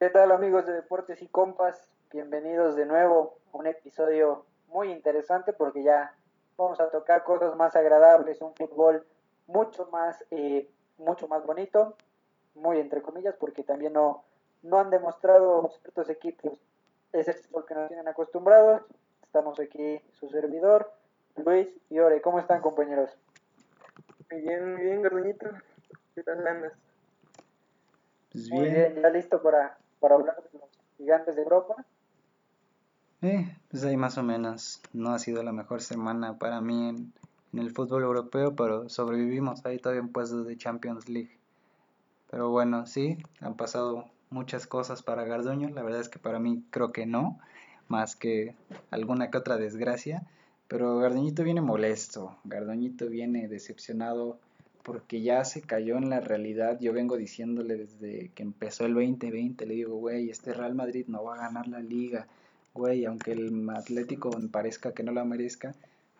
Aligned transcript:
¿Qué 0.00 0.10
tal 0.10 0.32
amigos 0.32 0.66
de 0.66 0.72
Deportes 0.72 1.22
y 1.22 1.28
Compas? 1.28 1.88
Bienvenidos 2.12 2.74
de 2.74 2.84
nuevo 2.84 3.38
a 3.52 3.58
un 3.58 3.68
episodio 3.68 4.44
muy 4.66 4.90
interesante 4.90 5.52
porque 5.52 5.84
ya 5.84 6.12
vamos 6.56 6.80
a 6.80 6.90
tocar 6.90 7.22
cosas 7.22 7.54
más 7.54 7.76
agradables, 7.76 8.40
un 8.40 8.54
fútbol 8.56 9.06
mucho 9.46 9.86
más, 9.92 10.24
eh, 10.32 10.68
mucho 10.98 11.28
más 11.28 11.46
bonito, 11.46 11.96
muy 12.56 12.80
entre 12.80 13.02
comillas, 13.02 13.36
porque 13.36 13.62
también 13.62 13.92
no, 13.92 14.24
no 14.62 14.80
han 14.80 14.90
demostrado 14.90 15.70
ciertos 15.80 16.10
equipos 16.10 16.58
ese 17.12 17.32
fútbol 17.34 17.64
que 17.64 17.74
nos 17.74 17.88
tienen 17.88 18.08
acostumbrados. 18.08 18.82
Estamos 19.22 19.60
aquí, 19.60 20.02
su 20.10 20.28
servidor, 20.28 20.92
Luis 21.36 21.68
y 21.88 22.00
Ore. 22.00 22.20
¿Cómo 22.20 22.40
están 22.40 22.60
compañeros? 22.60 23.16
Muy 24.30 24.40
bien, 24.42 24.74
muy 24.74 24.82
bien, 24.82 25.02
Garduñito. 25.02 25.50
¿Qué 26.16 26.24
tal 26.24 26.44
andas? 26.44 26.72
Pues 28.32 28.50
bien. 28.50 28.60
Muy 28.60 28.70
bien, 28.70 29.00
ya 29.00 29.10
listo 29.10 29.40
para, 29.40 29.78
para 30.04 30.16
hablar 30.16 30.36
de 30.52 30.58
los 30.58 30.68
gigantes 30.98 31.34
de 31.34 31.42
Europa. 31.42 31.76
Eh, 33.22 33.56
pues 33.70 33.84
ahí 33.84 33.96
más 33.96 34.18
o 34.18 34.22
menos. 34.22 34.82
No 34.92 35.14
ha 35.14 35.18
sido 35.18 35.42
la 35.42 35.52
mejor 35.52 35.80
semana 35.80 36.38
para 36.38 36.60
mí 36.60 36.90
en, 36.90 37.14
en 37.54 37.58
el 37.58 37.70
fútbol 37.70 38.02
europeo, 38.02 38.54
pero 38.54 38.90
sobrevivimos 38.90 39.64
ahí 39.64 39.78
todavía 39.78 40.02
en 40.02 40.10
puestos 40.10 40.46
de 40.46 40.58
Champions 40.58 41.08
League. 41.08 41.38
Pero 42.30 42.50
bueno, 42.50 42.84
sí, 42.84 43.16
han 43.40 43.56
pasado 43.56 44.10
muchas 44.28 44.66
cosas 44.66 45.02
para 45.02 45.24
Garduño. 45.24 45.70
La 45.70 45.82
verdad 45.82 46.02
es 46.02 46.10
que 46.10 46.18
para 46.18 46.38
mí 46.38 46.62
creo 46.68 46.92
que 46.92 47.06
no, 47.06 47.38
más 47.88 48.14
que 48.14 48.54
alguna 48.90 49.30
que 49.30 49.38
otra 49.38 49.56
desgracia. 49.56 50.26
Pero 50.68 50.98
Garduñito 50.98 51.44
viene 51.44 51.62
molesto, 51.62 52.36
Garduñito 52.44 53.08
viene 53.08 53.48
decepcionado 53.48 54.38
porque 54.84 55.22
ya 55.22 55.44
se 55.44 55.62
cayó 55.62 55.96
en 55.96 56.10
la 56.10 56.20
realidad. 56.20 56.78
Yo 56.78 56.92
vengo 56.92 57.16
diciéndole 57.16 57.76
desde 57.76 58.30
que 58.34 58.42
empezó 58.42 58.84
el 58.84 58.94
2020, 58.94 59.66
le 59.66 59.74
digo, 59.74 59.96
güey, 59.96 60.28
este 60.28 60.52
Real 60.52 60.74
Madrid 60.74 61.06
no 61.08 61.24
va 61.24 61.34
a 61.34 61.46
ganar 61.46 61.66
la 61.66 61.80
liga. 61.80 62.28
Güey, 62.74 63.06
aunque 63.06 63.32
el 63.32 63.68
Atlético 63.70 64.30
parezca 64.52 64.92
que 64.92 65.02
no 65.02 65.12
la 65.12 65.24
merezca, 65.24 65.74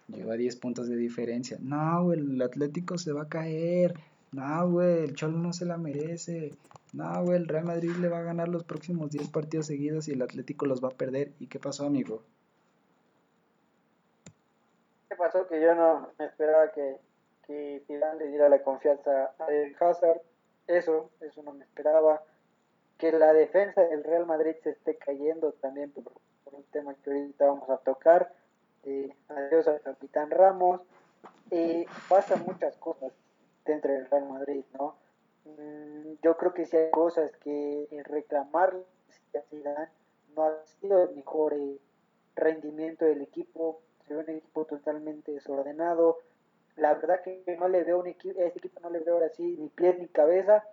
lleva 0.09 0.35
10 0.35 0.57
puntos 0.57 0.89
de 0.89 0.97
diferencia. 0.97 1.59
No, 1.61 2.05
güey, 2.05 2.21
el 2.21 2.41
Atlético 2.41 2.97
se 2.97 3.13
va 3.13 3.25
a 3.25 3.29
caer. 3.29 3.95
No, 4.33 4.71
güey, 4.71 5.05
el 5.05 5.15
Cholo 5.15 5.37
no 5.39 5.53
se 5.53 5.67
la 5.67 5.77
merece. 5.77 6.53
No, 6.95 7.23
güey, 7.23 7.37
el 7.37 7.49
Real 7.49 7.67
Madrid 7.67 7.91
le 8.01 8.09
va 8.09 8.21
a 8.21 8.23
ganar 8.23 8.49
los 8.49 8.65
próximos 8.65 9.11
10 9.11 9.29
partidos 9.29 9.67
seguidos 9.67 10.09
y 10.09 10.13
el 10.13 10.23
Atlético 10.23 10.65
los 10.65 10.83
va 10.83 10.89
a 10.89 10.97
perder. 10.97 11.33
¿Y 11.39 11.49
qué 11.49 11.59
pasó, 11.59 11.85
amigo? 11.85 12.23
¿Qué 15.11 15.17
pasó? 15.17 15.47
Que 15.49 15.61
yo 15.61 15.75
no 15.75 16.09
me 16.19 16.25
esperaba 16.25 16.73
que, 16.73 16.97
que 17.47 17.83
le 17.89 18.27
diera 18.29 18.49
la 18.49 18.63
confianza 18.63 19.35
a 19.39 19.47
El 19.47 19.77
Hazard. 19.79 20.21
Eso, 20.67 21.11
eso 21.21 21.43
no 21.43 21.53
me 21.53 21.65
esperaba. 21.65 22.23
Que 22.99 23.13
la 23.13 23.33
defensa 23.33 23.83
del 23.83 24.05
Real 24.05 24.27
Madrid 24.27 24.55
se 24.63 24.71
esté 24.71 24.97
cayendo 24.97 25.53
también 25.53 25.91
por, 25.91 26.05
un 26.53 26.65
tema 26.65 26.95
que 26.95 27.11
ahorita 27.11 27.47
vamos 27.47 27.69
a 27.71 27.79
tocar. 27.79 28.33
Eh, 28.85 29.15
adiós 29.29 29.67
al 29.69 29.81
capitán 29.81 30.31
Ramos. 30.31 30.81
Eh, 31.51 31.87
pasan 32.09 32.45
muchas 32.45 32.77
cosas 32.77 33.13
dentro 33.65 33.93
del 33.93 34.09
Real 34.09 34.29
Madrid, 34.29 34.65
¿no? 34.79 34.97
Mm, 35.45 36.15
yo 36.23 36.37
creo 36.37 36.55
que 36.55 36.67
si 36.67 36.77
hay 36.77 36.91
cosas 36.91 37.35
que 37.39 37.87
reclamar 38.05 38.75
no 40.35 40.45
ha 40.45 40.65
sido 40.81 41.03
el 41.05 41.15
mejor 41.15 41.55
eh, 41.55 41.79
rendimiento 42.35 43.05
del 43.05 43.23
equipo, 43.23 43.81
se 44.07 44.17
un 44.17 44.29
equipo 44.29 44.65
totalmente 44.65 45.33
desordenado. 45.33 46.19
La 46.77 46.95
verdad 46.95 47.23
que 47.23 47.43
no 47.59 47.69
le 47.69 47.85
veo 47.85 48.01
un 48.01 48.07
equipo, 48.07 48.41
a 48.41 48.45
este 48.45 48.59
equipo 48.59 48.81
no 48.81 48.91
le 48.91 49.01
veo 49.01 49.15
ahora 49.15 49.29
sí 49.31 49.57
ni 49.59 49.69
pie 49.69 49.95
ni 49.99 50.09
cabeza. 50.09 50.65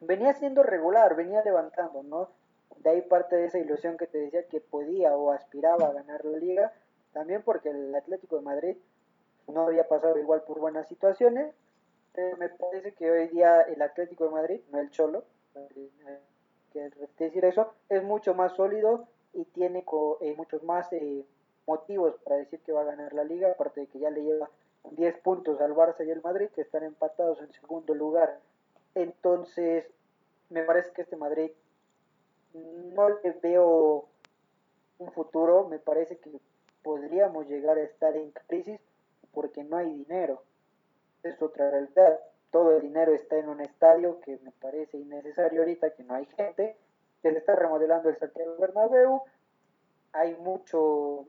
Venía 0.00 0.34
siendo 0.34 0.62
regular, 0.62 1.14
venía 1.16 1.42
levantando, 1.42 2.02
¿no? 2.02 2.30
De 2.78 2.90
ahí 2.90 3.02
parte 3.02 3.36
de 3.36 3.46
esa 3.46 3.58
ilusión 3.58 3.96
que 3.96 4.06
te 4.06 4.18
decía 4.18 4.46
que 4.48 4.60
podía 4.60 5.16
o 5.16 5.30
aspiraba 5.30 5.88
a 5.88 5.92
ganar 5.92 6.24
la 6.24 6.38
liga, 6.38 6.72
también 7.12 7.42
porque 7.42 7.70
el 7.70 7.94
Atlético 7.94 8.36
de 8.36 8.42
Madrid 8.42 8.76
no 9.46 9.66
había 9.66 9.86
pasado 9.88 10.18
igual 10.18 10.42
por 10.42 10.58
buenas 10.58 10.88
situaciones, 10.88 11.54
me 12.38 12.48
parece 12.48 12.92
que 12.94 13.10
hoy 13.10 13.28
día 13.28 13.62
el 13.62 13.82
Atlético 13.82 14.24
de 14.24 14.30
Madrid, 14.30 14.60
no 14.70 14.78
el 14.78 14.90
Cholo, 14.90 15.24
que 16.72 16.90
decir 17.18 17.44
eso, 17.44 17.72
es 17.88 18.02
mucho 18.02 18.34
más 18.34 18.52
sólido 18.54 19.08
y 19.32 19.44
tiene 19.46 19.84
eh, 20.20 20.34
muchos 20.36 20.62
más 20.62 20.92
eh, 20.92 21.24
motivos 21.66 22.14
para 22.24 22.36
decir 22.36 22.60
que 22.60 22.72
va 22.72 22.82
a 22.82 22.84
ganar 22.84 23.12
la 23.12 23.24
liga, 23.24 23.50
aparte 23.50 23.80
de 23.80 23.86
que 23.88 23.98
ya 23.98 24.10
le 24.10 24.22
lleva 24.22 24.48
10 24.90 25.18
puntos 25.18 25.60
al 25.60 25.74
Barça 25.74 26.06
y 26.06 26.10
al 26.10 26.22
Madrid, 26.22 26.48
que 26.54 26.62
están 26.62 26.84
empatados 26.84 27.40
en 27.40 27.52
segundo 27.52 27.94
lugar. 27.94 28.40
Entonces, 28.94 29.84
me 30.50 30.62
parece 30.62 30.92
que 30.92 31.02
este 31.02 31.16
Madrid 31.16 31.50
no 32.52 33.08
le 33.08 33.32
veo 33.42 34.08
un 34.98 35.12
futuro, 35.12 35.68
me 35.68 35.78
parece 35.78 36.18
que 36.18 36.30
podríamos 36.82 37.48
llegar 37.48 37.78
a 37.78 37.82
estar 37.82 38.16
en 38.16 38.30
crisis 38.30 38.80
porque 39.32 39.64
no 39.64 39.76
hay 39.76 39.92
dinero 39.92 40.42
es 41.28 41.40
otra 41.42 41.70
realidad. 41.70 42.20
Todo 42.50 42.76
el 42.76 42.82
dinero 42.82 43.12
está 43.14 43.36
en 43.36 43.48
un 43.48 43.60
estadio 43.60 44.20
que 44.20 44.38
me 44.38 44.52
parece 44.52 44.98
innecesario 44.98 45.62
ahorita, 45.62 45.90
que 45.90 46.04
no 46.04 46.14
hay 46.14 46.26
gente, 46.36 46.76
se 47.22 47.30
está 47.30 47.56
remodelando 47.56 48.08
el 48.08 48.16
Santiago 48.18 48.56
Bernabéu, 48.58 49.22
hay 50.12 50.36
mucho, 50.36 51.26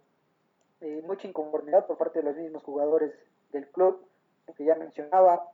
eh, 0.81 1.01
mucha 1.05 1.27
inconformidad 1.27 1.85
por 1.85 1.97
parte 1.97 2.19
de 2.19 2.25
los 2.25 2.35
mismos 2.35 2.63
jugadores 2.63 3.13
del 3.51 3.67
club, 3.67 4.05
que 4.55 4.65
ya 4.65 4.75
mencionaba, 4.75 5.51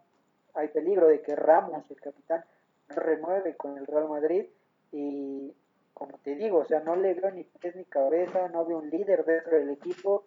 hay 0.54 0.68
peligro 0.70 1.08
de 1.08 1.22
que 1.22 1.36
Ramos, 1.36 1.84
el 1.90 2.02
capitán, 2.02 2.44
no 2.90 2.96
renueve 2.96 3.56
con 3.56 3.78
el 3.78 3.88
Real 3.88 4.10
Madrid 4.10 4.46
y 4.92 5.54
como 5.94 6.18
te 6.18 6.36
digo, 6.36 6.60
o 6.60 6.66
sea, 6.66 6.82
no 6.82 6.96
le 6.96 7.14
veo 7.14 7.32
ni 7.32 7.44
pies 7.44 7.76
ni 7.76 7.86
cabeza, 7.86 8.50
no 8.50 8.66
veo 8.66 8.80
un 8.80 8.90
líder 8.90 9.24
dentro 9.24 9.58
del 9.58 9.70
equipo 9.70 10.24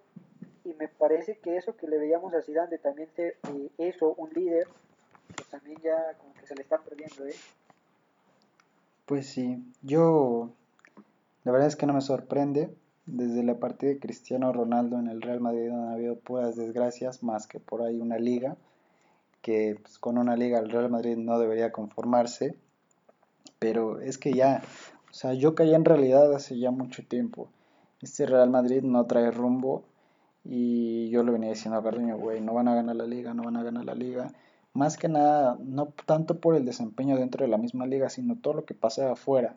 y 0.65 0.72
me 0.75 0.88
parece 0.88 1.38
que 1.38 1.56
eso 1.56 1.76
que 1.76 1.88
le 1.88 1.99
veíamos 1.99 2.32
a 2.32 2.43
Zidane 2.43 2.71
de 2.71 2.78
también 2.78 3.09
ser 3.15 3.37
eh, 3.53 3.71
eso, 3.78 4.15
un 4.15 4.31
líder, 4.31 4.66
pues 5.37 5.49
también 5.49 5.78
ya 5.82 6.15
como 6.19 6.32
que 6.34 6.47
se 6.47 6.55
le 6.55 6.62
está 6.62 6.78
perdiendo, 6.78 7.26
¿eh? 7.26 7.34
Pues 9.05 9.26
sí, 9.26 9.62
yo 9.82 10.50
la 11.44 11.53
verdad 11.53 11.69
es 11.69 11.76
que 11.76 11.87
no 11.87 11.93
me 11.93 12.00
sorprende. 12.00 12.75
Desde 13.07 13.43
la 13.43 13.59
partida 13.59 13.91
de 13.91 13.99
Cristiano 13.99 14.53
Ronaldo 14.53 14.99
en 14.99 15.09
el 15.09 15.21
Real 15.21 15.41
Madrid 15.41 15.69
no 15.71 15.89
ha 15.89 15.93
habido 15.93 16.17
puras 16.17 16.57
desgracias 16.57 17.23
más 17.23 17.47
que 17.47 17.61
por 17.61 17.83
ahí 17.83 18.01
una 18.01 18.19
liga, 18.19 18.57
que 19.43 19.79
pues, 19.83 19.99
con 19.99 20.17
una 20.17 20.37
liga 20.37 20.59
el 20.59 20.71
Real 20.71 20.91
Madrid 20.91 21.17
no 21.19 21.39
debería 21.39 21.71
conformarse. 21.71 22.57
Pero 23.59 24.01
es 24.01 24.17
que 24.17 24.33
ya, 24.33 24.63
o 25.11 25.15
sea, 25.15 25.35
yo 25.35 25.55
caí 25.55 25.75
en 25.75 25.85
realidad 25.85 26.33
hace 26.35 26.59
ya 26.59 26.71
mucho 26.71 27.03
tiempo. 27.07 27.49
Este 28.01 28.27
Real 28.27 28.51
Madrid 28.51 28.83
no 28.83 29.05
trae 29.05 29.31
rumbo 29.31 29.85
y 30.45 31.09
yo 31.11 31.23
le 31.23 31.33
venía 31.33 31.51
diciendo 31.51 31.79
a 31.79 31.83
Garduño, 31.83 32.19
güey, 32.19 32.41
no 32.41 32.55
van 32.55 32.69
a 32.69 32.75
ganar 32.75 32.97
la 32.97 33.07
liga, 33.07 33.35
no 33.35 33.45
van 33.45 33.57
a 33.57 33.63
ganar 33.63 33.85
la 33.85 33.95
liga. 33.95 34.33
Más 34.73 34.97
que 34.97 35.09
nada, 35.09 35.57
no 35.61 35.93
tanto 36.07 36.41
por 36.41 36.57
el 36.57 36.65
desempeño 36.65 37.17
dentro 37.17 37.45
de 37.45 37.51
la 37.51 37.59
misma 37.59 37.87
liga, 37.87 38.09
sino 38.09 38.37
todo 38.37 38.55
lo 38.55 38.65
que 38.65 38.75
pasa 38.75 39.13
afuera. 39.13 39.57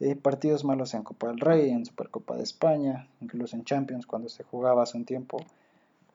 Eh, 0.00 0.16
partidos 0.16 0.64
malos 0.64 0.94
en 0.94 1.02
Copa 1.02 1.28
del 1.28 1.38
Rey, 1.38 1.70
en 1.70 1.86
Supercopa 1.86 2.36
de 2.36 2.42
España, 2.42 3.08
incluso 3.20 3.56
en 3.56 3.64
Champions, 3.64 4.06
cuando 4.06 4.28
se 4.28 4.42
jugaba 4.42 4.82
hace 4.82 4.96
un 4.96 5.04
tiempo. 5.04 5.38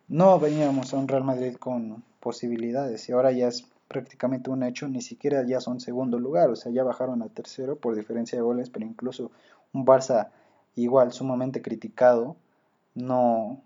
No 0.07 0.39
veníamos 0.39 0.93
a 0.93 0.97
un 0.97 1.07
Real 1.07 1.23
Madrid 1.23 1.55
con 1.55 2.03
posibilidades 2.19 3.07
y 3.07 3.11
ahora 3.13 3.31
ya 3.31 3.47
es 3.47 3.67
prácticamente 3.87 4.49
un 4.49 4.63
hecho, 4.63 4.87
ni 4.87 5.01
siquiera 5.01 5.45
ya 5.45 5.61
son 5.61 5.79
segundo 5.79 6.19
lugar, 6.19 6.49
o 6.49 6.55
sea, 6.55 6.71
ya 6.71 6.83
bajaron 6.83 7.21
a 7.21 7.29
tercero 7.29 7.77
por 7.77 7.95
diferencia 7.95 8.37
de 8.37 8.43
goles, 8.43 8.69
pero 8.69 8.85
incluso 8.85 9.31
un 9.73 9.85
Barça 9.85 10.29
igual 10.75 11.11
sumamente 11.11 11.61
criticado 11.61 12.35
no, 12.95 13.61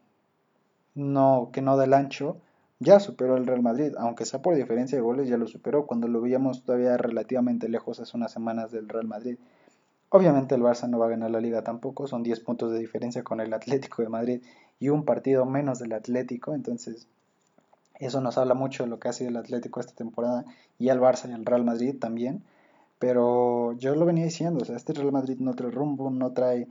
no, 0.93 1.49
que 1.51 1.61
no 1.61 1.77
del 1.77 1.93
ancho, 1.93 2.37
ya 2.79 2.99
superó 2.99 3.37
el 3.37 3.45
Real 3.45 3.61
Madrid, 3.61 3.93
aunque 3.97 4.25
sea 4.25 4.41
por 4.41 4.55
diferencia 4.55 4.97
de 4.97 5.03
goles, 5.03 5.29
ya 5.29 5.37
lo 5.37 5.47
superó 5.47 5.85
cuando 5.85 6.07
lo 6.07 6.21
veíamos 6.21 6.63
todavía 6.63 6.97
relativamente 6.97 7.69
lejos 7.69 7.99
hace 7.99 8.17
unas 8.17 8.31
semanas 8.31 8.71
del 8.71 8.89
Real 8.89 9.07
Madrid. 9.07 9.37
Obviamente 10.13 10.55
el 10.55 10.61
Barça 10.61 10.89
no 10.89 10.99
va 10.99 11.05
a 11.05 11.09
ganar 11.09 11.31
la 11.31 11.39
liga 11.39 11.63
tampoco, 11.63 12.05
son 12.05 12.21
10 12.21 12.41
puntos 12.41 12.69
de 12.73 12.79
diferencia 12.79 13.23
con 13.23 13.39
el 13.39 13.53
Atlético 13.53 14.01
de 14.01 14.09
Madrid 14.09 14.41
y 14.77 14.89
un 14.89 15.05
partido 15.05 15.45
menos 15.45 15.79
del 15.79 15.93
Atlético, 15.93 16.53
entonces 16.53 17.07
eso 17.97 18.19
nos 18.19 18.37
habla 18.37 18.53
mucho 18.53 18.83
de 18.83 18.89
lo 18.89 18.99
que 18.99 19.07
ha 19.07 19.13
sido 19.13 19.29
el 19.29 19.37
Atlético 19.37 19.79
esta 19.79 19.93
temporada 19.93 20.43
y 20.77 20.89
el 20.89 20.99
Barça 20.99 21.29
y 21.29 21.31
el 21.31 21.45
Real 21.45 21.63
Madrid 21.63 21.95
también, 21.97 22.43
pero 22.99 23.71
yo 23.77 23.95
lo 23.95 24.05
venía 24.05 24.25
diciendo, 24.25 24.63
o 24.63 24.65
sea, 24.65 24.75
este 24.75 24.91
Real 24.91 25.13
Madrid 25.13 25.37
no 25.39 25.53
trae 25.53 25.71
rumbo, 25.71 26.09
no 26.09 26.33
trae 26.33 26.67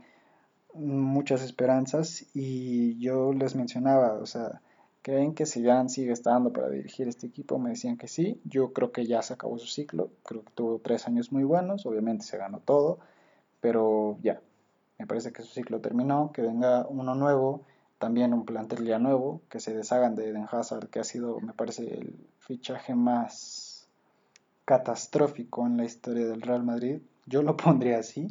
muchas 0.75 1.43
esperanzas 1.43 2.27
y 2.35 2.99
yo 2.99 3.33
les 3.33 3.55
mencionaba, 3.55 4.19
o 4.21 4.27
sea, 4.27 4.61
¿creen 5.01 5.33
que 5.33 5.47
Zidane 5.47 5.89
sigue 5.89 6.13
estando 6.13 6.53
para 6.53 6.69
dirigir 6.69 7.09
este 7.09 7.29
equipo? 7.29 7.59
Me 7.59 7.71
decían 7.71 7.97
que 7.97 8.07
sí, 8.07 8.39
yo 8.45 8.75
creo 8.75 8.93
que 8.93 9.07
ya 9.07 9.23
se 9.23 9.33
acabó 9.33 9.59
su 9.59 9.67
ciclo, 9.67 10.11
creo 10.27 10.45
que 10.45 10.51
tuvo 10.55 10.79
tres 10.79 11.07
años 11.07 11.33
muy 11.33 11.45
buenos, 11.45 11.87
obviamente 11.87 12.27
se 12.27 12.37
ganó 12.37 12.59
todo, 12.59 12.99
pero 13.61 14.19
ya, 14.23 14.41
me 14.99 15.07
parece 15.07 15.33
que 15.33 15.43
su 15.43 15.53
ciclo 15.53 15.81
terminó, 15.81 16.31
que 16.33 16.43
venga 16.43 16.87
uno 16.89 17.15
nuevo, 17.15 17.65
también 17.99 18.33
un 18.35 18.45
plantel 18.45 18.85
ya 18.85 18.99
nuevo, 18.99 19.41
que 19.49 19.61
se 19.61 19.75
deshagan 19.75 20.15
de 20.15 20.29
Eden 20.29 20.47
Hazard, 20.51 20.89
que 20.89 21.01
ha 21.01 21.05
sido, 21.05 21.41
me 21.41 21.53
parece, 21.53 21.83
el 21.95 22.17
fichaje 22.39 22.95
más 22.95 23.89
catastrófico 24.65 25.67
en 25.67 25.77
la 25.77 25.85
historia 25.85 26.27
del 26.27 26.43
Real 26.43 26.63
Madrid, 26.63 27.01
yo 27.27 27.43
lo 27.43 27.57
pondría 27.57 27.99
así, 27.99 28.29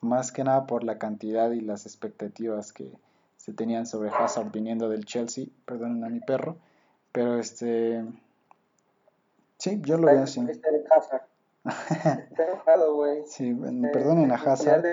más 0.00 0.32
que 0.32 0.44
nada 0.44 0.66
por 0.66 0.84
la 0.84 0.98
cantidad 0.98 1.50
y 1.50 1.60
las 1.60 1.86
expectativas 1.86 2.72
que 2.72 2.92
se 3.36 3.52
tenían 3.52 3.86
sobre 3.86 4.10
Hazard 4.10 4.50
viniendo 4.50 4.88
del 4.88 5.04
Chelsea, 5.04 5.46
perdonen 5.64 6.04
a 6.04 6.08
mi 6.08 6.20
perro, 6.20 6.56
pero 7.12 7.38
este 7.38 8.04
sí, 9.58 9.80
yo 9.84 9.96
lo 9.96 10.06
veo 10.06 10.22
así. 10.22 10.40
Está 11.64 12.46
enojado, 12.46 12.94
güey. 12.94 13.22
Sí, 13.26 13.50
Eh, 13.50 13.90
perdonen 13.92 14.32
a 14.32 14.36
Hazard. 14.36 14.84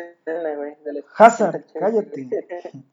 Hazard, 1.17 1.65
cállate. 1.79 2.29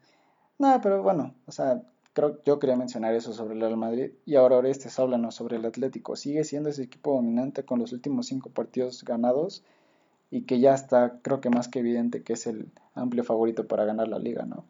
No, 0.57 0.81
pero 0.81 1.03
bueno, 1.03 1.35
o 1.47 1.53
sea, 1.53 1.83
creo 2.13 2.41
yo 2.45 2.61
quería 2.61 2.77
mencionar 2.77 3.13
eso 3.13 3.33
sobre 3.33 3.55
el 3.55 3.61
Real 3.61 3.77
Madrid. 3.77 4.13
Y 4.25 4.37
ahora 4.37 4.57
Orestes, 4.57 4.97
háblanos 5.01 5.35
sobre 5.35 5.57
el 5.57 5.65
Atlético. 5.67 6.15
Sigue 6.15 6.45
siendo 6.45 6.69
ese 6.69 6.85
equipo 6.85 7.13
dominante 7.13 7.65
con 7.65 7.81
los 7.81 7.93
últimos 7.93 8.27
cinco 8.27 8.51
partidos 8.51 9.05
ganados 9.05 9.65
y 10.31 10.47
que 10.47 10.61
ya 10.61 10.75
está, 10.75 11.19
creo 11.23 11.41
que 11.41 11.51
más 11.51 11.67
que 11.67 11.81
evidente 11.81 12.23
que 12.23 12.35
es 12.35 12.47
el 12.47 12.71
amplio 12.95 13.25
favorito 13.25 13.67
para 13.67 13.85
ganar 13.85 14.07
la 14.07 14.21
liga, 14.21 14.45
¿no? 14.47 14.65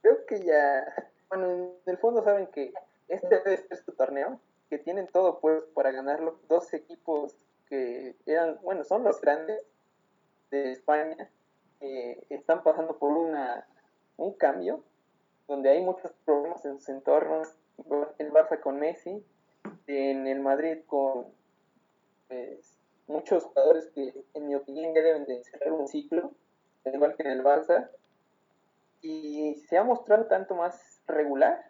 Creo 0.00 0.24
que 0.26 0.44
ya, 0.44 0.84
bueno, 1.28 1.46
en 1.52 1.70
el 1.86 1.98
fondo 1.98 2.22
saben 2.22 2.46
que 2.46 2.72
este 3.08 3.26
debe 3.44 3.56
ser 3.56 3.76
su 3.84 3.92
torneo, 3.92 4.38
que 4.72 4.78
tienen 4.78 5.06
todo 5.06 5.38
pues 5.38 5.62
para 5.74 5.90
ganarlo. 5.90 6.38
Dos 6.48 6.72
equipos 6.72 7.36
que 7.68 8.16
eran, 8.24 8.58
bueno, 8.62 8.84
son 8.84 9.04
los 9.04 9.20
grandes 9.20 9.62
de 10.50 10.72
España, 10.72 11.28
que 11.78 12.24
están 12.30 12.62
pasando 12.62 12.96
por 12.96 13.10
una 13.12 13.66
un 14.16 14.32
cambio, 14.32 14.82
donde 15.46 15.68
hay 15.68 15.82
muchos 15.82 16.10
problemas 16.24 16.64
en 16.64 16.78
sus 16.78 16.88
entornos, 16.88 17.54
el 18.16 18.32
Barça 18.32 18.60
con 18.60 18.78
Messi, 18.78 19.22
en 19.86 20.26
el 20.26 20.40
Madrid 20.40 20.78
con 20.86 21.26
pues, 22.28 22.74
muchos 23.08 23.44
jugadores 23.44 23.90
que 23.94 24.24
en 24.32 24.46
mi 24.46 24.54
opinión 24.54 24.94
ya 24.94 25.02
deben 25.02 25.26
de 25.26 25.44
cerrar 25.44 25.72
un 25.72 25.86
ciclo, 25.86 26.32
al 26.86 26.94
igual 26.94 27.14
que 27.14 27.24
en 27.24 27.30
el 27.30 27.44
Barça, 27.44 27.90
y 29.02 29.54
se 29.68 29.76
ha 29.76 29.84
mostrado 29.84 30.28
tanto 30.28 30.54
más 30.54 31.02
regular, 31.06 31.62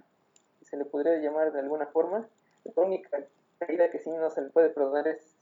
se 0.61 0.77
le 0.77 0.85
podría 0.85 1.17
llamar 1.17 1.53
de 1.53 1.59
alguna 1.59 1.87
forma. 1.87 2.29
La 2.65 2.83
única 2.83 3.25
caída 3.59 3.91
que 3.91 3.99
sí 3.99 4.11
no 4.11 4.31
se 4.31 4.43
le 4.43 4.51
puede 4.51 4.71
perdonar 4.71 5.07
es 5.09 5.37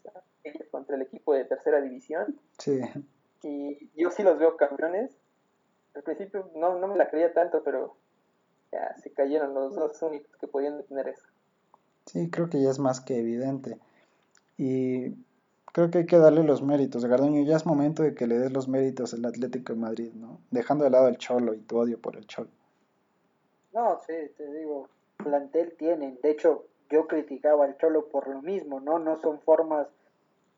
contra 0.71 0.97
el 0.97 1.03
equipo 1.03 1.35
de 1.35 1.45
tercera 1.45 1.81
división. 1.81 2.39
Sí, 2.59 2.81
Y 3.43 3.91
yo 3.97 4.11
sí 4.11 4.23
los 4.23 4.39
veo 4.39 4.57
campeones. 4.57 5.17
Al 5.95 6.03
principio 6.03 6.51
no, 6.55 6.79
no 6.79 6.87
me 6.89 6.97
la 6.97 7.09
creía 7.11 7.33
tanto, 7.33 7.63
pero 7.65 7.97
ya 8.73 8.97
se 9.03 9.13
cayeron 9.13 9.55
los 9.55 9.75
dos 9.75 10.01
únicos 10.03 10.37
que 10.37 10.47
podían 10.47 10.79
detener 10.79 11.09
eso. 11.09 11.27
sí, 12.07 12.31
creo 12.31 12.49
que 12.49 12.63
ya 12.63 12.71
es 12.71 12.79
más 12.79 13.01
que 13.01 13.19
evidente. 13.19 13.79
Y 14.57 15.15
creo 15.73 15.91
que 15.91 15.99
hay 15.99 16.07
que 16.07 16.19
darle 16.19 16.43
los 16.45 16.63
méritos. 16.63 17.05
Garduño, 17.05 17.43
ya 17.45 17.57
es 17.57 17.67
momento 17.67 18.03
de 18.03 18.15
que 18.15 18.27
le 18.27 18.39
des 18.39 18.53
los 18.53 18.69
méritos 18.69 19.15
al 19.15 19.25
Atlético 19.25 19.73
de 19.73 19.79
Madrid, 19.81 20.13
¿no? 20.15 20.41
Dejando 20.51 20.85
de 20.85 20.91
lado 20.91 21.09
el 21.09 21.19
Cholo 21.19 21.55
y 21.55 21.61
tu 21.61 21.79
odio 21.79 21.99
por 22.01 22.17
el 22.17 22.27
Cholo. 22.27 22.51
No, 23.73 24.01
sí, 24.07 24.13
te 24.37 24.53
digo, 24.53 24.89
plantel 25.17 25.75
tienen. 25.77 26.19
De 26.23 26.31
hecho, 26.31 26.67
yo 26.91 27.07
criticaba 27.07 27.65
al 27.65 27.77
Cholo 27.79 28.09
por 28.09 28.29
lo 28.29 28.43
mismo, 28.43 28.81
¿no? 28.81 28.99
No 28.99 29.19
son 29.21 29.41
formas, 29.41 29.87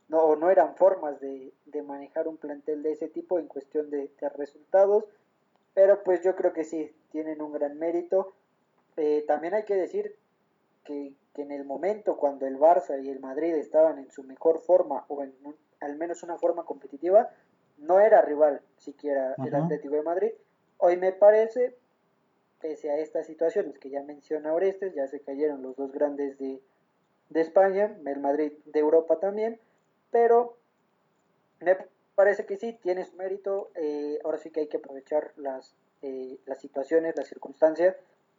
no, 0.09 0.23
o 0.23 0.37
no 0.37 0.51
eran 0.51 0.75
formas 0.77 1.21
de, 1.21 1.53
de 1.67 1.83
manejar 1.83 2.27
un 2.27 2.39
plantel 2.39 2.83
de 2.83 2.93
ese 2.93 3.09
tipo 3.09 3.39
en 3.39 3.47
cuestión 3.47 3.91
de, 3.91 4.11
de 4.21 4.29
resultados. 4.31 5.05
Pero 5.75 6.03
pues 6.03 6.23
yo 6.23 6.35
creo 6.35 6.53
que 6.53 6.65
sí, 6.65 6.95
tienen 7.11 7.41
un 7.41 7.53
gran 7.53 7.79
mérito. 7.79 8.33
Eh, 8.97 9.25
también 9.27 9.55
hay 9.55 9.65
que 9.65 9.75
decir 9.75 10.17
que, 10.85 11.15
que, 11.35 11.43
en 11.43 11.53
el 11.53 11.65
momento 11.65 12.17
cuando 12.17 12.47
el 12.47 12.59
Barça 12.59 13.03
y 13.03 13.09
el 13.09 13.21
Madrid 13.21 13.55
estaban 13.55 13.99
en 13.99 14.11
su 14.11 14.23
mejor 14.23 14.61
forma, 14.61 15.05
o 15.09 15.23
en 15.23 15.35
un, 15.45 15.57
al 15.81 15.97
menos 15.97 16.23
una 16.23 16.37
forma 16.37 16.65
competitiva, 16.65 17.31
no 17.79 18.01
era 18.01 18.23
rival 18.23 18.61
siquiera 18.79 19.35
uh 19.37 19.43
-huh. 19.43 19.49
el 19.49 19.55
Atlético 19.55 19.95
de 19.95 20.03
Madrid. 20.03 20.33
Hoy 20.79 20.97
me 20.97 21.13
parece, 21.13 21.77
pese 22.63 22.91
a 22.91 22.99
estas 22.99 23.27
situaciones 23.27 23.79
que 23.79 23.91
ya 23.91 24.03
menciona 24.03 24.55
Orestes, 24.55 24.95
ya 24.95 25.09
se 25.09 25.21
cayeron 25.21 25.63
los 25.63 25.77
dos 25.77 25.93
grandes 25.93 26.39
de, 26.39 26.63
de 27.29 27.41
España, 27.41 27.99
el 28.07 28.21
Madrid 28.21 28.53
de 28.65 28.81
Europa 28.81 29.19
también, 29.19 29.61
pero 30.11 30.57
me 31.61 31.77
parece 32.15 32.47
que 32.47 32.57
sí, 32.57 32.79
tiene 32.83 33.05
su 33.05 33.17
mérito, 33.17 33.71
eh, 33.75 34.19
ahora 34.25 34.39
sí 34.39 34.51
que 34.51 34.61
hay 34.61 34.69
que 34.69 34.77
aprovechar 34.77 35.33
las, 35.37 35.75
eh, 36.03 36.39
las 36.47 36.61
situaciones, 36.61 37.17
las 37.17 37.29
circunstancias, 37.29 37.97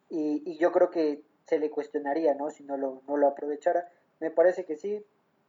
y, 0.09 0.57
yo 0.57 0.71
creo 0.71 0.89
que 0.89 1.23
se 1.45 1.59
le 1.59 1.69
cuestionaría, 1.69 2.35
¿no? 2.35 2.51
Si 2.51 2.63
no 2.63 2.77
lo, 2.77 3.01
no 3.07 3.17
lo 3.17 3.27
aprovechara. 3.27 3.89
Me 4.19 4.29
parece 4.29 4.63
que 4.63 4.77
sí, 4.77 5.03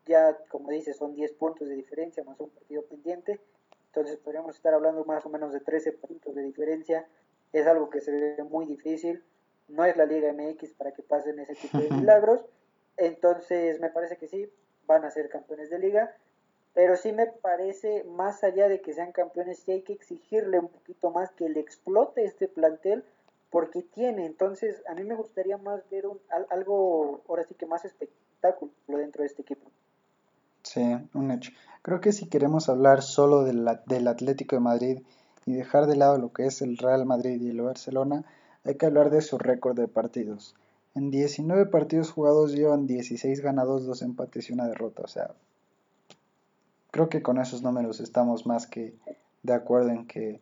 ya 0.06 0.36
como 0.48 0.70
dice, 0.70 0.94
son 0.94 1.14
10 1.14 1.34
puntos 1.34 1.68
de 1.68 1.74
diferencia 1.74 2.24
más 2.24 2.40
un 2.40 2.50
partido 2.50 2.82
pendiente, 2.82 3.40
entonces 3.86 4.16
podríamos 4.16 4.56
estar 4.56 4.74
hablando 4.74 5.04
más 5.04 5.24
o 5.26 5.28
menos 5.28 5.52
de 5.52 5.60
13 5.60 5.92
puntos 5.92 6.34
de 6.34 6.42
diferencia, 6.42 7.06
es 7.54 7.66
algo 7.66 7.88
que 7.88 8.00
se 8.00 8.10
ve 8.10 8.42
muy 8.44 8.66
difícil, 8.66 9.22
no 9.68 9.84
es 9.84 9.96
la 9.96 10.04
Liga 10.04 10.32
MX 10.32 10.74
para 10.74 10.92
que 10.92 11.02
pasen 11.02 11.38
ese 11.38 11.54
tipo 11.54 11.78
de 11.78 11.90
milagros, 11.90 12.44
entonces 12.96 13.80
me 13.80 13.90
parece 13.90 14.16
que 14.16 14.28
sí, 14.28 14.50
van 14.86 15.04
a 15.04 15.10
ser 15.10 15.28
campeones 15.28 15.70
de 15.70 15.78
liga, 15.78 16.14
pero 16.74 16.96
sí 16.96 17.12
me 17.12 17.26
parece, 17.26 18.04
más 18.04 18.42
allá 18.42 18.68
de 18.68 18.80
que 18.80 18.92
sean 18.92 19.12
campeones, 19.12 19.60
sí 19.60 19.70
hay 19.70 19.82
que 19.82 19.92
exigirle 19.92 20.58
un 20.58 20.68
poquito 20.68 21.10
más 21.10 21.30
que 21.30 21.48
le 21.48 21.60
explote 21.60 22.24
este 22.24 22.48
plantel, 22.48 23.04
porque 23.50 23.82
tiene, 23.82 24.26
entonces 24.26 24.82
a 24.88 24.94
mí 24.94 25.04
me 25.04 25.14
gustaría 25.14 25.56
más 25.56 25.88
ver 25.88 26.08
un, 26.08 26.18
algo, 26.50 27.22
ahora 27.28 27.44
sí 27.44 27.54
que 27.54 27.66
más 27.66 27.84
espectáculo 27.84 28.72
dentro 28.88 29.22
de 29.22 29.28
este 29.28 29.42
equipo. 29.42 29.70
Sí, 30.64 30.82
un 31.14 31.30
hecho. 31.30 31.52
Creo 31.82 32.00
que 32.00 32.10
si 32.10 32.28
queremos 32.28 32.68
hablar 32.68 33.02
solo 33.02 33.44
de 33.44 33.54
la, 33.54 33.82
del 33.86 34.08
Atlético 34.08 34.56
de 34.56 34.60
Madrid 34.60 35.02
y 35.46 35.54
dejar 35.54 35.86
de 35.86 35.96
lado 35.96 36.18
lo 36.18 36.32
que 36.32 36.46
es 36.46 36.62
el 36.62 36.76
Real 36.78 37.04
Madrid 37.06 37.40
y 37.40 37.50
el 37.50 37.60
Barcelona, 37.60 38.24
hay 38.64 38.76
que 38.76 38.86
hablar 38.86 39.10
de 39.10 39.20
su 39.20 39.38
récord 39.38 39.78
de 39.78 39.88
partidos. 39.88 40.54
En 40.94 41.10
19 41.10 41.66
partidos 41.66 42.10
jugados 42.10 42.52
llevan 42.52 42.86
16 42.86 43.40
ganados, 43.40 43.84
2 43.84 44.02
empates 44.02 44.48
y 44.48 44.52
una 44.52 44.68
derrota. 44.68 45.02
O 45.02 45.08
sea, 45.08 45.30
creo 46.90 47.08
que 47.08 47.22
con 47.22 47.38
esos 47.38 47.62
números 47.62 48.00
estamos 48.00 48.46
más 48.46 48.66
que 48.66 48.94
de 49.42 49.52
acuerdo 49.52 49.90
en 49.90 50.06
que 50.06 50.40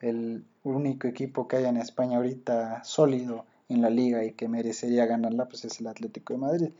el 0.00 0.44
único 0.64 1.06
equipo 1.06 1.46
que 1.46 1.56
hay 1.56 1.64
en 1.66 1.76
España 1.76 2.16
ahorita 2.16 2.82
sólido 2.84 3.44
en 3.68 3.80
la 3.80 3.90
liga 3.90 4.24
y 4.24 4.32
que 4.32 4.48
merecería 4.48 5.06
ganarla 5.06 5.46
pues 5.46 5.64
es 5.64 5.80
el 5.80 5.86
Atlético 5.86 6.34
de 6.34 6.38
Madrid. 6.40 6.70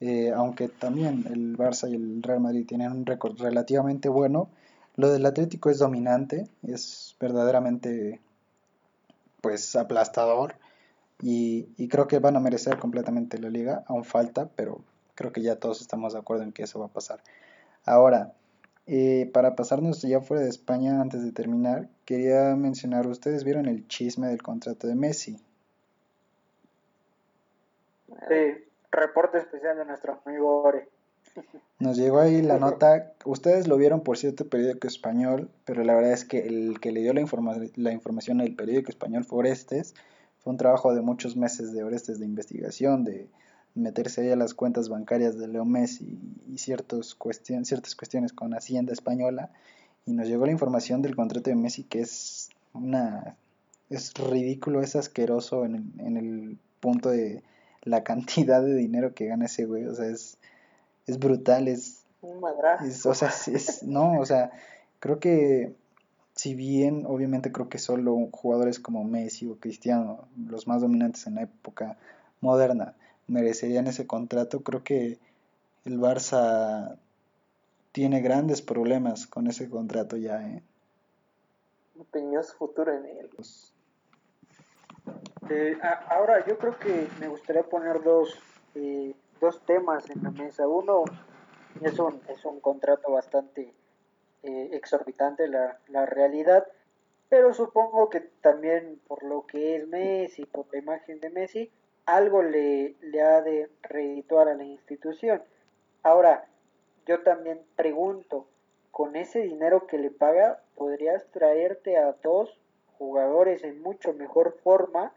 Eh, 0.00 0.32
aunque 0.34 0.68
también 0.68 1.24
el 1.32 1.56
Barça 1.56 1.88
y 1.88 1.94
el 1.94 2.22
Real 2.22 2.40
Madrid 2.40 2.66
tienen 2.66 2.90
un 2.90 3.06
récord 3.06 3.40
relativamente 3.40 4.08
bueno, 4.08 4.48
lo 4.96 5.10
del 5.10 5.26
Atlético 5.26 5.70
es 5.70 5.78
dominante, 5.78 6.48
es 6.62 7.16
verdaderamente 7.20 8.20
pues 9.40 9.76
aplastador 9.76 10.54
y, 11.20 11.88
creo 11.88 12.06
que 12.06 12.18
van 12.18 12.36
a 12.36 12.40
merecer 12.40 12.78
completamente 12.78 13.38
la 13.38 13.50
liga, 13.50 13.84
aún 13.86 14.04
falta, 14.04 14.48
pero 14.56 14.80
creo 15.14 15.32
que 15.32 15.42
ya 15.42 15.56
todos 15.56 15.80
estamos 15.80 16.12
de 16.12 16.18
acuerdo 16.18 16.44
en 16.44 16.52
que 16.52 16.64
eso 16.64 16.78
va 16.78 16.86
a 16.86 16.92
pasar. 16.92 17.20
Ahora, 17.84 18.32
eh, 18.86 19.30
para 19.32 19.54
pasarnos 19.56 20.02
ya 20.02 20.20
fuera 20.20 20.42
de 20.42 20.48
España, 20.48 21.00
antes 21.00 21.24
de 21.24 21.32
terminar, 21.32 21.88
quería 22.04 22.54
mencionar, 22.56 23.06
ustedes 23.06 23.44
vieron 23.44 23.66
el 23.66 23.86
chisme 23.88 24.28
del 24.28 24.42
contrato 24.42 24.86
de 24.86 24.94
Messi. 24.94 25.38
Sí, 28.28 28.64
reporte 28.90 29.38
especial 29.38 29.76
de 29.76 29.84
nuestro 29.84 30.20
amigo 30.24 30.62
Ore. 30.62 30.88
Nos 31.80 31.96
llegó 31.96 32.20
ahí 32.20 32.40
la 32.40 32.58
nota, 32.58 33.12
ustedes 33.24 33.66
lo 33.66 33.76
vieron 33.76 34.02
por 34.02 34.16
cierto 34.16 34.48
periódico 34.48 34.86
español, 34.86 35.50
pero 35.64 35.82
la 35.84 35.94
verdad 35.94 36.12
es 36.12 36.24
que 36.24 36.46
el 36.46 36.78
que 36.80 36.92
le 36.92 37.00
dio 37.00 37.12
la, 37.12 37.20
informa 37.20 37.56
la 37.74 37.92
información 37.92 38.40
al 38.40 38.54
periódico 38.54 38.90
español 38.90 39.24
fue 39.24 39.40
Orestes, 39.40 39.94
fue 40.38 40.52
un 40.52 40.56
trabajo 40.56 40.94
de 40.94 41.02
muchos 41.02 41.36
meses 41.36 41.72
de 41.72 41.82
Orestes 41.82 42.20
de 42.20 42.26
investigación, 42.26 43.04
de 43.04 43.28
meterse 43.74 44.20
ahí 44.20 44.30
a 44.30 44.36
las 44.36 44.54
cuentas 44.54 44.88
bancarias 44.88 45.36
de 45.36 45.48
Leo 45.48 45.64
Messi 45.64 46.18
y 46.48 46.58
ciertos 46.58 47.16
cuestion 47.16 47.64
ciertas 47.64 47.96
cuestiones 47.96 48.32
con 48.32 48.54
Hacienda 48.54 48.92
Española, 48.92 49.50
y 50.06 50.12
nos 50.12 50.28
llegó 50.28 50.46
la 50.46 50.52
información 50.52 51.02
del 51.02 51.16
contrato 51.16 51.50
de 51.50 51.56
Messi 51.56 51.82
que 51.82 52.00
es 52.00 52.50
una 52.72 53.36
es 53.90 54.14
ridículo, 54.14 54.80
es 54.80 54.96
asqueroso 54.96 55.64
en, 55.64 55.92
en 55.98 56.16
el 56.16 56.58
punto 56.80 57.10
de 57.10 57.42
la 57.82 58.04
cantidad 58.04 58.62
de 58.62 58.74
dinero 58.74 59.12
que 59.12 59.26
gana 59.26 59.46
ese 59.46 59.66
güey, 59.66 59.86
o 59.86 59.94
sea, 59.94 60.06
es 60.06 60.38
es 61.06 61.18
brutal, 61.18 61.68
es, 61.68 62.04
un 62.22 62.40
madrazo. 62.40 62.84
es 62.84 63.04
o 63.06 63.14
sea, 63.14 63.28
es, 63.46 63.82
no, 63.82 64.18
o 64.20 64.26
sea, 64.26 64.50
creo 65.00 65.20
que 65.20 65.74
si 66.34 66.54
bien 66.54 67.04
obviamente 67.06 67.52
creo 67.52 67.68
que 67.68 67.78
solo 67.78 68.28
jugadores 68.32 68.80
como 68.80 69.04
Messi 69.04 69.46
o 69.46 69.56
Cristiano, 69.56 70.26
los 70.48 70.66
más 70.66 70.80
dominantes 70.80 71.26
en 71.26 71.36
la 71.36 71.42
época 71.42 71.96
moderna, 72.40 72.94
merecerían 73.28 73.86
ese 73.86 74.06
contrato, 74.06 74.62
creo 74.62 74.82
que 74.82 75.18
el 75.84 75.98
Barça 76.00 76.96
tiene 77.92 78.20
grandes 78.20 78.62
problemas 78.62 79.26
con 79.26 79.46
ese 79.46 79.70
contrato 79.70 80.16
ya. 80.16 80.42
¿eh? 80.46 80.62
Un 81.96 82.04
peñoso 82.06 82.54
futuro 82.56 82.92
en 82.92 83.04
él. 83.06 83.30
Pues, 83.36 83.70
Eh, 85.50 85.76
a- 85.82 86.06
ahora, 86.14 86.44
yo 86.46 86.56
creo 86.56 86.78
que 86.78 87.06
me 87.20 87.28
gustaría 87.28 87.62
poner 87.62 88.02
dos, 88.02 88.30
eh, 88.74 89.14
dos 89.44 89.60
temas 89.66 90.08
en 90.10 90.22
la 90.22 90.30
mesa. 90.30 90.66
Uno 90.66 91.04
es 91.82 91.98
un, 91.98 92.20
es 92.28 92.44
un 92.44 92.60
contrato 92.60 93.12
bastante 93.12 93.74
eh, 94.42 94.70
exorbitante 94.72 95.48
la, 95.48 95.78
la 95.88 96.06
realidad, 96.06 96.66
pero 97.28 97.52
supongo 97.52 98.08
que 98.08 98.20
también 98.20 99.00
por 99.06 99.22
lo 99.22 99.46
que 99.46 99.76
es 99.76 99.86
Messi, 99.86 100.46
por 100.46 100.66
la 100.72 100.78
imagen 100.78 101.20
de 101.20 101.30
Messi, 101.30 101.70
algo 102.06 102.42
le, 102.42 102.94
le 103.00 103.22
ha 103.22 103.42
de 103.42 103.68
reedituar 103.82 104.48
a 104.48 104.54
la 104.54 104.64
institución. 104.64 105.42
Ahora, 106.02 106.46
yo 107.06 107.22
también 107.22 107.60
pregunto, 107.76 108.46
con 108.90 109.16
ese 109.16 109.40
dinero 109.40 109.86
que 109.86 109.98
le 109.98 110.10
paga, 110.10 110.62
podrías 110.74 111.26
traerte 111.32 111.96
a 111.98 112.12
dos 112.22 112.58
jugadores 112.98 113.64
en 113.64 113.82
mucho 113.82 114.12
mejor 114.14 114.56
forma, 114.62 115.12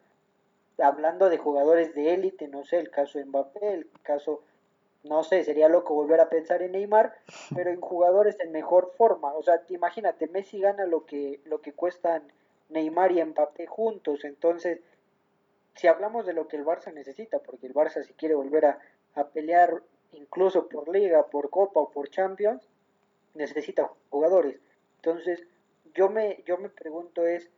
hablando 0.80 1.30
de 1.30 1.38
jugadores 1.38 1.94
de 1.96 2.14
élite, 2.14 2.48
no 2.48 2.64
sé, 2.64 2.80
el 2.80 2.90
caso 2.90 3.18
de 3.18 3.26
Mbappé, 3.26 3.74
el 3.74 3.90
caso, 4.04 4.44
no 5.04 5.24
sé, 5.24 5.44
sería 5.44 5.70
loco 5.70 5.94
volver 5.94 6.20
a 6.20 6.30
pensar 6.30 6.62
en 6.62 6.74
Neymar, 6.74 7.16
pero 7.56 7.72
en 7.72 7.82
jugadores 7.82 8.40
en 8.40 8.52
mejor 8.52 8.94
forma, 8.98 9.34
o 9.34 9.44
sea, 9.44 9.62
imagínate, 9.70 10.28
Messi 10.28 10.60
gana 10.60 10.86
lo 10.86 11.06
que, 11.06 11.40
lo 11.46 11.62
que 11.62 11.74
cuestan 11.74 12.24
Neymar 12.70 13.12
y 13.12 13.24
Mbappé 13.24 13.68
juntos, 13.68 14.24
entonces, 14.24 14.80
si 15.76 15.88
hablamos 15.88 16.26
de 16.26 16.34
lo 16.34 16.48
que 16.48 16.58
el 16.58 16.66
Barça 16.66 16.92
necesita, 16.94 17.40
porque 17.40 17.68
el 17.68 17.74
Barça 17.74 18.04
si 18.04 18.14
quiere 18.14 18.36
volver 18.36 18.66
a, 18.66 18.80
a 19.16 19.28
pelear 19.28 19.82
incluso 20.14 20.68
por 20.68 20.90
liga, 20.90 21.28
por 21.28 21.50
copa 21.50 21.82
o 21.82 21.90
por 21.90 22.10
champions, 22.10 22.68
necesita 23.34 23.92
jugadores. 24.10 24.60
Entonces, 24.98 25.44
yo 25.94 26.10
me, 26.10 26.44
yo 26.46 26.58
me 26.58 26.70
pregunto 26.70 27.26
es, 27.26 27.50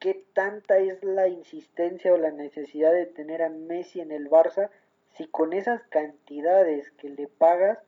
¿qué 0.00 0.24
tanta 0.34 0.78
es 0.78 1.02
la 1.02 1.28
insistencia 1.28 2.12
o 2.12 2.16
la 2.16 2.30
necesidad 2.30 2.92
de 2.92 3.06
tener 3.06 3.42
a 3.42 3.48
Messi 3.48 4.00
en 4.00 4.12
el 4.12 4.28
Barça 4.28 4.70
si 5.16 5.26
con 5.26 5.52
esas 5.52 5.82
cantidades 5.84 6.90
que 6.92 7.08
le 7.08 7.26
pagas 7.28 7.78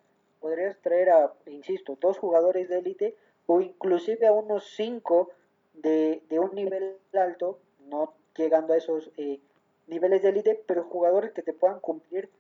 podrías 0.41 0.79
traer 0.79 1.11
a, 1.11 1.33
insisto, 1.47 1.97
dos 2.01 2.19
jugadores 2.19 2.69
de 2.69 2.79
élite 2.79 3.17
o 3.47 3.61
inclusive 3.61 4.27
a 4.27 4.33
unos 4.33 4.65
cinco 4.77 5.31
de, 5.75 6.23
de 6.29 6.39
un 6.39 6.55
nivel 6.55 6.97
alto, 7.13 7.59
no 7.87 8.13
llegando 8.37 8.73
a 8.73 8.77
esos 8.77 9.11
eh, 9.17 9.41
niveles 9.87 10.23
de 10.23 10.29
élite, 10.29 10.63
pero 10.67 10.85
jugadores 10.85 11.33
que 11.33 11.43
te 11.43 11.53
puedan 11.53 11.81
cumplir 11.81 12.31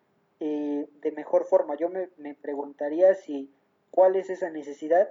eh, 0.40 0.86
de 1.00 1.12
mejor 1.12 1.44
forma. 1.44 1.76
Yo 1.76 1.88
me, 1.88 2.08
me, 2.18 2.34
preguntaría 2.34 3.14
si 3.14 3.50
cuál 3.90 4.16
es 4.16 4.30
esa 4.30 4.50
necesidad 4.50 5.08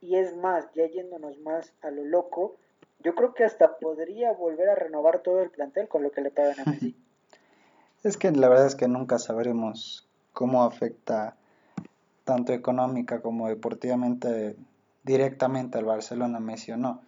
y 0.00 0.16
es 0.16 0.34
más, 0.36 0.70
ya 0.74 0.86
yéndonos 0.86 1.38
más 1.38 1.72
a 1.80 1.90
lo 1.90 2.04
loco, 2.04 2.56
yo 3.00 3.14
creo 3.14 3.34
que 3.34 3.44
hasta 3.44 3.76
podría 3.78 4.32
volver 4.32 4.68
a 4.68 4.74
renovar 4.74 5.20
todo 5.20 5.40
el 5.42 5.50
plantel 5.50 5.88
con 5.88 6.02
lo 6.02 6.10
que 6.10 6.20
le 6.20 6.30
pagan 6.30 6.60
a 6.60 6.70
Messi. 6.70 6.96
Es 8.02 8.18
que 8.18 8.30
la 8.32 8.50
verdad 8.50 8.66
es 8.66 8.74
que 8.74 8.86
nunca 8.86 9.18
sabremos 9.18 10.06
cómo 10.34 10.64
afecta 10.64 11.36
tanto 12.24 12.52
económica 12.52 13.22
como 13.22 13.48
deportivamente 13.48 14.56
directamente 15.04 15.78
al 15.78 15.86
Barcelona 15.86 16.38
Messi 16.38 16.72
o 16.72 16.76
no. 16.76 17.00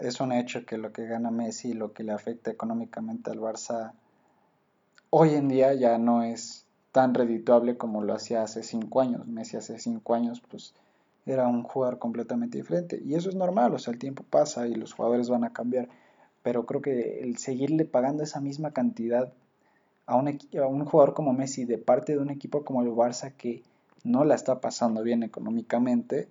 Es 0.00 0.20
un 0.20 0.32
hecho 0.32 0.66
que 0.66 0.78
lo 0.78 0.92
que 0.92 1.06
gana 1.06 1.30
Messi 1.30 1.70
y 1.70 1.74
lo 1.74 1.92
que 1.92 2.02
le 2.02 2.10
afecta 2.10 2.50
económicamente 2.50 3.30
al 3.30 3.38
Barça 3.38 3.92
hoy 5.10 5.34
en 5.34 5.48
día 5.48 5.74
ya 5.74 5.98
no 5.98 6.22
es 6.22 6.66
tan 6.90 7.14
redituable 7.14 7.76
como 7.76 8.02
lo 8.02 8.14
hacía 8.14 8.42
hace 8.42 8.62
cinco 8.62 9.00
años. 9.00 9.26
Messi 9.26 9.56
hace 9.56 9.78
cinco 9.78 10.14
años 10.14 10.42
pues 10.48 10.74
era 11.26 11.46
un 11.46 11.62
jugador 11.62 11.98
completamente 11.98 12.58
diferente 12.58 13.00
y 13.04 13.14
eso 13.14 13.28
es 13.28 13.34
normal, 13.34 13.74
o 13.74 13.78
sea, 13.78 13.92
el 13.92 13.98
tiempo 13.98 14.24
pasa 14.28 14.66
y 14.66 14.74
los 14.74 14.92
jugadores 14.92 15.28
van 15.28 15.44
a 15.44 15.52
cambiar, 15.52 15.88
pero 16.42 16.66
creo 16.66 16.82
que 16.82 17.20
el 17.20 17.38
seguirle 17.38 17.84
pagando 17.84 18.22
esa 18.22 18.40
misma 18.40 18.72
cantidad 18.72 19.32
a 20.06 20.16
un, 20.16 20.28
a 20.28 20.66
un 20.66 20.84
jugador 20.84 21.14
como 21.14 21.32
Messi 21.32 21.64
de 21.64 21.78
parte 21.78 22.12
de 22.12 22.18
un 22.18 22.30
equipo 22.30 22.64
como 22.64 22.82
el 22.82 22.88
Barça 22.88 23.32
que 23.32 23.62
no 24.04 24.24
la 24.24 24.34
está 24.34 24.60
pasando 24.60 25.02
bien 25.02 25.22
económicamente, 25.22 26.28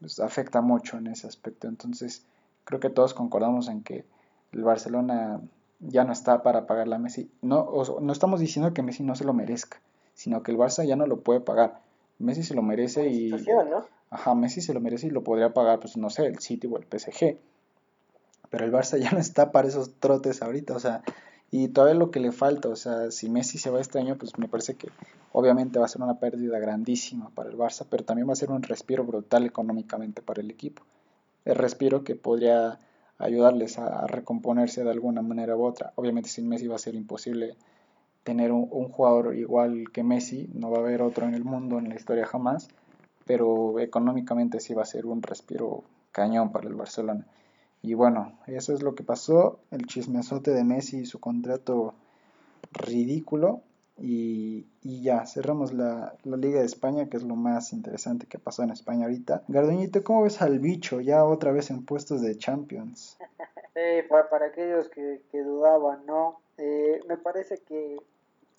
pues 0.00 0.18
afecta 0.18 0.60
mucho 0.60 0.96
en 0.96 1.08
ese 1.08 1.26
aspecto. 1.26 1.68
Entonces, 1.68 2.24
creo 2.64 2.80
que 2.80 2.90
todos 2.90 3.14
concordamos 3.14 3.68
en 3.68 3.82
que 3.82 4.04
el 4.52 4.62
Barcelona 4.62 5.40
ya 5.80 6.04
no 6.04 6.12
está 6.12 6.42
para 6.42 6.66
pagarle 6.66 6.94
a 6.94 6.98
Messi. 6.98 7.30
No, 7.42 7.70
no 8.00 8.12
estamos 8.12 8.40
diciendo 8.40 8.72
que 8.72 8.82
Messi 8.82 9.02
no 9.02 9.14
se 9.14 9.24
lo 9.24 9.34
merezca, 9.34 9.80
sino 10.14 10.42
que 10.42 10.52
el 10.52 10.58
Barça 10.58 10.84
ya 10.86 10.96
no 10.96 11.06
lo 11.06 11.20
puede 11.20 11.40
pagar. 11.40 11.81
Messi 12.22 12.42
se 12.42 12.54
lo 12.54 12.62
merece 12.62 13.08
y... 13.08 13.30
¿no? 13.30 13.86
Ajá, 14.10 14.34
Messi 14.34 14.60
se 14.60 14.74
lo 14.74 14.80
merece 14.80 15.06
y 15.06 15.10
lo 15.10 15.24
podría 15.24 15.52
pagar, 15.52 15.80
pues 15.80 15.96
no 15.96 16.10
sé, 16.10 16.26
el 16.26 16.38
City 16.38 16.66
o 16.66 16.76
el 16.76 16.84
PSG. 16.84 17.38
Pero 18.50 18.64
el 18.64 18.72
Barça 18.72 18.98
ya 19.02 19.10
no 19.10 19.18
está 19.18 19.52
para 19.52 19.68
esos 19.68 19.94
trotes 19.98 20.42
ahorita, 20.42 20.74
o 20.74 20.80
sea, 20.80 21.02
y 21.50 21.68
todavía 21.68 21.94
lo 21.94 22.10
que 22.10 22.20
le 22.20 22.32
falta, 22.32 22.68
o 22.68 22.76
sea, 22.76 23.10
si 23.10 23.28
Messi 23.28 23.58
se 23.58 23.70
va 23.70 23.80
este 23.80 23.98
año, 23.98 24.16
pues 24.16 24.38
me 24.38 24.48
parece 24.48 24.74
que 24.74 24.88
obviamente 25.32 25.78
va 25.78 25.84
a 25.84 25.88
ser 25.88 26.00
una 26.00 26.18
pérdida 26.18 26.58
grandísima 26.58 27.28
para 27.30 27.50
el 27.50 27.58
Barça, 27.58 27.86
pero 27.88 28.04
también 28.04 28.26
va 28.28 28.32
a 28.32 28.36
ser 28.36 28.50
un 28.50 28.62
respiro 28.62 29.04
brutal 29.04 29.44
económicamente 29.44 30.22
para 30.22 30.40
el 30.40 30.50
equipo. 30.50 30.82
El 31.44 31.56
respiro 31.56 32.04
que 32.04 32.14
podría 32.14 32.78
ayudarles 33.18 33.78
a, 33.78 34.06
recomponerse 34.06 34.82
de 34.82 34.90
alguna 34.90 35.22
manera 35.22 35.56
u 35.56 35.64
otra. 35.64 35.92
Obviamente 35.96 36.28
sin 36.28 36.48
Messi 36.48 36.66
va 36.66 36.76
a 36.76 36.78
ser 36.78 36.94
imposible 36.94 37.56
tener 38.24 38.52
un, 38.52 38.88
jugador 38.88 39.36
igual 39.36 39.90
que 39.92 40.02
Messi, 40.02 40.48
no 40.54 40.70
va 40.70 40.78
a 40.78 40.80
haber 40.80 41.02
otro 41.02 41.26
en 41.26 41.34
el 41.34 41.44
mundo, 41.44 41.78
en 41.78 41.88
la 41.88 41.96
historia 41.96 42.26
jamás, 42.26 42.68
pero 43.26 43.80
económicamente 43.80 44.60
sí 44.60 44.74
va 44.74 44.82
a 44.82 44.86
ser 44.86 45.06
un 45.06 45.22
respiro 45.22 45.82
cañón 46.12 46.52
para 46.52 46.68
el 46.68 46.74
Barcelona. 46.74 47.26
Y 47.82 47.94
bueno, 47.94 48.38
eso 48.46 48.72
es 48.72 48.82
lo 48.82 48.94
que 48.94 49.02
pasó, 49.02 49.58
el 49.70 49.86
chismesote 49.86 50.52
de 50.52 50.62
Messi 50.62 50.98
y 50.98 51.06
su 51.06 51.18
contrato 51.18 51.94
ridículo. 52.72 53.62
Y, 53.98 54.66
ya, 54.82 55.26
cerramos 55.26 55.72
la, 55.72 56.14
Liga 56.24 56.60
de 56.60 56.66
España, 56.66 57.08
que 57.08 57.16
es 57.16 57.22
lo 57.24 57.36
más 57.36 57.72
interesante 57.72 58.26
que 58.26 58.38
pasó 58.38 58.62
en 58.62 58.70
España 58.70 59.04
ahorita. 59.04 59.42
Gardoñito, 59.48 60.02
¿cómo 60.02 60.22
ves 60.22 60.40
al 60.42 60.58
bicho 60.60 61.00
ya 61.00 61.24
otra 61.24 61.52
vez 61.52 61.70
en 61.70 61.84
puestos 61.84 62.20
de 62.22 62.36
Champions? 62.36 63.18
para, 64.30 64.46
aquellos 64.46 64.88
que, 64.88 65.22
que 65.30 65.42
dudaban, 65.42 66.06
¿no? 66.06 66.40
Eh, 66.58 67.00
me 67.08 67.16
parece 67.16 67.58
que 67.58 67.96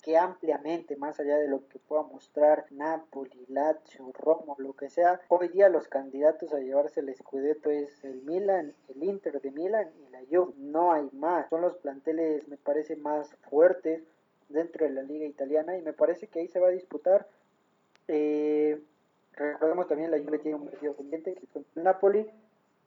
que 0.04 0.18
ampliamente, 0.18 0.96
más 0.96 1.18
allá 1.18 1.38
de 1.38 1.48
lo 1.48 1.66
que 1.66 1.78
pueda 1.78 2.02
mostrar 2.02 2.66
Napoli, 2.70 3.46
Lazio, 3.48 4.12
Roma, 4.12 4.54
lo 4.58 4.74
que 4.74 4.90
sea, 4.90 5.18
hoy 5.28 5.48
día 5.48 5.70
los 5.70 5.88
candidatos 5.88 6.52
a 6.52 6.60
llevarse 6.60 7.00
el 7.00 7.14
Scudetto 7.14 7.70
es 7.70 8.04
el 8.04 8.20
Milan, 8.20 8.74
el 8.94 9.02
Inter 9.02 9.40
de 9.40 9.50
Milan 9.50 9.88
y 10.06 10.12
la 10.12 10.20
Juve. 10.30 10.52
No 10.58 10.92
hay 10.92 11.08
más. 11.14 11.48
Son 11.48 11.62
los 11.62 11.76
planteles, 11.76 12.46
me 12.48 12.58
parece, 12.58 12.96
más 12.96 13.34
fuertes 13.48 14.02
dentro 14.50 14.84
de 14.84 14.92
la 14.92 15.02
liga 15.02 15.24
italiana 15.24 15.78
y 15.78 15.80
me 15.80 15.94
parece 15.94 16.26
que 16.26 16.40
ahí 16.40 16.48
se 16.48 16.60
va 16.60 16.68
a 16.68 16.72
disputar. 16.72 17.26
Eh, 18.06 18.78
recordemos 19.32 19.88
también 19.88 20.10
la 20.10 20.18
Juve 20.18 20.38
tiene 20.38 20.58
un 20.58 20.68
partido 20.68 20.92
pendiente 20.92 21.34
que 21.34 21.58
el 21.76 21.82
Napoli. 21.82 22.30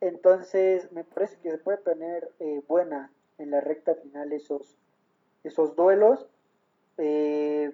Entonces 0.02 0.92
me 0.92 1.04
parece 1.04 1.38
que 1.42 1.50
se 1.50 1.58
puede 1.58 1.80
tener 1.80 2.30
eh, 2.40 2.62
buena 2.68 3.12
en 3.40 3.50
la 3.50 3.60
recta 3.60 3.96
final 3.96 4.32
esos, 4.34 4.76
esos 5.44 5.76
duelos 5.76 6.28
eh, 6.98 7.72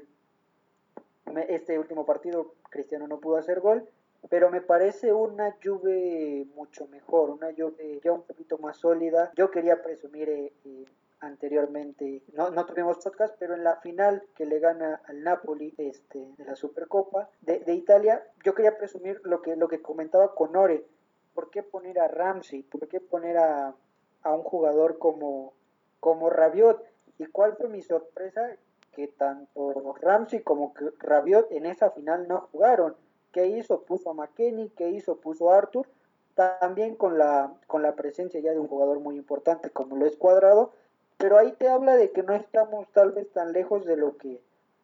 este 1.49 1.79
último 1.79 2.05
partido 2.05 2.55
Cristiano 2.69 3.07
no 3.07 3.19
pudo 3.19 3.37
hacer 3.37 3.59
gol, 3.59 3.87
pero 4.29 4.49
me 4.49 4.61
parece 4.61 5.13
una 5.13 5.55
Juve 5.63 6.45
mucho 6.55 6.87
mejor, 6.87 7.29
una 7.29 7.53
Juve 7.55 7.99
ya 8.03 8.11
un 8.11 8.23
poquito 8.23 8.57
más 8.57 8.77
sólida. 8.77 9.31
Yo 9.35 9.51
quería 9.51 9.81
presumir 9.81 10.29
eh, 10.29 10.53
eh, 10.65 10.85
anteriormente, 11.19 12.21
no, 12.33 12.49
no 12.49 12.65
tuvimos 12.65 12.97
podcast, 12.97 13.35
pero 13.39 13.53
en 13.55 13.63
la 13.63 13.77
final 13.77 14.23
que 14.35 14.45
le 14.45 14.59
gana 14.59 15.01
al 15.05 15.23
Napoli 15.23 15.73
este, 15.77 16.33
de 16.37 16.45
la 16.45 16.55
Supercopa 16.55 17.29
de, 17.41 17.59
de, 17.59 17.73
Italia, 17.73 18.23
yo 18.43 18.53
quería 18.53 18.77
presumir 18.77 19.21
lo 19.23 19.41
que, 19.41 19.55
lo 19.55 19.67
que 19.67 19.81
comentaba 19.81 20.35
con 20.35 20.55
Ore, 20.55 20.85
¿por 21.33 21.49
qué 21.49 21.63
poner 21.63 21.99
a 21.99 22.07
Ramsey? 22.07 22.63
¿Por 22.63 22.87
qué 22.87 22.99
poner 22.99 23.37
a, 23.37 23.75
a 24.23 24.33
un 24.33 24.43
jugador 24.43 24.99
como, 24.99 25.53
como 25.99 26.29
Rabiot? 26.29 26.83
¿Y 27.17 27.25
cuál 27.27 27.55
fue 27.55 27.69
mi 27.69 27.81
sorpresa? 27.81 28.57
Que 28.95 29.07
tanto 29.07 29.95
Ramsey 30.01 30.41
como 30.41 30.73
Rabiot 30.99 31.51
en 31.51 31.65
esa 31.65 31.91
final 31.91 32.27
no 32.27 32.47
jugaron. 32.51 32.95
¿Qué 33.31 33.47
hizo? 33.47 33.81
Puso 33.81 34.11
a 34.11 34.13
McKenny, 34.13 34.69
¿qué 34.69 34.89
hizo? 34.89 35.17
Puso 35.17 35.51
a 35.51 35.57
Arthur, 35.57 35.87
también 36.35 36.95
con 36.95 37.17
la, 37.17 37.53
con 37.67 37.81
la 37.81 37.95
presencia 37.95 38.39
ya 38.39 38.51
de 38.51 38.59
un 38.59 38.67
jugador 38.67 38.99
muy 38.99 39.15
importante 39.15 39.69
como 39.69 39.95
lo 39.95 40.05
es 40.05 40.15
Cuadrado, 40.15 40.71
pero 41.17 41.37
ahí 41.37 41.51
te 41.53 41.67
habla 41.67 41.95
de 41.95 42.11
que 42.11 42.23
no 42.23 42.33
estamos 42.33 42.87
tal 42.91 43.11
vez 43.11 43.31
tan 43.31 43.53
lejos 43.53 43.85
de 43.85 43.97
lo 43.97 44.17
que 44.17 44.41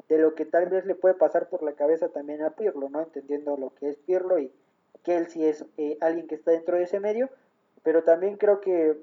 de 0.08 0.18
lo 0.18 0.34
que 0.34 0.46
tal 0.46 0.68
vez 0.70 0.86
le 0.86 0.96
puede 0.96 1.14
pasar 1.14 1.50
por 1.50 1.62
la 1.62 1.74
cabeza 1.74 2.10
también 2.10 2.42
a 2.42 2.52
Pirlo, 2.52 2.90
¿no? 2.90 3.00
Entendiendo 3.00 3.58
lo 3.58 3.76
que 3.76 3.90
es 3.90 3.98
Pirlo 3.98 4.40
y 4.40 4.52
que 5.04 5.18
él 5.18 5.28
sí 5.28 5.46
es 5.46 5.66
eh, 5.78 5.98
alguien 6.02 6.28
que 6.28 6.34
está 6.36 6.52
dentro 6.52 6.78
de 6.78 6.84
ese 6.84 7.00
medio, 7.00 7.30
pero 7.84 8.04
también 8.04 8.38
creo 8.38 8.60
que, 8.60 8.98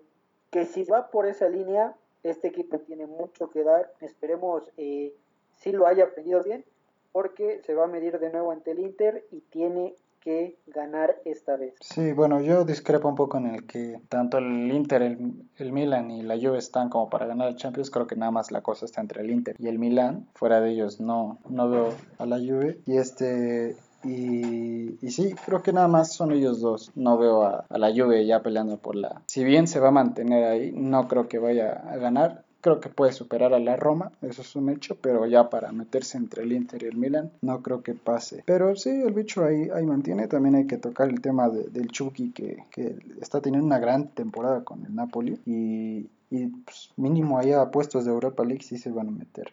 que 0.50 0.66
si 0.66 0.82
va 0.84 1.10
por 1.10 1.26
esa 1.26 1.48
línea, 1.48 1.94
este 2.30 2.48
equipo 2.48 2.78
tiene 2.78 3.06
mucho 3.06 3.50
que 3.50 3.62
dar. 3.62 3.92
Esperemos 4.00 4.70
eh, 4.76 5.14
si 5.56 5.72
lo 5.72 5.86
haya 5.86 6.04
aprendido 6.04 6.42
bien, 6.42 6.64
porque 7.12 7.62
se 7.64 7.74
va 7.74 7.84
a 7.84 7.88
medir 7.88 8.18
de 8.18 8.30
nuevo 8.30 8.52
ante 8.52 8.72
el 8.72 8.80
Inter 8.80 9.24
y 9.30 9.40
tiene 9.40 9.94
que 10.20 10.56
ganar 10.66 11.16
esta 11.24 11.56
vez. 11.56 11.74
Sí, 11.80 12.12
bueno, 12.12 12.40
yo 12.40 12.64
discrepo 12.64 13.08
un 13.08 13.14
poco 13.14 13.38
en 13.38 13.46
el 13.46 13.66
que 13.66 14.00
tanto 14.08 14.38
el 14.38 14.72
Inter, 14.72 15.02
el, 15.02 15.34
el, 15.56 15.72
Milan 15.72 16.10
y 16.10 16.22
la 16.22 16.34
Juve 16.36 16.58
están 16.58 16.88
como 16.88 17.08
para 17.08 17.26
ganar 17.26 17.48
el 17.48 17.54
Champions. 17.54 17.92
Creo 17.92 18.08
que 18.08 18.16
nada 18.16 18.32
más 18.32 18.50
la 18.50 18.60
cosa 18.60 18.86
está 18.86 19.00
entre 19.00 19.22
el 19.22 19.30
Inter 19.30 19.54
y 19.58 19.68
el 19.68 19.78
Milan. 19.78 20.26
Fuera 20.34 20.60
de 20.60 20.72
ellos 20.72 21.00
no, 21.00 21.38
no 21.48 21.70
veo 21.70 21.94
a 22.18 22.26
la 22.26 22.38
Juve. 22.38 22.80
Y 22.86 22.96
este 22.96 23.76
Y, 24.06 24.98
y, 25.04 25.10
sí, 25.10 25.34
creo 25.44 25.62
que 25.62 25.72
nada 25.72 25.88
más 25.88 26.12
son 26.12 26.32
ellos 26.32 26.60
dos. 26.60 26.92
No 26.94 27.18
veo 27.18 27.42
a, 27.42 27.66
a, 27.68 27.78
la 27.78 27.90
Juve 27.90 28.24
ya 28.26 28.42
peleando 28.42 28.78
por 28.78 28.94
la... 28.94 29.22
Si 29.26 29.44
bien 29.44 29.66
se 29.66 29.80
va 29.80 29.88
a 29.88 29.92
mantener 29.92 30.44
ahí, 30.44 30.72
no 30.72 31.08
creo 31.08 31.28
que 31.28 31.38
vaya 31.38 31.72
a 31.72 31.96
ganar. 31.96 32.44
Creo 32.60 32.80
que 32.80 32.88
puede 32.88 33.12
superar 33.12 33.54
a 33.54 33.60
la 33.60 33.76
Roma, 33.76 34.10
eso 34.22 34.42
es 34.42 34.56
un 34.56 34.70
hecho, 34.70 34.96
pero 35.00 35.24
ya 35.26 35.50
para 35.50 35.70
meterse 35.70 36.18
entre 36.18 36.42
el 36.42 36.52
Inter 36.52 36.82
y 36.82 36.86
el 36.86 36.96
Milan, 36.96 37.30
no 37.40 37.62
creo 37.62 37.82
que 37.84 37.94
pase. 37.94 38.42
Pero 38.44 38.74
sí, 38.74 38.90
el 38.90 39.12
bicho 39.12 39.44
ahí, 39.44 39.68
ahí 39.72 39.86
mantiene. 39.86 40.26
También 40.26 40.56
hay 40.56 40.66
que 40.66 40.76
tocar 40.76 41.08
el 41.08 41.20
tema 41.20 41.48
de, 41.48 41.68
del 41.68 41.88
Chucky, 41.88 42.32
que, 42.32 42.64
que 42.72 42.96
está 43.20 43.40
teniendo 43.40 43.66
una 43.66 43.78
gran 43.78 44.08
temporada 44.08 44.64
con 44.64 44.84
el 44.84 44.94
Napoli. 44.96 45.38
Y, 45.46 46.10
y 46.30 46.46
pues, 46.48 46.90
mínimo 46.96 47.38
allá 47.38 47.62
a 47.62 47.70
puestos 47.70 48.04
de 48.04 48.10
Europa 48.10 48.44
League 48.44 48.62
sí 48.62 48.78
se 48.78 48.90
van 48.90 49.08
a 49.08 49.12
meter. 49.12 49.52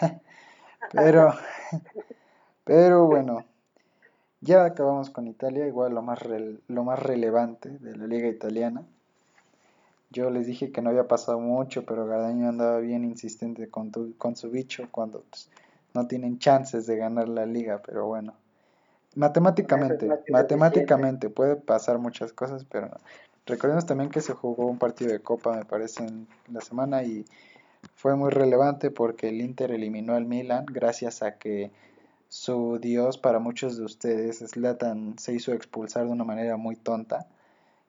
pero, 0.92 1.34
pero 2.64 3.06
bueno, 3.06 3.44
ya 4.40 4.64
acabamos 4.64 5.10
con 5.10 5.26
Italia, 5.26 5.66
igual 5.66 5.94
lo 5.94 6.02
más, 6.02 6.20
lo 6.68 6.84
más 6.84 6.98
relevante 6.98 7.68
de 7.68 7.96
la 7.96 8.06
liga 8.06 8.28
italiana. 8.28 8.82
Yo 10.10 10.30
les 10.30 10.46
dije 10.46 10.72
que 10.72 10.82
no 10.82 10.90
había 10.90 11.06
pasado 11.06 11.38
mucho, 11.38 11.84
pero 11.84 12.06
Gardaño 12.06 12.48
andaba 12.48 12.78
bien 12.78 13.04
insistente 13.04 13.68
con, 13.68 13.92
tu, 13.92 14.16
con 14.16 14.34
su 14.34 14.50
bicho 14.50 14.88
cuando 14.90 15.22
pues, 15.30 15.48
no 15.94 16.06
tienen 16.06 16.38
chances 16.38 16.86
de 16.86 16.96
ganar 16.96 17.28
la 17.28 17.46
liga, 17.46 17.80
pero 17.84 18.06
bueno. 18.06 18.34
Matemáticamente, 19.14 20.08
matemáticamente 20.30 21.30
puede 21.30 21.56
pasar 21.56 21.98
muchas 21.98 22.32
cosas, 22.32 22.64
pero 22.64 22.86
no. 22.88 22.96
Recordemos 23.46 23.86
también 23.86 24.10
que 24.10 24.20
se 24.20 24.32
jugó 24.32 24.66
un 24.66 24.78
partido 24.78 25.12
de 25.12 25.20
Copa, 25.20 25.56
me 25.56 25.64
parece, 25.64 26.04
en 26.04 26.28
la 26.52 26.60
semana 26.60 27.02
y 27.02 27.24
fue 27.94 28.14
muy 28.14 28.30
relevante 28.30 28.90
porque 28.90 29.28
el 29.28 29.40
Inter 29.40 29.72
eliminó 29.72 30.14
al 30.14 30.26
Milan 30.26 30.66
gracias 30.66 31.22
a 31.22 31.38
que 31.38 31.70
su 32.30 32.78
dios 32.78 33.18
para 33.18 33.40
muchos 33.40 33.76
de 33.76 33.84
ustedes, 33.84 34.38
Zlatan, 34.38 35.18
se 35.18 35.34
hizo 35.34 35.52
expulsar 35.52 36.06
de 36.06 36.12
una 36.12 36.22
manera 36.22 36.56
muy 36.56 36.76
tonta 36.76 37.26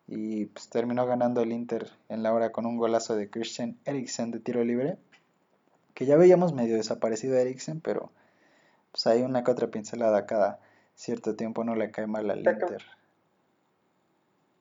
y 0.07 0.47
pues, 0.47 0.67
terminó 0.67 1.05
ganando 1.05 1.41
el 1.41 1.51
Inter 1.51 1.91
en 2.09 2.23
la 2.23 2.33
hora 2.33 2.51
con 2.51 2.65
un 2.65 2.75
golazo 2.75 3.15
de 3.15 3.29
Christian 3.29 3.77
Eriksen 3.85 4.31
de 4.31 4.39
tiro 4.39 4.63
libre, 4.63 4.97
que 5.93 6.07
ya 6.07 6.17
veíamos 6.17 6.53
medio 6.53 6.75
desaparecido 6.75 7.37
a 7.37 7.41
Eriksen, 7.41 7.81
pero 7.81 8.09
pues 8.91 9.05
hay 9.05 9.21
una 9.21 9.43
que 9.43 9.51
otra 9.51 9.67
pincelada 9.67 10.25
cada 10.25 10.59
cierto 10.95 11.35
tiempo 11.35 11.63
no 11.63 11.75
le 11.75 11.91
cae 11.91 12.07
mal 12.07 12.31
al 12.31 12.39
Inter. 12.39 12.83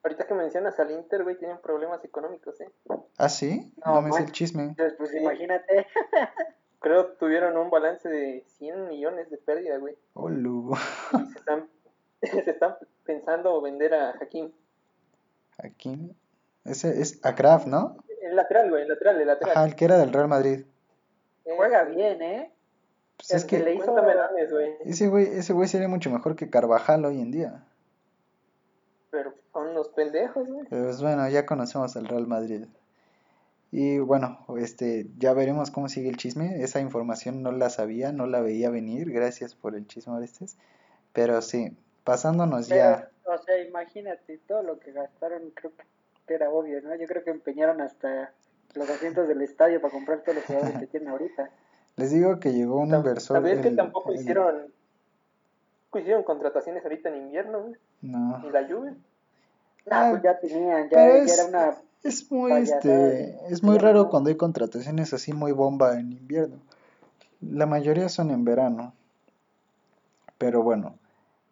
Ahorita 0.03 0.27
que 0.27 0.35
mencionas 0.35 0.79
al 0.79 0.91
Inter, 0.91 1.25
güey, 1.25 1.39
tienen 1.39 1.59
problemas 1.59 2.05
económicos, 2.05 2.61
¿eh? 2.61 2.71
¿Ah, 3.17 3.31
sí? 3.31 3.73
No, 3.85 3.95
no 3.95 4.03
me 4.03 4.13
sé 4.13 4.25
el 4.25 4.33
chisme. 4.33 4.75
Pues, 4.77 4.93
pues 4.99 5.15
imagínate. 5.15 5.87
Creo 6.81 7.11
que 7.11 7.17
tuvieron 7.19 7.57
un 7.59 7.69
balance 7.69 8.09
de 8.09 8.43
100 8.59 8.89
millones 8.89 9.31
de 9.31 9.37
pérdida, 9.37 9.77
güey. 9.77 9.97
Oh. 10.15 10.31
Y 10.31 11.27
se 11.27 11.39
están, 11.39 11.69
se 12.23 12.51
están 12.51 12.77
pensando 13.05 13.61
vender 13.61 13.95
a 13.95 14.11
Hakim. 14.21 14.51
Hakim. 15.59 16.15
Ese 16.65 17.01
es 17.01 17.21
Akraf, 17.23 17.67
¿no? 17.67 17.97
El 18.23 18.35
lateral, 18.35 18.71
güey, 18.71 18.83
el 18.83 18.89
lateral, 18.89 19.21
el 19.21 19.27
lateral. 19.27 19.57
Ajá, 19.57 19.67
el 19.67 19.75
que 19.75 19.85
era 19.85 19.99
del 19.99 20.13
Real 20.13 20.29
Madrid. 20.29 20.65
Eh, 21.45 21.53
Juega 21.55 21.85
bien, 21.85 22.23
¿eh? 22.23 22.53
Pues 23.19 23.33
es 23.33 23.45
que, 23.45 23.59
le 23.59 23.75
hizo 23.75 23.93
medallas, 23.93 24.51
güey. 24.51 24.77
ese 24.87 25.09
güey, 25.09 25.27
ese 25.27 25.53
güey 25.53 25.69
sería 25.69 25.89
mucho 25.89 26.11
mejor 26.11 26.37
que 26.37 26.49
Carvajal 26.49 27.05
hoy 27.05 27.21
en 27.21 27.31
día. 27.31 27.67
Pero 29.11 29.35
son 29.53 29.69
unos 29.69 29.89
pendejos, 29.91 30.47
güey. 30.49 30.67
Pues 30.67 31.03
bueno, 31.03 31.29
ya 31.29 31.45
conocemos 31.45 31.95
al 31.97 32.07
Real 32.07 32.27
Madrid. 32.27 32.65
Y 33.73 33.99
bueno, 33.99 34.45
este, 34.59 35.07
ya 35.19 35.33
veremos 35.33 35.71
cómo 35.71 35.89
sigue 35.89 36.09
el 36.09 36.17
chisme. 36.17 36.63
Esa 36.63 36.81
información 36.81 37.43
no 37.43 37.53
la 37.53 37.71
sabía, 37.71 38.11
no 38.11 38.27
la 38.27 38.41
veía 38.41 38.69
venir. 38.71 39.13
Gracias 39.13 39.55
por 39.55 39.77
el 39.77 39.87
chisme, 39.87 40.13
Orestes. 40.15 40.57
Pero 41.13 41.41
sí, 41.41 41.77
pasándonos 42.05 42.69
Pero, 42.69 42.81
ya. 42.81 43.11
O 43.27 43.39
sea, 43.39 43.59
imagínate 43.63 44.39
todo 44.49 44.63
lo 44.65 44.81
que 44.81 44.91
gastaron, 44.91 45.51
creo 45.55 45.73
que 46.27 46.35
era 46.35 46.51
obvio, 46.51 46.81
¿no? 46.83 46.95
Yo 46.97 47.07
creo 47.07 47.23
que 47.23 47.31
empeñaron 47.31 47.81
hasta 47.81 48.33
los 48.75 48.91
asientos 48.91 49.29
del 49.29 49.43
estadio 49.43 49.81
para 49.81 49.93
comprar 49.93 50.21
todos 50.23 50.37
los 50.37 50.45
jugadores 50.45 50.79
que 50.81 50.87
tienen 50.89 51.09
ahorita. 51.11 51.51
Les 51.97 52.11
digo 52.13 52.41
que 52.41 52.53
llegó 52.53 52.79
un 52.79 52.93
inversor. 52.95 53.37
¿Sabías 53.37 53.61
que 53.61 53.71
tampoco 53.71 54.11
el- 54.13 54.21
hicieron, 54.21 54.73
hicieron 55.95 56.23
contrataciones 56.25 56.83
ahorita 56.85 57.09
en 57.11 57.17
invierno, 57.23 57.63
güey? 57.63 57.75
No. 58.03 58.39
Ni 58.39 58.51
la 58.51 58.63
lluvia. 58.63 58.95
Ah, 59.91 60.09
pues 60.11 60.23
ya 60.23 60.39
tenían, 60.39 60.89
ya, 60.89 60.97
pero 60.97 61.17
ya 61.19 61.23
es- 61.25 61.39
era 61.39 61.49
una... 61.49 61.77
Es 62.03 62.31
muy, 62.31 62.53
este, 62.53 63.39
es 63.49 63.63
muy 63.63 63.77
raro 63.77 64.09
cuando 64.09 64.31
hay 64.31 64.37
contrataciones 64.37 65.13
así 65.13 65.33
muy 65.33 65.53
bomba 65.53 65.99
en 65.99 66.13
invierno. 66.13 66.57
La 67.41 67.67
mayoría 67.67 68.09
son 68.09 68.31
en 68.31 68.45
verano. 68.45 68.95
Pero 70.39 70.63
bueno, 70.63 70.99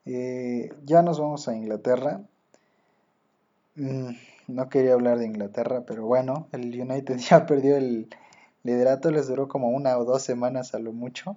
eh, 0.07 0.71
ya 0.85 1.03
nos 1.03 1.21
vamos 1.21 1.47
a 1.49 1.55
Inglaterra. 1.55 2.23
Mm, 3.75 4.13
no 4.49 4.69
quería 4.71 4.95
hablar 4.95 5.19
de 5.19 5.27
Inglaterra, 5.27 5.85
pero 5.87 6.07
bueno, 6.07 6.49
el 6.53 6.81
United 6.81 7.17
ya 7.31 7.45
perdió 7.47 7.77
el 7.77 8.09
liderato, 8.63 9.11
les 9.11 9.29
duró 9.29 9.49
como 9.49 9.69
una 9.69 9.99
o 9.99 10.05
dos 10.05 10.23
semanas 10.23 10.75
a 10.75 10.79
lo 10.79 10.93
mucho. 10.93 11.37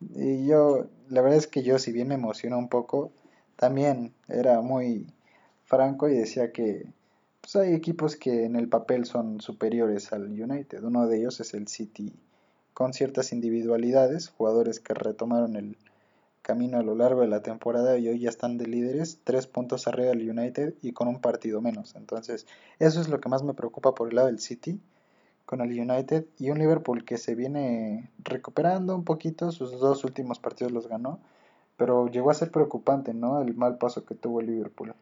Y 0.00 0.46
yo, 0.46 0.86
la 1.08 1.20
verdad 1.20 1.38
es 1.38 1.46
que 1.46 1.62
yo, 1.62 1.78
si 1.78 1.92
bien 1.92 2.08
me 2.08 2.14
emocionó 2.14 2.58
un 2.58 2.68
poco, 2.68 3.12
también 3.56 4.14
era 4.28 4.60
muy 4.62 5.06
franco 5.64 6.08
y 6.08 6.14
decía 6.16 6.52
que 6.52 6.86
pues 7.44 7.56
hay 7.56 7.74
equipos 7.74 8.16
que 8.16 8.46
en 8.46 8.56
el 8.56 8.70
papel 8.70 9.04
son 9.04 9.42
superiores 9.42 10.14
al 10.14 10.28
United. 10.28 10.82
Uno 10.82 11.06
de 11.06 11.18
ellos 11.18 11.40
es 11.40 11.52
el 11.52 11.68
City, 11.68 12.14
con 12.72 12.94
ciertas 12.94 13.34
individualidades, 13.34 14.30
jugadores 14.30 14.80
que 14.80 14.94
retomaron 14.94 15.54
el 15.56 15.76
camino 16.40 16.78
a 16.78 16.82
lo 16.82 16.94
largo 16.94 17.20
de 17.20 17.28
la 17.28 17.42
temporada 17.42 17.98
y 17.98 18.08
hoy 18.08 18.20
ya 18.20 18.30
están 18.30 18.56
de 18.56 18.66
líderes, 18.66 19.18
tres 19.24 19.46
puntos 19.46 19.86
arriba 19.86 20.08
del 20.08 20.30
United 20.30 20.72
y 20.80 20.92
con 20.92 21.06
un 21.06 21.20
partido 21.20 21.60
menos. 21.60 21.94
Entonces, 21.96 22.46
eso 22.78 23.02
es 23.02 23.10
lo 23.10 23.20
que 23.20 23.28
más 23.28 23.42
me 23.42 23.52
preocupa 23.52 23.94
por 23.94 24.08
el 24.08 24.14
lado 24.16 24.28
del 24.28 24.40
City, 24.40 24.80
con 25.44 25.60
el 25.60 25.78
United 25.78 26.24
y 26.38 26.48
un 26.48 26.58
Liverpool 26.58 27.04
que 27.04 27.18
se 27.18 27.34
viene 27.34 28.08
recuperando 28.20 28.96
un 28.96 29.04
poquito, 29.04 29.52
sus 29.52 29.78
dos 29.78 30.02
últimos 30.04 30.38
partidos 30.38 30.72
los 30.72 30.88
ganó, 30.88 31.20
pero 31.76 32.08
llegó 32.08 32.30
a 32.30 32.34
ser 32.34 32.50
preocupante, 32.50 33.12
¿no? 33.12 33.42
El 33.42 33.54
mal 33.54 33.76
paso 33.76 34.06
que 34.06 34.14
tuvo 34.14 34.40
el 34.40 34.46
Liverpool. 34.46 34.94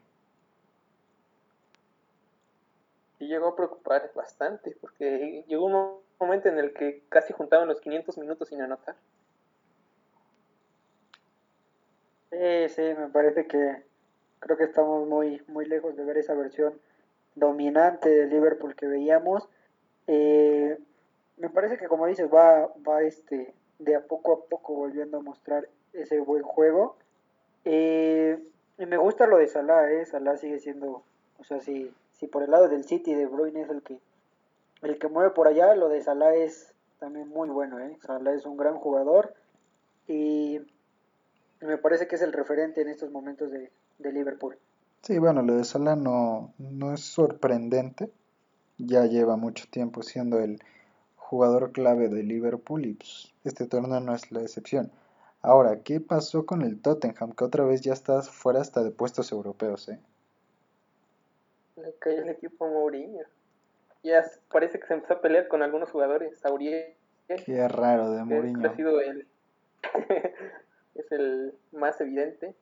Y 3.22 3.28
llegó 3.28 3.46
a 3.46 3.54
preocupar 3.56 4.10
bastante, 4.16 4.76
porque 4.80 5.44
llegó 5.46 5.66
un 5.66 5.72
mo- 5.72 6.02
momento 6.18 6.48
en 6.48 6.58
el 6.58 6.74
que 6.74 7.04
casi 7.08 7.32
juntaban 7.32 7.68
los 7.68 7.80
500 7.80 8.18
minutos 8.18 8.48
sin 8.48 8.60
anotar. 8.60 8.96
Sí, 12.30 12.68
sí, 12.70 12.82
me 12.98 13.08
parece 13.08 13.46
que 13.46 13.82
creo 14.40 14.56
que 14.56 14.64
estamos 14.64 15.06
muy, 15.06 15.42
muy 15.48 15.66
lejos 15.66 15.96
de 15.96 16.04
ver 16.04 16.18
esa 16.18 16.34
versión 16.34 16.80
dominante 17.34 18.08
de 18.08 18.26
Liverpool 18.26 18.74
que 18.74 18.86
veíamos. 18.86 19.48
Eh, 20.06 20.78
me 21.36 21.50
parece 21.50 21.78
que 21.78 21.88
como 21.88 22.06
dices, 22.06 22.28
va, 22.32 22.72
va 22.88 23.02
este, 23.02 23.54
de 23.78 23.96
a 23.96 24.00
poco 24.06 24.32
a 24.34 24.44
poco 24.48 24.74
volviendo 24.74 25.18
a 25.18 25.22
mostrar 25.22 25.68
ese 25.92 26.20
buen 26.20 26.42
juego. 26.42 26.96
Eh, 27.64 28.38
y 28.78 28.86
me 28.86 28.98
gusta 28.98 29.26
lo 29.26 29.38
de 29.38 29.48
Salah, 29.48 29.90
eh. 29.92 30.06
Salah 30.06 30.36
sigue 30.38 30.60
siendo, 30.60 31.04
o 31.38 31.44
sea, 31.44 31.60
si, 31.60 31.92
si 32.22 32.28
por 32.28 32.44
el 32.44 32.52
lado 32.52 32.68
del 32.68 32.84
City 32.84 33.14
de 33.14 33.26
Bruyne 33.26 33.62
es 33.62 33.68
el 33.68 33.82
que, 33.82 33.98
el 34.82 34.96
que 35.00 35.08
mueve 35.08 35.30
por 35.30 35.48
allá, 35.48 35.74
lo 35.74 35.88
de 35.88 36.00
Salah 36.00 36.36
es 36.36 36.72
también 37.00 37.28
muy 37.28 37.48
bueno, 37.48 37.80
eh. 37.80 37.98
Salah 38.00 38.32
es 38.32 38.46
un 38.46 38.56
gran 38.56 38.76
jugador 38.76 39.34
y 40.06 40.60
me 41.60 41.78
parece 41.78 42.06
que 42.06 42.14
es 42.14 42.22
el 42.22 42.32
referente 42.32 42.80
en 42.80 42.88
estos 42.90 43.10
momentos 43.10 43.50
de, 43.50 43.72
de 43.98 44.12
Liverpool. 44.12 44.56
Sí, 45.00 45.18
bueno, 45.18 45.42
lo 45.42 45.56
de 45.56 45.64
Salah 45.64 45.96
no, 45.96 46.54
no 46.58 46.94
es 46.94 47.00
sorprendente. 47.00 48.08
Ya 48.78 49.04
lleva 49.06 49.34
mucho 49.34 49.64
tiempo 49.68 50.04
siendo 50.04 50.38
el 50.38 50.62
jugador 51.16 51.72
clave 51.72 52.08
de 52.08 52.22
Liverpool 52.22 52.86
y 52.86 52.94
pues, 52.94 53.32
este 53.42 53.66
torneo 53.66 53.98
no 53.98 54.14
es 54.14 54.30
la 54.30 54.42
excepción. 54.42 54.92
Ahora, 55.40 55.80
¿qué 55.80 55.98
pasó 55.98 56.46
con 56.46 56.62
el 56.62 56.80
Tottenham? 56.80 57.32
Que 57.32 57.42
otra 57.42 57.64
vez 57.64 57.80
ya 57.80 57.92
está 57.92 58.22
fuera 58.22 58.60
hasta 58.60 58.84
de 58.84 58.92
puestos 58.92 59.32
europeos, 59.32 59.88
¿eh? 59.88 59.98
Le 61.82 61.94
cayó 61.98 62.22
el 62.22 62.28
equipo 62.28 62.64
a 62.66 62.68
Mourinho. 62.68 63.24
Ya 64.02 64.24
parece 64.50 64.80
que 64.80 64.86
se 64.86 64.94
empezó 64.94 65.14
a 65.14 65.20
pelear 65.20 65.48
con 65.48 65.62
algunos 65.62 65.90
jugadores. 65.90 66.44
Aurier, 66.44 66.96
que 67.28 67.36
Qué 67.36 67.68
raro 67.68 68.10
de 68.10 68.20
ha 68.20 68.24
Mourinho. 68.24 68.74
sido 68.74 69.00
el, 69.00 69.26
es 70.94 71.12
el 71.12 71.54
más 71.72 72.00
evidente. 72.00 72.54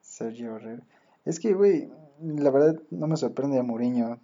Sergio 0.00 0.56
Herrera. 0.56 0.82
Es 1.24 1.38
que, 1.40 1.52
güey, 1.52 1.90
la 2.20 2.50
verdad 2.50 2.80
no 2.90 3.06
me 3.06 3.16
sorprende 3.16 3.58
a 3.58 3.62
Mourinho. 3.62 4.18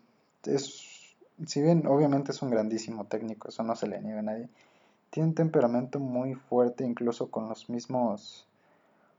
Es, 0.45 1.17
si 1.47 1.63
bien 1.63 1.87
obviamente 1.87 2.33
es 2.33 2.43
un 2.43 2.51
grandísimo 2.51 3.07
técnico, 3.07 3.49
eso 3.49 3.63
no 3.63 3.77
se 3.77 3.87
le 3.87 4.01
niega 4.01 4.21
a 4.21 4.23
nadie. 4.23 4.49
Tiene 5.11 5.29
un 5.29 5.35
temperamento 5.35 6.01
muy 6.01 6.35
fuerte, 6.35 6.85
incluso 6.85 7.31
con 7.31 7.49
los 7.49 7.69
mismos 7.71 8.49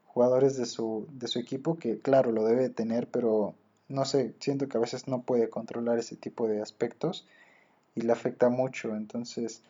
jugadores 0.08 0.58
de 0.58 0.66
su, 0.66 1.08
de 1.12 1.28
su 1.28 1.40
equipo, 1.40 1.78
que 1.78 2.00
claro, 2.00 2.32
lo 2.32 2.44
debe 2.44 2.70
tener, 2.70 3.08
pero 3.08 3.54
no 3.88 4.06
sé, 4.06 4.36
siento 4.40 4.68
que 4.68 4.78
a 4.78 4.82
veces 4.82 5.08
no 5.08 5.22
puede 5.22 5.50
controlar 5.50 6.00
ese 6.00 6.16
tipo 6.16 6.48
de 6.48 6.62
aspectos 6.62 7.28
y 7.96 8.02
le 8.02 8.12
afecta 8.12 8.50
mucho. 8.50 8.96
Entonces, 8.96 9.62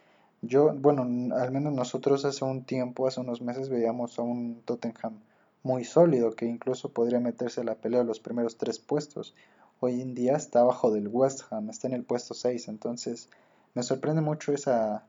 yo, 0.42 0.74
bueno, 0.74 1.04
al 1.36 1.52
menos 1.52 1.74
nosotros 1.74 2.26
hace 2.26 2.46
un 2.46 2.64
tiempo, 2.64 3.08
hace 3.08 3.22
unos 3.22 3.42
meses, 3.42 3.70
veíamos 3.70 4.18
a 4.20 4.22
un 4.22 4.62
Tottenham 4.66 5.20
muy 5.64 5.84
sólido, 5.84 6.36
que 6.36 6.46
incluso 6.46 6.90
podría 6.90 7.20
meterse 7.20 7.62
a 7.62 7.64
la 7.64 7.76
pelea 7.76 8.02
de 8.02 8.06
los 8.06 8.20
primeros 8.20 8.58
tres 8.58 8.80
puestos. 8.80 9.34
Hoy 9.80 10.02
en 10.02 10.14
día 10.14 10.36
está 10.36 10.62
abajo 10.62 10.92
del 10.92 11.08
West 11.08 11.42
Ham, 11.50 11.70
está 11.70 11.88
en 11.88 11.94
el 11.94 12.04
puesto 12.04 12.34
6, 12.34 12.68
entonces 12.68 13.30
me 13.74 13.84
sorprende 13.84 14.22
mucho 14.22 14.54
esa, 14.54 15.04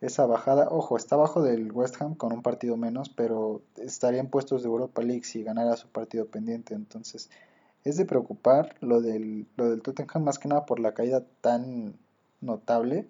esa 0.00 0.26
bajada. 0.26 0.68
Ojo, 0.70 0.96
está 0.96 1.16
abajo 1.16 1.42
del 1.42 1.70
West 1.70 2.00
Ham 2.00 2.14
con 2.14 2.32
un 2.32 2.42
partido 2.42 2.76
menos, 2.76 3.08
pero 3.10 3.60
estaría 3.76 4.20
en 4.20 4.30
puestos 4.30 4.62
de 4.62 4.68
Europa 4.68 5.02
League 5.02 5.24
si 5.24 5.42
ganara 5.42 5.76
su 5.76 5.88
partido 5.88 6.26
pendiente. 6.26 6.74
Entonces, 6.74 7.30
es 7.84 7.96
de 7.96 8.04
preocupar 8.04 8.76
lo 8.80 9.00
del, 9.00 9.46
lo 9.56 9.70
del 9.70 9.82
Tottenham 9.82 10.24
más 10.24 10.38
que 10.38 10.48
nada 10.48 10.66
por 10.66 10.80
la 10.80 10.94
caída 10.94 11.22
tan 11.40 11.94
notable. 12.40 13.06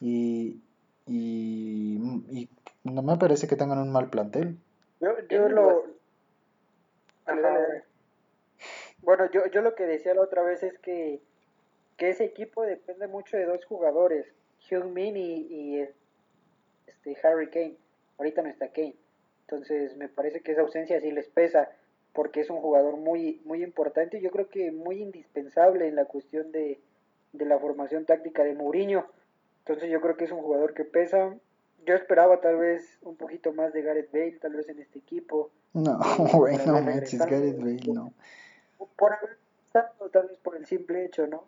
Y, 0.00 0.60
y, 1.06 2.48
no 2.84 3.02
me 3.02 3.16
parece 3.18 3.46
que 3.46 3.56
tengan 3.56 3.78
un 3.78 3.92
mal 3.92 4.08
plantel. 4.08 4.56
Yo, 5.00 5.10
yo 5.28 5.48
lo... 5.48 5.84
Bueno, 9.02 9.30
yo, 9.30 9.46
yo 9.46 9.62
lo 9.62 9.74
que 9.74 9.86
decía 9.86 10.14
la 10.14 10.22
otra 10.22 10.42
vez 10.42 10.62
es 10.62 10.78
que, 10.78 11.20
que 11.96 12.10
ese 12.10 12.24
equipo 12.24 12.62
depende 12.62 13.06
mucho 13.06 13.36
de 13.36 13.46
dos 13.46 13.64
jugadores, 13.64 14.26
Hyun 14.68 14.92
Min 14.92 15.16
y, 15.16 15.46
y 15.48 15.88
este 16.86 17.16
Harry 17.22 17.48
Kane. 17.48 17.76
Ahorita 18.18 18.42
no 18.42 18.48
está 18.48 18.68
Kane. 18.68 18.96
Entonces 19.42 19.96
me 19.96 20.08
parece 20.08 20.40
que 20.40 20.52
esa 20.52 20.60
ausencia 20.60 21.00
sí 21.00 21.10
les 21.10 21.28
pesa 21.28 21.70
porque 22.12 22.40
es 22.40 22.50
un 22.50 22.60
jugador 22.60 22.96
muy, 22.96 23.40
muy 23.44 23.62
importante 23.62 24.20
yo 24.20 24.30
creo 24.30 24.48
que 24.48 24.72
muy 24.72 25.00
indispensable 25.00 25.86
en 25.86 25.96
la 25.96 26.06
cuestión 26.06 26.50
de, 26.52 26.80
de 27.32 27.44
la 27.44 27.58
formación 27.58 28.04
táctica 28.04 28.44
de 28.44 28.54
Mourinho. 28.54 29.06
Entonces 29.60 29.90
yo 29.90 30.00
creo 30.00 30.16
que 30.16 30.24
es 30.24 30.32
un 30.32 30.42
jugador 30.42 30.74
que 30.74 30.84
pesa. 30.84 31.34
Yo 31.86 31.94
esperaba 31.94 32.40
tal 32.40 32.56
vez 32.56 32.98
un 33.02 33.16
poquito 33.16 33.52
más 33.52 33.72
de 33.72 33.82
Gareth 33.82 34.12
Bale, 34.12 34.38
tal 34.40 34.54
vez 34.54 34.68
en 34.68 34.80
este 34.80 34.98
equipo. 34.98 35.50
No, 35.72 35.98
güey, 36.34 36.56
no 36.66 36.80
manches, 36.80 37.18
Gareth 37.18 37.58
Bale 37.58 37.80
no. 37.92 38.12
Por, 38.96 39.16
tal 39.72 40.28
vez 40.28 40.38
por 40.38 40.56
el 40.56 40.66
simple 40.66 41.04
hecho, 41.04 41.26
¿no? 41.26 41.44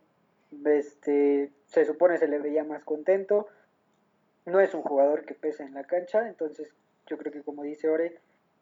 Este, 0.65 1.51
se 1.67 1.85
supone 1.85 2.19
se 2.19 2.29
le 2.29 2.39
veía 2.39 2.65
más 2.65 2.85
contento. 2.85 3.49
No 4.45 4.61
es 4.61 4.75
un 4.75 4.83
jugador 4.83 5.25
que 5.25 5.35
pesa 5.35 5.65
en 5.65 5.75
la 5.75 5.85
cancha, 5.85 6.29
entonces 6.29 6.73
yo 7.07 7.17
creo 7.17 7.33
que 7.33 7.43
como 7.43 7.63
dice 7.63 7.89
Ore, 7.89 8.19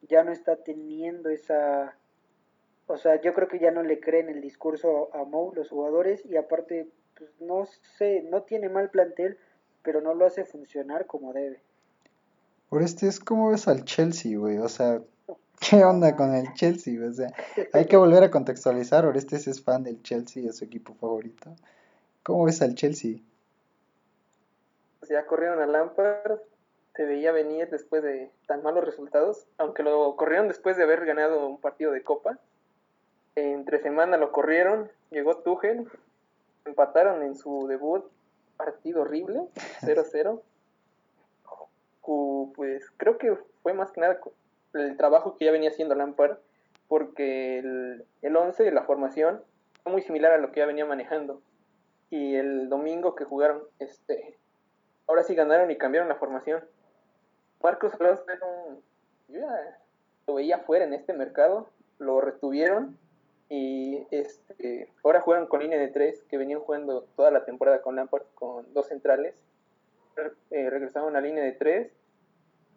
ya 0.07 0.23
no 0.23 0.31
está 0.31 0.55
teniendo 0.55 1.29
esa 1.29 1.95
o 2.87 2.97
sea, 2.97 3.21
yo 3.21 3.33
creo 3.33 3.47
que 3.47 3.59
ya 3.59 3.71
no 3.71 3.83
le 3.83 4.01
creen 4.01 4.27
el 4.27 4.41
discurso 4.41 5.09
a 5.15 5.23
Mou 5.23 5.53
los 5.55 5.69
jugadores 5.69 6.25
y 6.25 6.35
aparte 6.35 6.89
pues 7.17 7.29
no 7.39 7.65
sé, 7.97 8.23
no 8.29 8.41
tiene 8.43 8.67
mal 8.67 8.89
plantel, 8.89 9.37
pero 9.83 10.01
no 10.01 10.13
lo 10.13 10.25
hace 10.25 10.43
funcionar 10.43 11.05
como 11.05 11.33
debe. 11.33 11.61
Por 12.69 12.81
este 12.81 13.07
es 13.07 13.19
como 13.19 13.51
ves 13.51 13.67
al 13.67 13.85
Chelsea, 13.85 14.37
güey, 14.37 14.57
o 14.57 14.67
sea, 14.67 15.01
¿qué 15.59 15.83
onda 15.85 16.15
con 16.15 16.33
el 16.33 16.53
Chelsea? 16.53 16.99
O 17.05 17.11
sea, 17.11 17.31
hay 17.73 17.85
que 17.85 17.95
volver 17.95 18.23
a 18.23 18.31
contextualizar, 18.31 19.05
Orestes 19.05 19.47
es 19.47 19.61
fan 19.63 19.83
del 19.83 20.01
Chelsea, 20.01 20.49
es 20.49 20.57
su 20.57 20.65
equipo 20.65 20.93
favorito. 20.95 21.55
¿Cómo 22.23 22.45
ves 22.45 22.61
al 22.61 22.75
Chelsea? 22.75 23.17
Pues 24.99 25.11
ya 25.11 25.25
corrieron 25.25 25.61
a 25.61 25.65
Lampard, 25.65 26.39
se 26.95 27.05
veía 27.05 27.31
venir 27.31 27.69
después 27.69 28.03
de 28.03 28.31
tan 28.47 28.63
malos 28.63 28.83
resultados, 28.83 29.47
aunque 29.57 29.83
lo 29.83 30.15
corrieron 30.15 30.47
después 30.47 30.77
de 30.77 30.83
haber 30.83 31.05
ganado 31.05 31.47
un 31.47 31.59
partido 31.59 31.91
de 31.91 32.03
Copa. 32.03 32.37
Entre 33.35 33.79
semana 33.79 34.17
lo 34.17 34.31
corrieron, 34.31 34.91
llegó 35.09 35.37
Tuchel, 35.37 35.87
empataron 36.65 37.23
en 37.23 37.35
su 37.35 37.67
debut, 37.67 38.05
partido 38.57 39.01
horrible, 39.01 39.41
0-0. 39.81 40.41
pues 42.55 42.91
creo 42.97 43.17
que 43.17 43.37
fue 43.63 43.73
más 43.73 43.91
que 43.91 44.01
nada 44.01 44.19
el 44.73 44.97
trabajo 44.97 45.37
que 45.37 45.45
ya 45.45 45.51
venía 45.51 45.69
haciendo 45.69 45.95
Lampard, 45.95 46.37
porque 46.87 47.59
el, 47.59 48.05
el 48.21 48.35
11 48.35 48.63
de 48.63 48.71
la 48.71 48.83
formación 48.83 49.41
fue 49.83 49.93
muy 49.93 50.01
similar 50.01 50.33
a 50.33 50.37
lo 50.37 50.51
que 50.51 50.59
ya 50.59 50.65
venía 50.65 50.85
manejando. 50.85 51.41
Y 52.09 52.35
el 52.35 52.67
domingo 52.67 53.15
que 53.15 53.23
jugaron, 53.23 53.63
este, 53.79 54.37
ahora 55.07 55.23
sí 55.23 55.35
ganaron 55.35 55.71
y 55.71 55.77
cambiaron 55.77 56.09
la 56.09 56.15
formación. 56.15 56.61
Marcos 57.63 57.93
Alonso 57.99 58.25
yo 59.27 59.39
ya 59.39 59.79
lo 60.27 60.35
veía 60.35 60.59
fuera 60.59 60.85
en 60.85 60.93
este 60.93 61.13
mercado, 61.13 61.69
lo 61.99 62.21
retuvieron 62.21 62.97
y 63.53 64.07
este, 64.11 64.87
ahora 65.03 65.19
juegan 65.19 65.45
con 65.45 65.59
línea 65.59 65.77
de 65.77 65.89
tres, 65.89 66.23
que 66.29 66.37
venían 66.37 66.61
jugando 66.61 67.03
toda 67.17 67.31
la 67.31 67.43
temporada 67.43 67.81
con 67.81 67.97
Lampard, 67.97 68.23
con 68.33 68.73
dos 68.73 68.87
centrales. 68.87 69.35
Eh, 70.51 70.69
regresaron 70.69 71.09
a 71.09 71.19
la 71.19 71.27
línea 71.27 71.43
de 71.43 71.51
tres. 71.51 71.91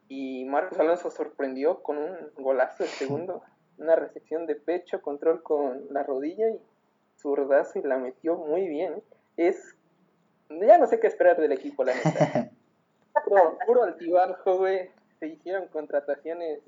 Y 0.09 0.44
Marcos 0.47 0.81
Alonso 0.81 1.11
sorprendió 1.11 1.81
con 1.83 1.99
un 1.99 2.16
golazo 2.37 2.83
de 2.83 2.88
segundo. 2.88 3.44
Una 3.79 3.94
recepción 3.94 4.47
de 4.47 4.57
pecho, 4.57 5.01
control 5.01 5.44
con 5.44 5.87
la 5.90 6.03
rodilla 6.03 6.49
y 6.49 6.61
zurdazo 7.18 7.79
y 7.79 7.83
la 7.83 7.99
metió 7.99 8.37
muy 8.37 8.66
bien. 8.66 9.01
Es. 9.37 9.77
Ya 10.51 10.79
no 10.79 10.87
sé 10.87 10.99
qué 10.99 11.07
esperar 11.07 11.40
del 11.40 11.53
equipo, 11.53 11.85
la 11.85 11.94
neta. 11.94 12.51
puro, 13.24 13.58
puro 13.66 13.84
altibajo, 13.84 14.58
güey. 14.58 14.90
Se 15.18 15.28
hicieron 15.28 15.68
contrataciones 15.68 16.60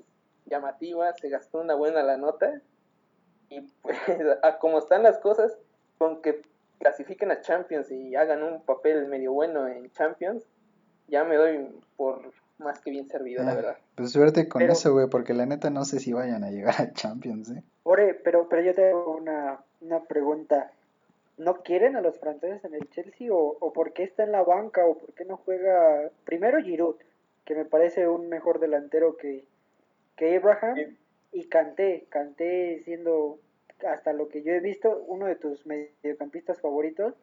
llamativas, 0.45 1.19
se 1.19 1.29
gastó 1.29 1.59
una 1.59 1.75
buena 1.75 2.03
la 2.03 2.17
nota 2.17 2.61
y 3.49 3.61
pues, 3.81 3.97
a 4.43 4.57
como 4.59 4.79
están 4.79 5.03
las 5.03 5.19
cosas, 5.19 5.57
con 5.97 6.21
que 6.21 6.41
clasifiquen 6.79 7.31
a 7.31 7.41
Champions 7.41 7.91
y 7.91 8.15
hagan 8.15 8.43
un 8.43 8.61
papel 8.63 9.07
medio 9.07 9.33
bueno 9.33 9.67
en 9.67 9.91
Champions, 9.91 10.45
ya 11.07 11.23
me 11.23 11.35
doy 11.35 11.69
por 11.95 12.31
más 12.59 12.79
que 12.79 12.91
bien 12.91 13.07
servido, 13.07 13.43
la 13.43 13.51
ah, 13.51 13.55
verdad. 13.55 13.77
Pues 13.95 14.11
suerte 14.11 14.47
con 14.47 14.61
eso, 14.63 14.93
güey, 14.93 15.07
porque 15.09 15.33
la 15.33 15.45
neta 15.45 15.69
no 15.69 15.85
sé 15.85 15.99
si 15.99 16.13
vayan 16.13 16.43
a 16.43 16.49
llegar 16.49 16.75
a 16.79 16.91
Champions, 16.93 17.51
¿eh? 17.51 17.63
Ore, 17.83 18.13
pero, 18.15 18.49
pero 18.49 18.61
yo 18.63 18.73
tengo 18.73 19.15
una, 19.15 19.63
una 19.81 20.03
pregunta. 20.03 20.71
¿No 21.37 21.61
quieren 21.63 21.95
a 21.95 22.01
los 22.01 22.19
franceses 22.19 22.65
en 22.65 22.73
el 22.73 22.89
Chelsea 22.89 23.31
o, 23.31 23.57
o 23.59 23.73
por 23.73 23.93
qué 23.93 24.03
está 24.03 24.23
en 24.23 24.31
la 24.31 24.43
banca 24.43 24.85
o 24.85 24.97
por 24.97 25.13
qué 25.13 25.23
no 25.25 25.37
juega 25.37 26.09
primero 26.25 26.61
Giroud, 26.61 26.95
que 27.45 27.55
me 27.55 27.65
parece 27.65 28.07
un 28.07 28.27
mejor 28.27 28.59
delantero 28.59 29.17
que, 29.17 29.45
que 30.15 30.35
Abraham? 30.35 30.97
y 31.31 31.45
Canté, 31.45 32.05
Canté 32.09 32.81
siendo 32.83 33.39
hasta 33.85 34.13
lo 34.13 34.27
que 34.29 34.41
yo 34.41 34.53
he 34.53 34.59
visto 34.59 35.03
uno 35.07 35.27
de 35.27 35.35
tus 35.35 35.65
mediocampistas 35.65 36.59
favoritos 36.61 37.13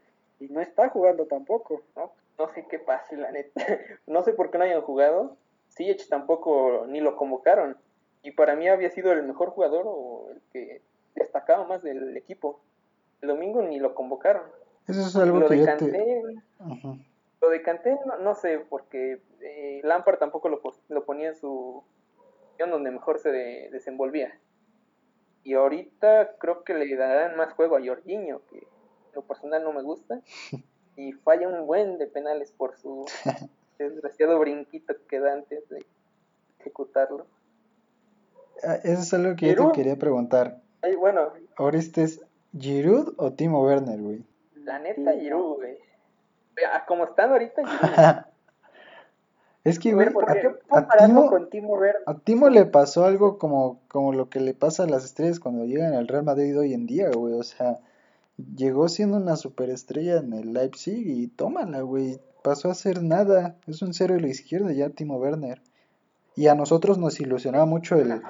y 0.41 0.49
no 0.49 0.61
está 0.61 0.89
jugando 0.89 1.27
tampoco. 1.27 1.83
No, 1.97 2.13
no 2.39 2.49
sé 2.55 2.67
qué 2.69 2.79
pasa, 2.79 3.17
la 3.17 3.33
neta. 3.33 3.61
No 4.07 4.23
sé 4.23 4.33
por 4.33 4.51
qué 4.51 4.59
no 4.59 4.65
hayan 4.65 4.83
jugado. 4.83 5.37
Siech 5.69 6.09
tampoco 6.09 6.87
ni 6.89 7.01
lo 7.01 7.17
convocaron. 7.17 7.77
Y 8.23 8.31
para 8.33 8.55
mí 8.55 8.69
había 8.69 8.91
sido 8.91 9.13
el 9.13 9.23
mejor 9.23 9.51
jugador 9.51 9.83
o 9.87 10.29
el 10.31 10.41
que 10.53 10.81
destacaba 11.15 11.67
más 11.67 11.83
del 11.83 12.17
equipo. 12.17 12.61
El 13.25 13.29
domingo 13.29 13.63
ni 13.63 13.79
lo 13.79 13.95
convocaron. 13.95 14.43
Eso 14.87 15.01
es 15.01 15.17
algo 15.17 15.41
lo 15.41 15.49
que 15.49 15.57
de 15.57 15.65
Canté, 15.65 16.23
Lo 17.41 17.49
de 17.49 17.63
Canté 17.63 17.99
no, 18.21 18.35
sé, 18.35 18.59
porque 18.69 19.23
eh, 19.41 19.81
Lampard 19.83 20.19
tampoco 20.19 20.51
lo, 20.51 20.61
lo 20.91 21.05
ponía 21.07 21.29
en 21.29 21.35
su 21.35 21.83
donde 22.59 22.91
mejor 22.91 23.19
se 23.19 23.31
desenvolvía. 23.31 24.39
Y 25.43 25.55
ahorita 25.55 26.37
creo 26.39 26.65
que 26.65 26.75
le 26.75 26.95
darán 26.97 27.35
más 27.39 27.55
juego 27.55 27.79
a 27.79 27.81
Jorginho, 27.83 28.43
que 28.51 28.67
lo 29.15 29.23
personal 29.23 29.65
no 29.65 29.73
me 29.73 29.83
gusta, 29.83 30.21
y 30.97 31.13
falla 31.13 31.49
un 31.49 31.67
buen 31.67 31.97
de 31.97 32.07
penales 32.07 32.53
por 32.53 32.77
su 32.77 33.07
desgraciado 33.79 34.39
brinquito 34.39 34.95
que 35.09 35.19
da 35.19 35.33
antes 35.33 35.67
de 35.71 35.83
ejecutarlo. 36.61 37.27
Ah, 38.63 38.77
eso 38.85 39.01
es 39.01 39.15
algo 39.15 39.35
que 39.35 39.55
yo 39.55 39.71
te 39.71 39.77
quería 39.79 39.97
preguntar. 39.97 40.61
Ay, 40.83 40.95
bueno. 40.95 41.33
¿Ahora 41.57 41.79
este 41.79 42.03
es 42.03 42.24
Giroud 42.59 43.15
o 43.17 43.33
Timo 43.33 43.63
Werner, 43.63 44.01
güey? 44.01 44.25
La 44.65 44.79
neta, 44.79 45.13
Giroud, 45.13 45.57
güey. 45.57 45.79
Como 46.87 47.05
están 47.05 47.31
ahorita, 47.31 47.63
Giroud. 47.67 48.25
Es 49.65 49.79
que, 49.79 49.95
güey, 49.95 50.09
a, 50.69 52.15
Timo, 52.23 52.51
le 52.51 52.67
pasó 52.67 53.07
algo 53.07 53.39
como, 53.39 53.81
como 53.89 54.13
lo 54.13 54.29
que 54.29 54.39
le 54.39 54.53
pasa 54.53 54.83
a 54.83 54.87
las 54.87 55.07
estrellas 55.07 55.41
cuando 55.41 55.65
llegan 55.65 55.95
al 55.95 56.07
Real 56.07 56.23
Madrid 56.23 56.59
hoy 56.59 56.75
en 56.75 56.85
día, 56.85 57.09
güey. 57.11 57.33
O 57.33 57.43
sea, 57.43 57.79
llegó 58.37 58.91
siendo 58.91 59.17
una 59.17 59.37
superestrella 59.37 60.19
en 60.19 60.35
el 60.35 60.53
Leipzig 60.53 61.07
y 61.07 61.29
tómala, 61.29 61.81
güey. 61.81 62.21
Pasó 62.43 62.71
a 62.71 62.75
ser 62.75 63.03
nada. 63.03 63.57
Es 63.67 63.81
un 63.81 63.95
cero 63.95 64.13
de 64.13 64.21
la 64.21 64.29
izquierda 64.29 64.71
ya 64.71 64.91
Timo 64.91 65.17
Werner. 65.17 65.63
Y 66.37 66.49
a 66.49 66.55
nosotros 66.55 66.99
nos 66.99 67.21
ilusionaba 67.21 67.65
mucho 67.65 67.97
el, 67.97 68.21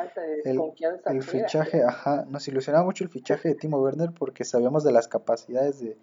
el, 0.44 0.60
el 1.06 1.22
fichaje, 1.22 1.82
ajá, 1.82 2.26
nos 2.28 2.46
ilusionaba 2.48 2.84
mucho 2.84 3.02
el 3.04 3.10
fichaje 3.10 3.48
de 3.48 3.54
Timo 3.54 3.78
Werner 3.78 4.10
porque 4.12 4.44
sabíamos 4.44 4.84
de 4.84 4.92
las 4.92 5.08
capacidades 5.08 5.80
de, 5.80 5.96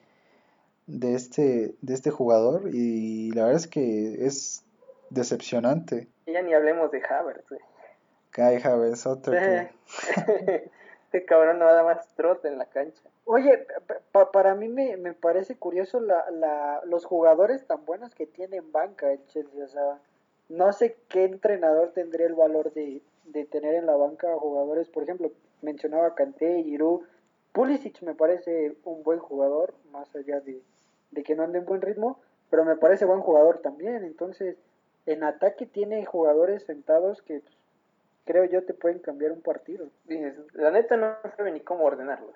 de, 0.87 1.13
este, 1.13 1.75
de 1.81 1.93
este 1.93 2.09
jugador 2.09 2.69
y 2.73 3.31
la 3.31 3.43
verdad 3.43 3.61
es 3.61 3.67
que 3.67 4.25
es 4.25 4.63
decepcionante. 5.11 6.07
ya 6.25 6.41
ni 6.41 6.53
hablemos 6.53 6.91
de 6.91 7.03
Havertz, 7.07 7.47
güey. 7.49 7.61
Kai 8.31 8.61
Havertz, 8.63 9.05
otro 9.05 9.33
que... 9.33 9.69
este 11.11 11.25
cabrón 11.25 11.59
no 11.59 11.65
da 11.65 11.83
más 11.83 12.07
trote 12.15 12.47
en 12.47 12.57
la 12.57 12.65
cancha. 12.65 13.03
Oye, 13.25 13.67
para 14.31 14.55
mí 14.55 14.69
me, 14.69 14.95
me 14.95 15.13
parece 15.13 15.55
curioso 15.55 15.99
la, 15.99 16.23
la, 16.31 16.81
los 16.85 17.05
jugadores 17.05 17.67
tan 17.67 17.85
buenos 17.85 18.15
que 18.15 18.25
tienen 18.25 18.71
banca 18.71 19.11
el 19.11 19.25
Chelsea. 19.27 19.63
O 19.63 19.67
sea, 19.67 19.99
no 20.51 20.73
sé 20.73 20.97
qué 21.07 21.23
entrenador 21.23 21.91
tendría 21.93 22.27
el 22.27 22.33
valor 22.33 22.73
de, 22.73 23.01
de 23.25 23.45
tener 23.45 23.73
en 23.75 23.85
la 23.85 23.95
banca 23.95 24.27
jugadores, 24.35 24.89
por 24.89 25.03
ejemplo, 25.03 25.31
mencionaba 25.61 26.13
Kanté, 26.13 26.63
Giroud, 26.63 27.01
Pulisic 27.53 28.01
me 28.01 28.15
parece 28.15 28.75
un 28.83 29.01
buen 29.03 29.19
jugador, 29.19 29.73
más 29.91 30.13
allá 30.15 30.41
de, 30.41 30.61
de 31.11 31.23
que 31.23 31.35
no 31.35 31.43
ande 31.43 31.59
en 31.59 31.65
buen 31.65 31.81
ritmo, 31.81 32.19
pero 32.49 32.65
me 32.65 32.75
parece 32.75 33.05
buen 33.05 33.21
jugador 33.21 33.59
también, 33.59 34.03
entonces 34.03 34.57
en 35.05 35.23
ataque 35.23 35.65
tiene 35.65 36.05
jugadores 36.05 36.63
sentados 36.63 37.21
que 37.21 37.39
pues, 37.39 37.57
creo 38.25 38.43
yo 38.43 38.65
te 38.65 38.73
pueden 38.73 38.99
cambiar 38.99 39.31
un 39.31 39.41
partido. 39.41 39.87
La 40.53 40.71
neta 40.71 40.97
no 40.97 41.15
sabe 41.35 41.51
ni 41.51 41.61
cómo 41.61 41.85
ordenarlos. 41.85 42.35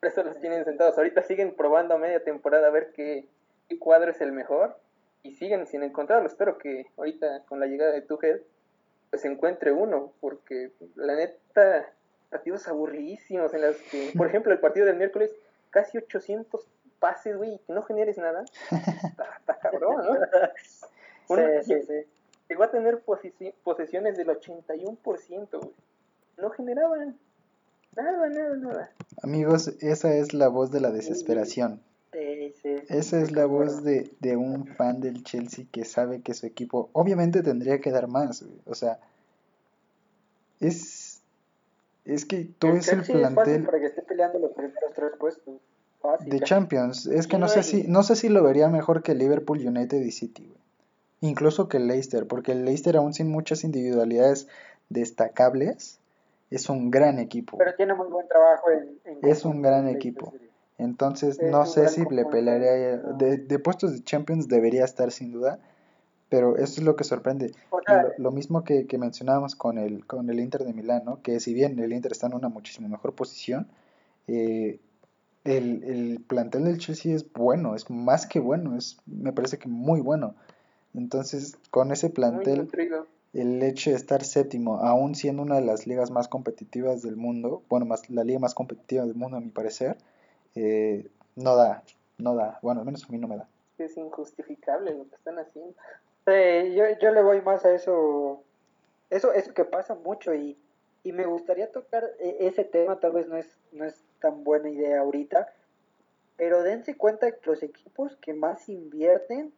Por 0.00 0.08
eso 0.08 0.22
los 0.24 0.40
tienen 0.40 0.64
sentados. 0.64 0.98
Ahorita 0.98 1.22
siguen 1.22 1.54
probando 1.54 1.94
a 1.94 1.98
media 1.98 2.24
temporada 2.24 2.66
a 2.66 2.70
ver 2.70 2.92
qué 2.92 3.26
cuadro 3.78 4.10
es 4.10 4.20
el 4.20 4.32
mejor 4.32 4.76
y 5.24 5.32
siguen 5.32 5.66
sin 5.66 5.82
encontrarlo. 5.82 6.28
Espero 6.28 6.58
que 6.58 6.86
ahorita 6.96 7.42
con 7.46 7.58
la 7.58 7.66
llegada 7.66 7.90
de 7.90 8.02
Tuchel 8.02 8.44
pues 9.10 9.24
encuentre 9.24 9.72
uno, 9.72 10.12
porque 10.20 10.72
la 10.96 11.14
neta 11.14 11.88
partidos 12.30 12.66
aburridísimos 12.66 13.54
en 13.54 13.62
los 13.62 13.76
que, 13.76 14.12
por 14.16 14.26
ejemplo, 14.28 14.52
el 14.52 14.58
partido 14.58 14.86
del 14.86 14.96
miércoles, 14.96 15.30
casi 15.70 15.98
800 15.98 16.66
pases, 16.98 17.36
güey, 17.36 17.60
que 17.66 17.72
no 17.72 17.82
generes 17.82 18.18
nada. 18.18 18.44
Está, 18.72 19.58
cabrón, 19.60 20.04
¿no? 20.04 20.14
sí, 21.62 21.82
sí, 21.82 22.06
Llegó 22.48 22.64
a 22.64 22.70
tener 22.70 23.02
posesiones 23.02 24.16
del 24.16 24.28
81%, 24.28 25.48
güey. 25.52 25.74
No 26.36 26.50
generaban 26.50 27.16
nada, 27.94 28.28
nada, 28.28 28.56
nada. 28.56 28.90
Amigos, 29.22 29.68
esa 29.80 30.12
es 30.12 30.34
la 30.34 30.48
voz 30.48 30.72
de 30.72 30.80
la 30.80 30.90
desesperación. 30.90 31.80
Esa 32.88 33.20
es 33.20 33.32
la 33.32 33.46
voz 33.46 33.82
de, 33.82 34.10
de, 34.20 34.36
un 34.36 34.66
fan 34.66 35.00
del 35.00 35.24
Chelsea 35.24 35.66
que 35.70 35.84
sabe 35.84 36.20
que 36.20 36.34
su 36.34 36.46
equipo 36.46 36.88
obviamente 36.92 37.42
tendría 37.42 37.80
que 37.80 37.90
dar 37.90 38.08
más. 38.08 38.44
O 38.66 38.74
sea, 38.74 38.98
es, 40.60 41.20
es 42.04 42.24
que 42.24 42.48
tú 42.58 42.68
es 42.68 42.88
el 42.88 43.02
plantel 43.02 43.64
para 43.64 43.80
que 43.80 43.86
esté 43.86 44.02
peleando 44.02 44.38
los 44.38 44.52
primeros 44.52 44.92
tres 44.94 45.12
puestos. 45.18 45.54
de 46.20 46.40
Champions. 46.40 47.06
Es 47.06 47.26
que 47.26 47.38
no 47.38 47.48
sé 47.48 47.62
si 47.62 47.84
no 47.88 48.02
sé 48.02 48.16
si 48.16 48.28
lo 48.28 48.42
vería 48.42 48.68
mejor 48.68 49.02
que 49.02 49.14
Liverpool, 49.14 49.66
United 49.66 50.00
y 50.00 50.12
City, 50.12 50.54
Incluso 51.20 51.68
que 51.68 51.78
el 51.78 51.86
Leicester, 51.86 52.26
porque 52.26 52.52
el 52.52 52.66
Leicester 52.66 52.96
aún 52.96 53.14
sin 53.14 53.30
muchas 53.30 53.64
individualidades 53.64 54.46
destacables 54.90 55.98
es 56.50 56.68
un 56.68 56.90
gran 56.90 57.18
equipo. 57.18 57.56
Pero 57.56 57.74
tiene 57.74 57.94
muy 57.94 58.08
buen 58.08 58.28
trabajo 58.28 58.70
en, 58.70 59.18
Es 59.22 59.44
un 59.44 59.62
gran 59.62 59.88
equipo. 59.88 60.34
Entonces 60.78 61.40
no 61.40 61.66
sé 61.66 61.88
si 61.88 62.04
le 62.10 62.24
pelearía 62.24 62.96
de, 62.96 63.36
de 63.38 63.58
puestos 63.58 63.92
de 63.92 64.02
Champions 64.02 64.48
debería 64.48 64.84
estar 64.84 65.12
sin 65.12 65.30
duda, 65.30 65.60
pero 66.28 66.56
eso 66.56 66.80
es 66.80 66.82
lo 66.82 66.96
que 66.96 67.04
sorprende. 67.04 67.52
lo, 68.18 68.32
mismo 68.32 68.64
que, 68.64 68.86
que, 68.86 68.98
mencionábamos 68.98 69.54
con 69.54 69.78
el, 69.78 70.04
con 70.04 70.28
el 70.30 70.40
Inter 70.40 70.64
de 70.64 70.72
Milán, 70.72 71.04
¿no? 71.04 71.22
que 71.22 71.38
si 71.38 71.54
bien 71.54 71.78
el 71.78 71.92
Inter 71.92 72.10
está 72.10 72.26
en 72.26 72.34
una 72.34 72.48
muchísimo 72.48 72.88
mejor 72.88 73.14
posición, 73.14 73.68
eh, 74.26 74.80
el, 75.44 75.84
el, 75.84 76.24
plantel 76.26 76.64
del 76.64 76.78
Chelsea 76.78 77.14
es 77.14 77.30
bueno, 77.32 77.76
es 77.76 77.88
más 77.88 78.26
que 78.26 78.40
bueno, 78.40 78.76
es 78.76 78.96
me 79.06 79.32
parece 79.32 79.58
que 79.58 79.68
muy 79.68 80.00
bueno. 80.00 80.34
Entonces, 80.94 81.56
con 81.70 81.92
ese 81.92 82.10
plantel, 82.10 82.68
el 83.32 83.62
hecho 83.62 83.90
de 83.90 83.96
estar 83.96 84.24
séptimo, 84.24 84.78
aún 84.78 85.14
siendo 85.14 85.42
una 85.42 85.56
de 85.56 85.62
las 85.62 85.86
ligas 85.86 86.10
más 86.10 86.28
competitivas 86.28 87.02
del 87.02 87.16
mundo, 87.16 87.62
bueno, 87.68 87.84
más 87.86 88.08
la 88.10 88.24
liga 88.24 88.38
más 88.38 88.54
competitiva 88.54 89.04
del 89.04 89.14
mundo 89.14 89.36
a 89.36 89.40
mi 89.40 89.50
parecer, 89.50 89.98
eh, 90.54 91.06
no 91.36 91.56
da, 91.56 91.82
no 92.18 92.34
da, 92.34 92.58
bueno, 92.62 92.80
al 92.80 92.86
menos 92.86 93.04
a 93.04 93.12
mí 93.12 93.18
no 93.18 93.28
me 93.28 93.36
da. 93.36 93.48
Es 93.78 93.96
injustificable 93.96 94.94
lo 94.94 95.08
que 95.08 95.16
están 95.16 95.38
haciendo. 95.38 95.74
Sí, 96.26 96.74
yo, 96.74 96.84
yo 97.00 97.12
le 97.12 97.22
voy 97.22 97.42
más 97.42 97.64
a 97.64 97.74
eso, 97.74 98.42
eso, 99.10 99.32
eso 99.32 99.52
que 99.52 99.64
pasa 99.64 99.94
mucho 99.94 100.34
y, 100.34 100.56
y 101.02 101.12
me 101.12 101.26
gustaría 101.26 101.70
tocar 101.70 102.04
e, 102.18 102.46
ese 102.46 102.64
tema, 102.64 102.98
tal 103.00 103.12
vez 103.12 103.28
no 103.28 103.36
es, 103.36 103.58
no 103.72 103.84
es 103.84 104.02
tan 104.20 104.44
buena 104.44 104.70
idea 104.70 105.00
ahorita, 105.00 105.52
pero 106.36 106.62
dense 106.62 106.96
cuenta 106.96 107.30
que 107.30 107.50
los 107.50 107.62
equipos 107.62 108.16
que 108.16 108.32
más 108.32 108.68
invierten, 108.68 109.52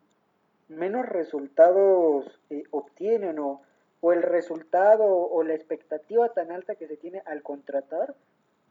menos 0.68 1.06
resultados 1.06 2.40
eh, 2.50 2.64
obtienen 2.70 3.38
o, 3.38 3.62
o 4.00 4.12
el 4.12 4.22
resultado 4.22 5.06
o 5.06 5.42
la 5.42 5.54
expectativa 5.54 6.28
tan 6.30 6.50
alta 6.50 6.74
que 6.74 6.88
se 6.88 6.96
tiene 6.96 7.22
al 7.26 7.42
contratar 7.42 8.14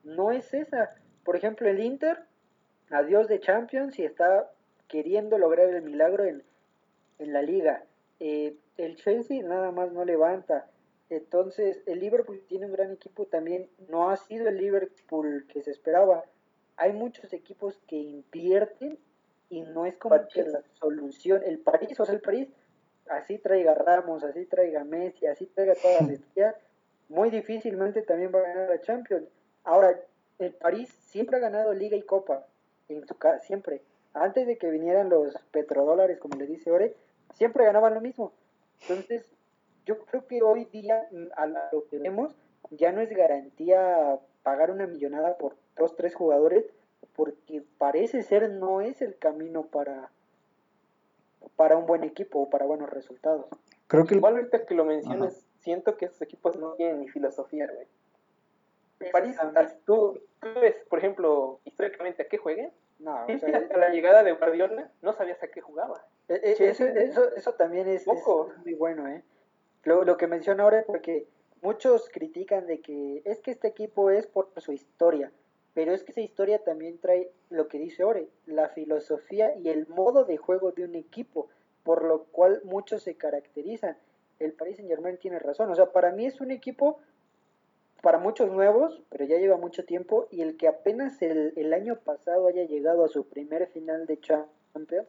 no 0.03 0.31
es 0.31 0.53
esa. 0.53 0.95
Por 1.25 1.35
ejemplo, 1.35 1.67
el 1.67 1.81
Inter, 1.81 2.23
adiós 2.89 3.27
de 3.27 3.41
Champions 3.41 3.99
y 3.99 4.05
está 4.05 4.49
queriendo 4.87 5.37
lograr 5.37 5.67
el 5.67 5.81
milagro 5.81 6.23
en 6.23 6.43
en 7.19 7.33
la 7.33 7.41
liga. 7.41 7.83
Eh, 8.19 8.55
el 8.77 8.95
Chelsea 8.95 9.43
nada 9.43 9.71
más 9.71 9.91
no 9.91 10.05
levanta. 10.05 10.67
Entonces, 11.09 11.81
el 11.85 11.99
Liverpool 11.99 12.43
tiene 12.47 12.65
un 12.65 12.71
gran 12.71 12.91
equipo 12.91 13.25
también. 13.25 13.69
No 13.89 14.09
ha 14.09 14.17
sido 14.17 14.47
el 14.49 14.57
Liverpool 14.57 15.45
que 15.47 15.61
se 15.61 15.71
esperaba. 15.71 16.25
Hay 16.77 16.93
muchos 16.93 17.31
equipos 17.33 17.79
que 17.87 17.95
invierten 17.95 18.97
y 19.49 19.61
no 19.61 19.85
es 19.85 19.97
como 19.97 20.17
que 20.27 20.43
la 20.43 20.61
solución. 20.79 21.41
El 21.45 21.59
París, 21.59 21.99
o 21.99 22.05
sea, 22.05 22.15
el 22.15 22.21
París, 22.21 22.49
así 23.07 23.37
traiga 23.37 23.75
Ramos, 23.75 24.23
así 24.23 24.45
traiga 24.45 24.83
Messi, 24.83 25.27
así 25.27 25.45
traiga 25.45 25.75
todas 25.75 26.01
las 26.01 26.09
estrellas, 26.19 26.55
muy 27.07 27.29
difícilmente 27.29 28.01
también 28.01 28.31
va 28.33 28.39
a 28.39 28.43
ganar 28.43 28.69
la 28.69 28.81
Champions. 28.81 29.29
Ahora, 29.63 29.99
el 30.39 30.53
París 30.53 30.89
siempre 30.89 31.37
ha 31.37 31.39
ganado 31.39 31.73
Liga 31.73 31.97
y 31.97 32.01
Copa, 32.01 32.45
en 32.89 33.05
su 33.07 33.15
casa, 33.15 33.39
siempre. 33.39 33.81
Antes 34.13 34.47
de 34.47 34.57
que 34.57 34.69
vinieran 34.69 35.09
los 35.09 35.35
petrodólares, 35.51 36.19
como 36.19 36.37
le 36.37 36.47
dice 36.47 36.71
Ore, 36.71 36.95
siempre 37.33 37.65
ganaban 37.65 37.93
lo 37.93 38.01
mismo. 38.01 38.31
Entonces, 38.81 39.25
yo 39.85 39.99
creo 40.05 40.27
que 40.27 40.41
hoy 40.41 40.65
día, 40.65 41.07
mm, 41.11 41.27
a 41.35 41.47
lo 41.71 41.87
que 41.89 41.99
vemos, 41.99 42.35
ya 42.71 42.91
no 42.91 43.01
es 43.01 43.09
garantía 43.09 44.19
pagar 44.43 44.71
una 44.71 44.87
millonada 44.87 45.37
por 45.37 45.55
dos, 45.75 45.95
tres 45.95 46.15
jugadores, 46.15 46.65
porque 47.15 47.63
parece 47.77 48.23
ser 48.23 48.49
no 48.49 48.81
es 48.81 49.01
el 49.01 49.17
camino 49.17 49.63
para, 49.63 50.09
para 51.55 51.77
un 51.77 51.85
buen 51.85 52.03
equipo 52.03 52.39
o 52.39 52.49
para 52.49 52.65
buenos 52.65 52.89
resultados. 52.89 53.45
Creo 53.87 54.05
que 54.05 54.15
igual 54.15 54.35
ahorita 54.35 54.65
que 54.65 54.73
lo 54.73 54.85
mencionas, 54.85 55.45
siento 55.59 55.97
que 55.97 56.05
esos 56.05 56.21
equipos 56.21 56.57
no 56.57 56.73
tienen 56.73 57.01
ni 57.01 57.07
filosofía, 57.07 57.67
güey. 57.71 57.87
París, 59.11 59.37
tú, 59.85 60.19
tú 60.39 60.47
ves, 60.59 60.75
por 60.89 60.99
ejemplo, 60.99 61.59
históricamente 61.65 62.23
a 62.23 62.27
qué 62.27 62.37
jueguen. 62.37 62.71
No, 62.99 63.25
o 63.25 63.39
sea, 63.39 63.57
hasta 63.57 63.77
la 63.77 63.89
llegada 63.89 64.23
de 64.23 64.31
Guardiola 64.31 64.89
no 65.01 65.13
sabías 65.13 65.41
a 65.43 65.47
qué 65.47 65.61
jugaba. 65.61 66.05
E, 66.29 66.35
e, 66.35 66.51
eso, 66.69 66.85
eso, 66.85 67.35
eso, 67.35 67.53
también 67.53 67.87
es, 67.89 68.07
muy 68.07 68.73
bueno, 68.73 69.07
¿eh? 69.07 69.21
Lo, 69.83 70.03
lo 70.03 70.17
que 70.17 70.27
menciona 70.27 70.63
ahora 70.63 70.79
es 70.79 70.85
porque 70.85 71.27
muchos 71.61 72.09
critican 72.09 72.67
de 72.67 72.79
que 72.79 73.21
es 73.25 73.41
que 73.41 73.51
este 73.51 73.67
equipo 73.67 74.09
es 74.09 74.27
por 74.27 74.49
su 74.57 74.71
historia, 74.71 75.31
pero 75.73 75.93
es 75.93 76.03
que 76.03 76.11
esa 76.11 76.21
historia 76.21 76.63
también 76.63 76.99
trae 76.99 77.31
lo 77.49 77.67
que 77.67 77.77
dice 77.77 78.03
Ore, 78.03 78.29
la 78.45 78.69
filosofía 78.69 79.55
y 79.57 79.69
el 79.69 79.87
modo 79.87 80.23
de 80.23 80.37
juego 80.37 80.71
de 80.71 80.85
un 80.85 80.95
equipo, 80.95 81.49
por 81.83 82.03
lo 82.03 82.23
cual 82.25 82.61
muchos 82.63 83.03
se 83.03 83.15
caracterizan. 83.15 83.97
El 84.39 84.53
Paris 84.53 84.77
Saint 84.77 84.89
Germain 84.89 85.17
tiene 85.17 85.39
razón, 85.39 85.69
o 85.71 85.75
sea, 85.75 85.91
para 85.91 86.11
mí 86.11 86.25
es 86.25 86.39
un 86.39 86.51
equipo 86.51 86.99
para 88.01 88.19
muchos 88.19 88.51
nuevos, 88.51 89.01
pero 89.09 89.25
ya 89.25 89.37
lleva 89.37 89.57
mucho 89.57 89.85
tiempo, 89.85 90.27
y 90.31 90.41
el 90.41 90.57
que 90.57 90.67
apenas 90.67 91.21
el, 91.21 91.53
el 91.55 91.73
año 91.73 91.97
pasado 91.97 92.47
haya 92.47 92.63
llegado 92.65 93.03
a 93.03 93.09
su 93.09 93.27
primer 93.27 93.67
final 93.67 94.05
de 94.05 94.19
Champions, 94.19 95.07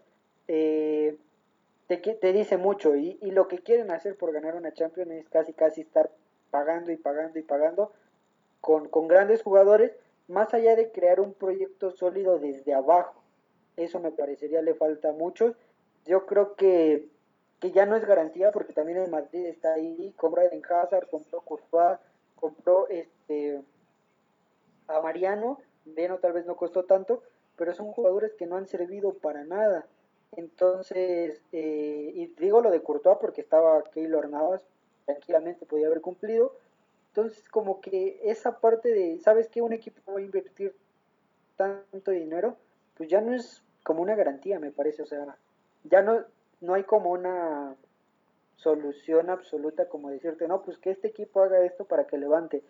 eh, 0.49 1.17
te, 1.89 1.99
te, 1.99 2.33
dice 2.33 2.57
mucho 2.57 2.97
y, 2.97 3.19
y, 3.21 3.31
lo 3.31 3.49
que 3.49 3.59
quieren 3.59 3.91
hacer 3.91 4.17
por 4.17 4.33
ganar 4.33 4.55
una 4.55 4.73
Champions 4.73 5.11
es 5.11 5.29
casi 5.29 5.53
casi 5.53 5.83
estar 5.83 6.11
pagando 6.51 6.91
y 6.91 6.97
pagando 6.97 7.39
y 7.39 7.43
pagando 7.43 7.93
con, 8.61 8.89
con 8.89 9.09
grandes 9.09 9.43
jugadores, 9.43 9.93
más 10.29 10.53
allá 10.55 10.75
de 10.75 10.91
crear 10.91 11.21
un 11.21 11.35
proyecto 11.35 11.91
sólido 11.93 12.39
desde 12.39 12.75
abajo. 12.75 13.23
Eso 13.77 14.01
me 14.01 14.11
parecería 14.11 14.63
le 14.63 14.75
falta 14.75 15.13
mucho. 15.13 15.55
Yo 16.05 16.27
creo 16.27 16.55
que, 16.55 17.09
que 17.61 17.71
ya 17.71 17.87
no 17.87 17.97
es 17.97 18.05
garantía 18.05 18.51
porque 18.51 18.73
también 18.73 18.99
el 18.99 19.11
Madrid 19.11 19.47
está 19.47 19.75
ahí, 19.75 20.13
compra 20.17 20.45
en 20.47 20.63
Hazard, 20.65 21.09
compró 21.09 21.41
Courtois, 21.43 21.99
compró 22.37 22.89
este 22.89 23.63
a 24.89 25.01
Mariano, 25.01 25.59
bueno, 25.85 26.19
tal 26.19 26.33
vez 26.33 26.47
no 26.47 26.57
costó 26.57 26.85
tanto, 26.85 27.23
pero 27.57 27.75
son 27.75 27.93
jugadores 27.93 28.35
que 28.35 28.47
no 28.47 28.57
han 28.57 28.67
servido 28.67 29.15
para 29.15 29.45
nada. 29.45 29.87
Entonces, 30.33 31.43
eh, 31.53 32.13
y 32.15 32.27
digo 32.39 32.61
lo 32.61 32.71
de 32.71 32.83
Courtois 32.83 33.19
porque 33.21 33.41
estaba 33.41 33.83
Keylor 33.91 34.29
Navas, 34.29 34.63
tranquilamente 35.05 35.67
podía 35.67 35.87
haber 35.87 36.01
cumplido. 36.01 36.53
Entonces, 37.09 37.49
como 37.49 37.81
que 37.81 38.21
esa 38.25 38.61
parte 38.61 38.93
de, 38.93 39.19
¿sabes 39.21 39.49
qué? 39.49 39.63
Un 39.63 39.73
equipo 39.73 40.13
va 40.13 40.19
a 40.19 40.23
invertir 40.23 40.75
tanto 41.57 42.11
dinero, 42.11 42.57
pues 42.97 43.09
ya 43.09 43.21
no 43.21 43.35
es 43.35 43.63
como 43.83 44.03
una 44.03 44.15
garantía, 44.15 44.59
me 44.59 44.71
parece. 44.71 45.03
O 45.03 45.07
sea, 45.07 45.37
ya 45.85 46.03
no, 46.03 46.25
no 46.61 46.75
hay 46.75 46.85
como 46.85 47.11
una 47.11 47.75
solución 48.57 49.31
absoluta 49.31 49.89
como 49.89 50.11
decirte, 50.11 50.49
no, 50.49 50.63
pues 50.63 50.79
que 50.79 50.91
este 50.91 51.09
equipo 51.09 51.43
haga 51.43 51.65
esto 51.65 51.85
para 51.85 52.07
que 52.07 52.19
levante. 52.19 52.63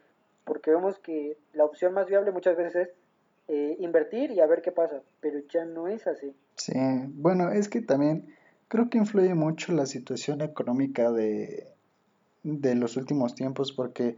Porque 0.44 0.70
vemos 0.70 0.99
que 0.99 1.38
la 1.53 1.64
opción 1.64 1.94
más 1.94 2.07
viable 2.07 2.31
muchas 2.31 2.57
veces 2.57 2.77
es 2.77 2.94
eh, 3.49 3.77
invertir 3.81 4.31
y 4.31 4.40
a 4.40 4.46
ver 4.46 4.62
qué 4.62 4.72
pasa, 4.72 5.03
pero 5.20 5.38
ya 5.49 5.64
no 5.64 5.88
es 5.88 6.07
así. 6.07 6.35
Sí, 6.57 6.75
bueno, 7.14 7.51
es 7.51 7.68
que 7.68 7.81
también 7.81 8.35
creo 8.68 8.90
que 8.90 8.99
influye 8.99 9.35
mucho 9.35 9.72
la 9.72 9.87
situación 9.87 10.40
económica 10.40 11.11
de, 11.11 11.68
de 12.42 12.75
los 12.75 12.96
últimos 12.96 13.35
tiempos 13.35 13.72
porque 13.72 14.16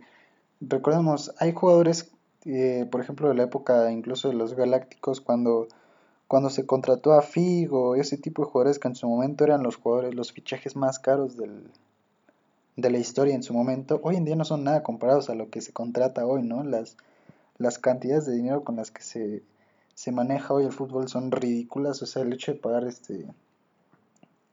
recordemos, 0.61 1.35
hay 1.39 1.53
jugadores, 1.53 2.11
eh, 2.45 2.87
por 2.91 3.01
ejemplo, 3.01 3.29
de 3.29 3.35
la 3.35 3.45
época 3.45 3.91
incluso 3.91 4.29
de 4.29 4.35
los 4.35 4.55
Galácticos, 4.55 5.21
cuando, 5.21 5.69
cuando 6.29 6.51
se 6.51 6.67
contrató 6.67 7.13
a 7.15 7.23
Figo, 7.23 7.97
ese 7.97 8.19
tipo 8.19 8.43
de 8.43 8.51
jugadores 8.51 8.79
que 8.79 8.89
en 8.89 8.95
su 8.95 9.09
momento 9.09 9.45
eran 9.45 9.63
los 9.63 9.77
jugadores, 9.77 10.15
los 10.15 10.33
fichajes 10.33 10.77
más 10.77 10.99
caros 10.99 11.37
del, 11.37 11.71
de 12.77 12.91
la 12.91 12.99
historia 12.99 13.35
en 13.35 13.43
su 13.43 13.55
momento, 13.55 14.01
hoy 14.03 14.17
en 14.17 14.25
día 14.25 14.37
no 14.37 14.45
son 14.45 14.63
nada 14.63 14.83
comparados 14.83 15.31
a 15.31 15.35
lo 15.35 15.51
que 15.51 15.61
se 15.61 15.73
contrata 15.73 16.27
hoy, 16.27 16.43
¿no? 16.43 16.63
Las, 16.63 16.97
las 17.57 17.79
cantidades 17.79 18.27
de 18.27 18.37
dinero 18.37 18.63
con 18.63 18.77
las 18.77 18.91
que 18.91 19.03
se, 19.03 19.43
se 19.95 20.13
maneja 20.13 20.55
hoy 20.55 20.65
el 20.65 20.73
fútbol 20.73 21.09
son 21.09 21.33
ridículas, 21.33 22.03
o 22.03 22.07
sea, 22.07 22.23
el 22.23 22.33
hecho 22.33 22.53
de 22.53 22.59
pagar 22.59 22.85
este 22.85 23.27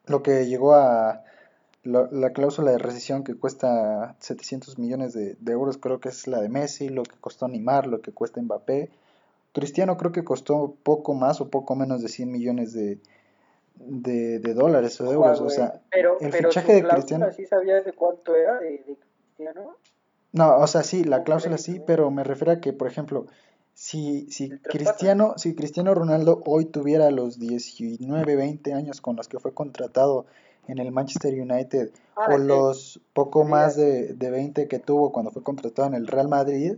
lo 0.07 0.23
que 0.23 0.47
llegó 0.47 0.75
a 0.75 1.23
la, 1.83 2.31
cláusula 2.31 2.71
de 2.71 2.77
rescisión 2.77 3.23
que 3.23 3.35
cuesta 3.35 4.15
700 4.19 4.79
millones 4.79 5.13
de, 5.13 5.37
euros, 5.51 5.77
creo 5.77 5.99
que 5.99 6.09
es 6.09 6.27
la 6.27 6.41
de 6.41 6.49
Messi, 6.49 6.89
lo 6.89 7.03
que 7.03 7.15
costó 7.19 7.47
Neymar, 7.47 7.87
lo 7.87 8.01
que 8.01 8.11
cuesta 8.11 8.41
Mbappé. 8.41 8.89
Cristiano 9.55 9.95
creo 9.95 10.11
que 10.11 10.25
costó 10.25 10.75
poco 10.83 11.13
más 11.13 11.39
o 11.39 11.49
poco 11.49 11.77
menos 11.77 12.01
de 12.01 12.09
100 12.09 12.29
millones 12.29 12.73
de, 12.73 12.99
de, 13.77 14.53
dólares 14.53 14.99
o 14.99 15.05
de 15.05 15.13
euros. 15.13 15.39
o 15.39 15.49
sea, 15.49 15.81
pero, 15.89 16.19
el 16.19 16.33
fichaje 16.33 16.73
de 16.73 16.83
Cristiano. 16.85 17.31
¿Sí 17.31 17.45
sabías 17.45 17.85
de 17.85 17.93
cuánto 17.93 18.35
era 18.35 18.59
de, 18.59 18.83
Cristiano? 18.83 19.77
No, 20.33 20.57
o 20.57 20.67
sea, 20.67 20.83
sí, 20.83 21.05
la 21.05 21.23
cláusula 21.23 21.57
sí, 21.57 21.81
pero 21.87 22.11
me 22.11 22.25
refiero 22.25 22.51
a 22.51 22.59
que, 22.59 22.73
por 22.73 22.89
ejemplo, 22.89 23.27
si, 23.73 24.29
si, 24.29 24.49
Cristiano, 24.49 25.35
si 25.37 25.55
Cristiano 25.55 25.95
Ronaldo 25.95 26.43
hoy 26.45 26.65
tuviera 26.65 27.09
los 27.09 27.39
19, 27.39 28.35
20 28.35 28.73
años 28.73 28.99
con 28.99 29.15
los 29.15 29.29
que 29.29 29.39
fue 29.39 29.53
contratado 29.53 30.25
en 30.67 30.79
el 30.79 30.91
Manchester 30.91 31.33
United 31.33 31.91
ah, 32.17 32.27
o 32.33 32.37
los 32.37 32.99
poco 33.13 33.45
más 33.45 33.77
de, 33.77 34.15
de 34.15 34.29
20 34.29 34.67
que 34.67 34.79
tuvo 34.79 35.13
cuando 35.13 35.31
fue 35.31 35.43
contratado 35.43 35.87
en 35.87 35.93
el 35.93 36.07
Real 36.07 36.27
Madrid, 36.27 36.75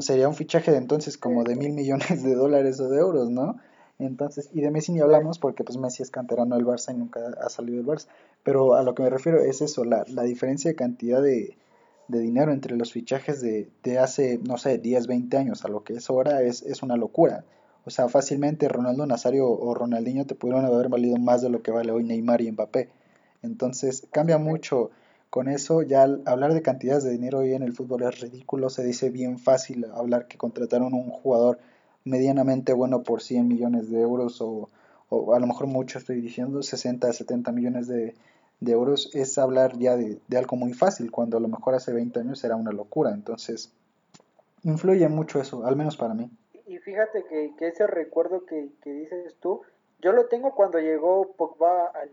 sería 0.00 0.28
un 0.28 0.34
fichaje 0.34 0.70
de 0.70 0.78
entonces 0.78 1.18
como 1.18 1.44
de 1.44 1.56
mil 1.56 1.72
millones 1.72 2.22
de 2.22 2.34
dólares 2.34 2.80
o 2.80 2.88
de 2.88 2.98
euros, 2.98 3.30
¿no? 3.30 3.56
Entonces, 3.98 4.48
y 4.52 4.62
de 4.62 4.70
Messi 4.70 4.92
ni 4.92 5.00
hablamos 5.00 5.38
porque 5.38 5.62
pues 5.62 5.76
Messi 5.76 6.02
es 6.02 6.10
canterano 6.10 6.56
del 6.56 6.64
Barça 6.64 6.92
y 6.92 6.96
nunca 6.96 7.20
ha 7.44 7.50
salido 7.50 7.76
del 7.78 7.86
Barça. 7.86 8.06
Pero 8.42 8.74
a 8.74 8.82
lo 8.82 8.94
que 8.94 9.02
me 9.02 9.10
refiero 9.10 9.40
es 9.42 9.60
eso, 9.60 9.84
la, 9.84 10.04
la 10.08 10.22
diferencia 10.22 10.70
de 10.70 10.74
cantidad 10.74 11.20
de, 11.20 11.58
de 12.08 12.18
dinero 12.18 12.52
entre 12.52 12.76
los 12.76 12.92
fichajes 12.92 13.42
de, 13.42 13.68
de, 13.82 13.98
hace, 13.98 14.38
no 14.42 14.56
sé, 14.56 14.78
10, 14.78 15.06
20 15.06 15.36
años 15.36 15.64
a 15.64 15.68
lo 15.68 15.84
que 15.84 15.94
es 15.94 16.08
ahora 16.08 16.42
es, 16.42 16.62
es 16.62 16.82
una 16.82 16.96
locura. 16.96 17.44
O 17.84 17.90
sea, 17.90 18.08
fácilmente 18.08 18.68
Ronaldo 18.68 19.06
Nazario 19.06 19.50
o 19.50 19.74
Ronaldinho 19.74 20.26
te 20.26 20.34
pudieron 20.34 20.64
haber 20.64 20.88
valido 20.88 21.16
más 21.18 21.42
de 21.42 21.50
lo 21.50 21.62
que 21.62 21.70
vale 21.70 21.92
hoy 21.92 22.04
Neymar 22.04 22.40
y 22.40 22.50
Mbappé. 22.52 22.88
Entonces 23.42 24.06
cambia 24.10 24.38
mucho 24.38 24.90
con 25.30 25.48
eso. 25.48 25.82
Ya 25.82 26.02
hablar 26.02 26.52
de 26.52 26.62
cantidades 26.62 27.04
de 27.04 27.10
dinero 27.10 27.38
hoy 27.38 27.54
en 27.54 27.62
el 27.62 27.72
fútbol 27.72 28.02
es 28.02 28.20
ridículo. 28.20 28.68
Se 28.68 28.84
dice 28.84 29.10
bien 29.10 29.38
fácil 29.38 29.86
hablar 29.94 30.26
que 30.26 30.36
contrataron 30.36 30.92
un 30.92 31.10
jugador 31.10 31.58
medianamente 32.04 32.72
bueno 32.72 33.02
por 33.02 33.22
100 33.22 33.48
millones 33.48 33.90
de 33.90 34.00
euros 34.00 34.40
o, 34.40 34.68
a 35.34 35.38
lo 35.40 35.46
mejor 35.46 35.66
mucho 35.66 35.98
estoy 35.98 36.20
diciendo, 36.20 36.62
60, 36.62 37.12
70 37.12 37.50
millones 37.52 37.88
de, 37.88 38.14
de 38.60 38.72
euros 38.72 39.10
es 39.14 39.38
hablar 39.38 39.76
ya 39.78 39.96
de, 39.96 40.20
algo 40.36 40.56
muy 40.56 40.72
fácil, 40.72 41.10
cuando 41.10 41.36
a 41.36 41.40
lo 41.40 41.48
mejor 41.48 41.74
hace 41.74 41.92
20 41.92 42.20
años 42.20 42.44
era 42.44 42.56
una 42.56 42.72
locura. 42.72 43.10
Entonces, 43.10 43.72
influye 44.62 45.08
mucho 45.08 45.40
eso, 45.40 45.66
al 45.66 45.76
menos 45.76 45.96
para 45.96 46.14
mí. 46.14 46.30
Y 46.66 46.78
fíjate 46.78 47.24
que, 47.24 47.52
ese 47.66 47.86
recuerdo 47.86 48.44
que, 48.44 48.70
dices 48.84 49.34
tú, 49.40 49.62
yo 50.00 50.12
lo 50.12 50.26
tengo 50.26 50.54
cuando 50.54 50.78
llegó 50.78 51.32
Pogba 51.32 51.86
al, 51.86 52.10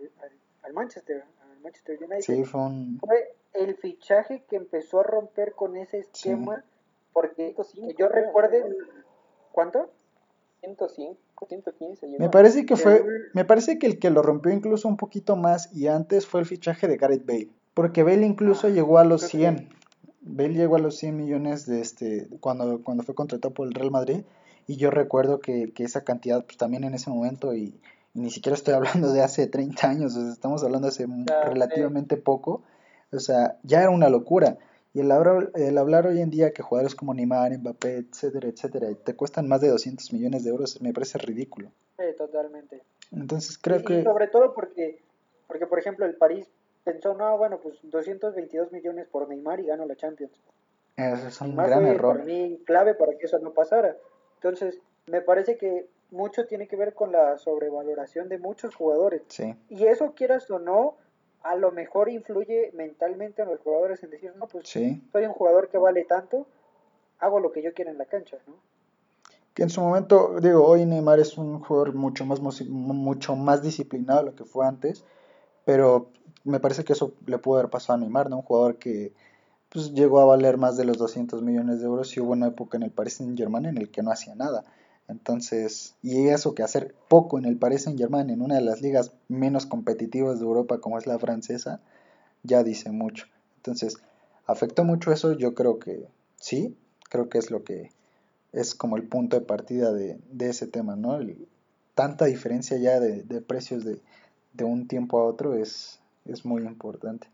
al, 0.64 0.74
Manchester, 0.74 1.24
al 1.58 1.64
Manchester 1.64 1.98
United. 2.00 2.22
Sí, 2.22 2.44
fue, 2.44 3.36
el 3.54 3.76
fichaje 3.76 4.44
que 4.50 4.56
empezó 4.56 5.02
a 5.02 5.04
romper 5.04 5.54
con 5.54 5.76
ese 5.78 6.00
esquema, 6.00 6.64
porque 7.14 7.56
yo 7.98 8.08
recuerdo... 8.08 8.58
¿Cuánto? 9.52 9.90
105, 10.62 11.18
115. 11.48 12.08
Me 12.20 12.30
parece 12.30 12.66
que 12.66 12.76
fue, 12.76 13.04
me 13.34 13.46
parece 13.46 13.80
que 13.80 13.88
el 13.88 14.00
que 14.00 14.10
lo 14.10 14.22
rompió 14.22 14.52
incluso 14.52 14.88
un 14.88 14.98
poquito 14.98 15.36
más 15.36 15.74
y 15.74 15.88
antes 15.88 16.26
fue 16.26 16.40
el 16.42 16.46
fichaje 16.46 16.88
de 16.88 16.98
Gareth 16.98 17.26
Bale, 17.26 17.50
porque 17.74 18.04
Bale 18.04 18.26
incluso 18.26 18.68
ah, 18.68 18.70
llegó 18.70 18.98
a 19.00 19.04
los 19.04 19.22
100. 19.22 19.70
Bale 20.22 20.54
llegó 20.54 20.76
a 20.76 20.80
los 20.80 20.98
100 20.98 21.16
millones 21.16 21.66
de 21.66 21.82
este 21.82 22.28
cuando 22.40 22.84
cuando 22.84 23.04
fue 23.04 23.16
contratado 23.16 23.54
por 23.54 23.68
el 23.68 23.74
Real 23.74 23.92
Madrid 23.92 24.24
y 24.68 24.76
yo 24.76 24.92
recuerdo 24.92 25.40
que, 25.40 25.72
esa 25.78 26.04
cantidad 26.04 26.44
pues 26.44 26.58
también 26.58 26.84
en 26.84 26.94
ese 26.94 27.10
momento 27.10 27.56
y, 27.56 27.80
ni 28.18 28.32
siquiera 28.32 28.56
estoy 28.56 28.74
hablando 28.74 29.12
de 29.14 29.22
hace 29.22 29.48
30 29.48 29.88
años, 29.88 30.16
estamos 30.16 30.64
hablando 30.64 30.88
de 30.88 30.92
hace 30.92 31.08
relativamente 31.46 32.18
poco, 32.18 32.64
o 33.12 33.20
sea, 33.20 33.58
ya 33.64 33.82
era 33.82 33.90
una 33.90 34.10
locura. 34.10 34.58
Y 34.94 35.02
el 35.02 35.12
hablar, 35.12 35.52
el 35.54 35.78
hablar 35.78 36.08
hoy 36.08 36.22
en 36.22 36.32
día 36.32 36.54
que 36.54 36.64
jugadores 36.64 36.96
como 36.96 37.14
Neymar, 37.14 37.56
Mbappé, 37.58 37.98
etcétera, 37.98 38.48
etcétera, 38.48 38.88
te 38.96 39.16
cuestan 39.16 39.48
más 39.48 39.62
de 39.62 39.70
200 39.70 40.12
millones 40.12 40.44
de 40.44 40.50
euros, 40.50 40.82
me 40.82 40.92
parece 40.92 41.20
ridículo. 41.20 41.72
Sí, 41.98 42.06
totalmente. 42.18 42.82
Entonces 43.12 43.60
creo 43.60 43.80
y, 43.80 43.84
que... 43.84 44.04
sobre 44.04 44.28
todo 44.28 44.54
porque, 44.56 45.00
porque, 45.46 45.68
por 45.68 45.78
ejemplo, 45.78 46.06
el 46.06 46.16
París 46.16 46.48
pensó, 46.84 47.14
no, 47.14 47.38
bueno, 47.38 47.60
pues 47.62 47.78
222 47.84 48.72
millones 48.72 49.08
por 49.08 49.30
Neymar 49.30 49.60
y 49.60 49.68
gano 49.68 49.86
la 49.86 49.96
Champions. 49.96 50.34
Eso 50.96 51.28
es 51.28 51.42
un 51.42 51.56
gran 51.56 51.86
error. 51.86 52.16
Para 52.16 52.26
mí 52.26 52.60
clave 52.66 52.96
para 52.96 53.16
que 53.18 53.26
eso 53.28 53.38
no 53.38 53.54
pasara. 53.54 53.96
Entonces, 54.36 54.80
me 55.06 55.22
parece 55.22 55.58
que 55.58 55.88
mucho 56.12 56.46
tiene 56.46 56.68
que 56.68 56.76
ver 56.76 56.94
con 56.94 57.12
la 57.12 57.38
sobrevaloración 57.38 58.30
de 58.30 58.38
muchos 58.38 58.76
jugadores. 58.76 59.24
Sí. 59.28 59.56
Y 59.70 59.86
eso, 59.86 60.14
quieras 60.14 60.50
o 60.50 60.60
no, 60.60 60.96
a 61.44 61.56
lo 61.56 61.72
mejor 61.72 62.10
influye 62.10 62.72
mentalmente 62.74 63.42
en 63.42 63.50
los 63.50 63.60
jugadores 63.62 64.04
en 64.04 64.10
decir, 64.10 64.34
no, 64.38 64.48
pues 64.48 64.68
soy 64.68 65.02
un 65.14 65.34
jugador 65.34 65.70
que 65.70 65.78
vale 65.78 66.04
tanto, 66.04 66.46
hago 67.20 67.40
lo 67.40 67.52
que 67.52 67.62
yo 67.62 67.74
quiera 67.74 67.92
en 67.92 67.98
la 67.98 68.06
cancha, 68.06 68.38
¿no? 68.48 68.56
Que 69.54 69.64
en 69.64 69.70
su 69.70 69.82
momento, 69.82 70.40
digo, 70.40 70.64
hoy 70.64 70.86
Neymar 70.86 71.20
es 71.20 71.38
un 71.38 71.60
jugador 71.62 71.96
mucho 71.96 72.26
más, 72.26 72.40
mucho 72.70 73.36
más 73.36 73.64
disciplinado 73.64 74.20
de 74.20 74.26
lo 74.28 74.36
que 74.36 74.46
fue 74.46 74.68
antes, 74.68 75.04
pero 75.66 76.10
me 76.44 76.60
parece 76.60 76.84
que 76.84 76.94
eso 76.94 77.14
le 77.26 77.40
pudo 77.40 77.58
haber 77.58 77.72
pasado 77.72 77.98
a 77.98 78.00
Neymar, 78.00 78.30
¿no? 78.30 78.38
Un 78.38 78.44
jugador 78.44 78.78
que 78.78 79.14
pues, 79.70 79.94
llegó 79.94 80.20
a 80.20 80.26
valer 80.26 80.58
más 80.58 80.78
de 80.78 80.86
los 80.86 80.98
200 80.98 81.42
millones 81.42 81.80
de 81.80 81.88
euros 81.88 82.16
y 82.16 82.20
hubo 82.20 82.34
una 82.34 82.48
época 82.48 82.78
en 82.78 82.84
el 82.84 82.92
Paris 82.92 83.16
Saint 83.16 83.38
Germain 83.38 83.66
en 83.66 83.78
el 83.78 83.90
que 83.90 84.04
no 84.04 84.12
hacía 84.12 84.36
nada. 84.36 84.64
Entonces, 85.08 85.96
y 86.02 86.28
eso 86.28 86.54
que 86.54 86.64
hacer 86.64 86.94
poco 87.08 87.38
en 87.38 87.46
el 87.46 87.58
Paris 87.58 87.84
Saint 87.84 87.98
Germain, 87.98 88.30
en 88.30 88.42
una 88.42 88.56
de 88.56 88.62
las 88.62 88.82
ligas 88.82 89.14
menos 89.30 89.66
competitivas 89.66 90.40
de 90.40 90.46
Europa 90.46 90.80
como 90.80 90.98
es 90.98 91.08
la 91.08 91.18
francesa, 91.18 91.80
ya 92.44 92.64
dice 92.64 92.92
mucho. 92.92 93.28
Entonces, 93.58 93.98
¿afectó 94.46 94.84
mucho 94.84 95.12
eso? 95.12 95.34
Yo 95.34 95.54
creo 95.54 95.80
que 95.80 96.08
sí, 96.36 96.76
creo 97.10 97.30
que 97.30 97.38
es 97.38 97.52
lo 97.52 97.64
que 97.64 97.92
es 98.52 98.76
como 98.76 98.98
el 98.98 99.04
punto 99.04 99.40
de 99.40 99.46
partida 99.46 99.94
de, 99.94 100.20
ese 100.40 100.68
tema, 100.68 100.96
¿no? 100.96 101.20
tanta 101.96 102.26
diferencia 102.26 102.78
ya 102.78 103.00
de, 103.00 103.42
precios 103.42 103.84
de, 103.84 104.00
un 104.64 104.88
tiempo 104.88 105.20
a 105.20 105.26
otro 105.26 105.56
es, 105.56 106.00
es 106.26 106.46
muy 106.46 106.64
importante. 106.64 107.28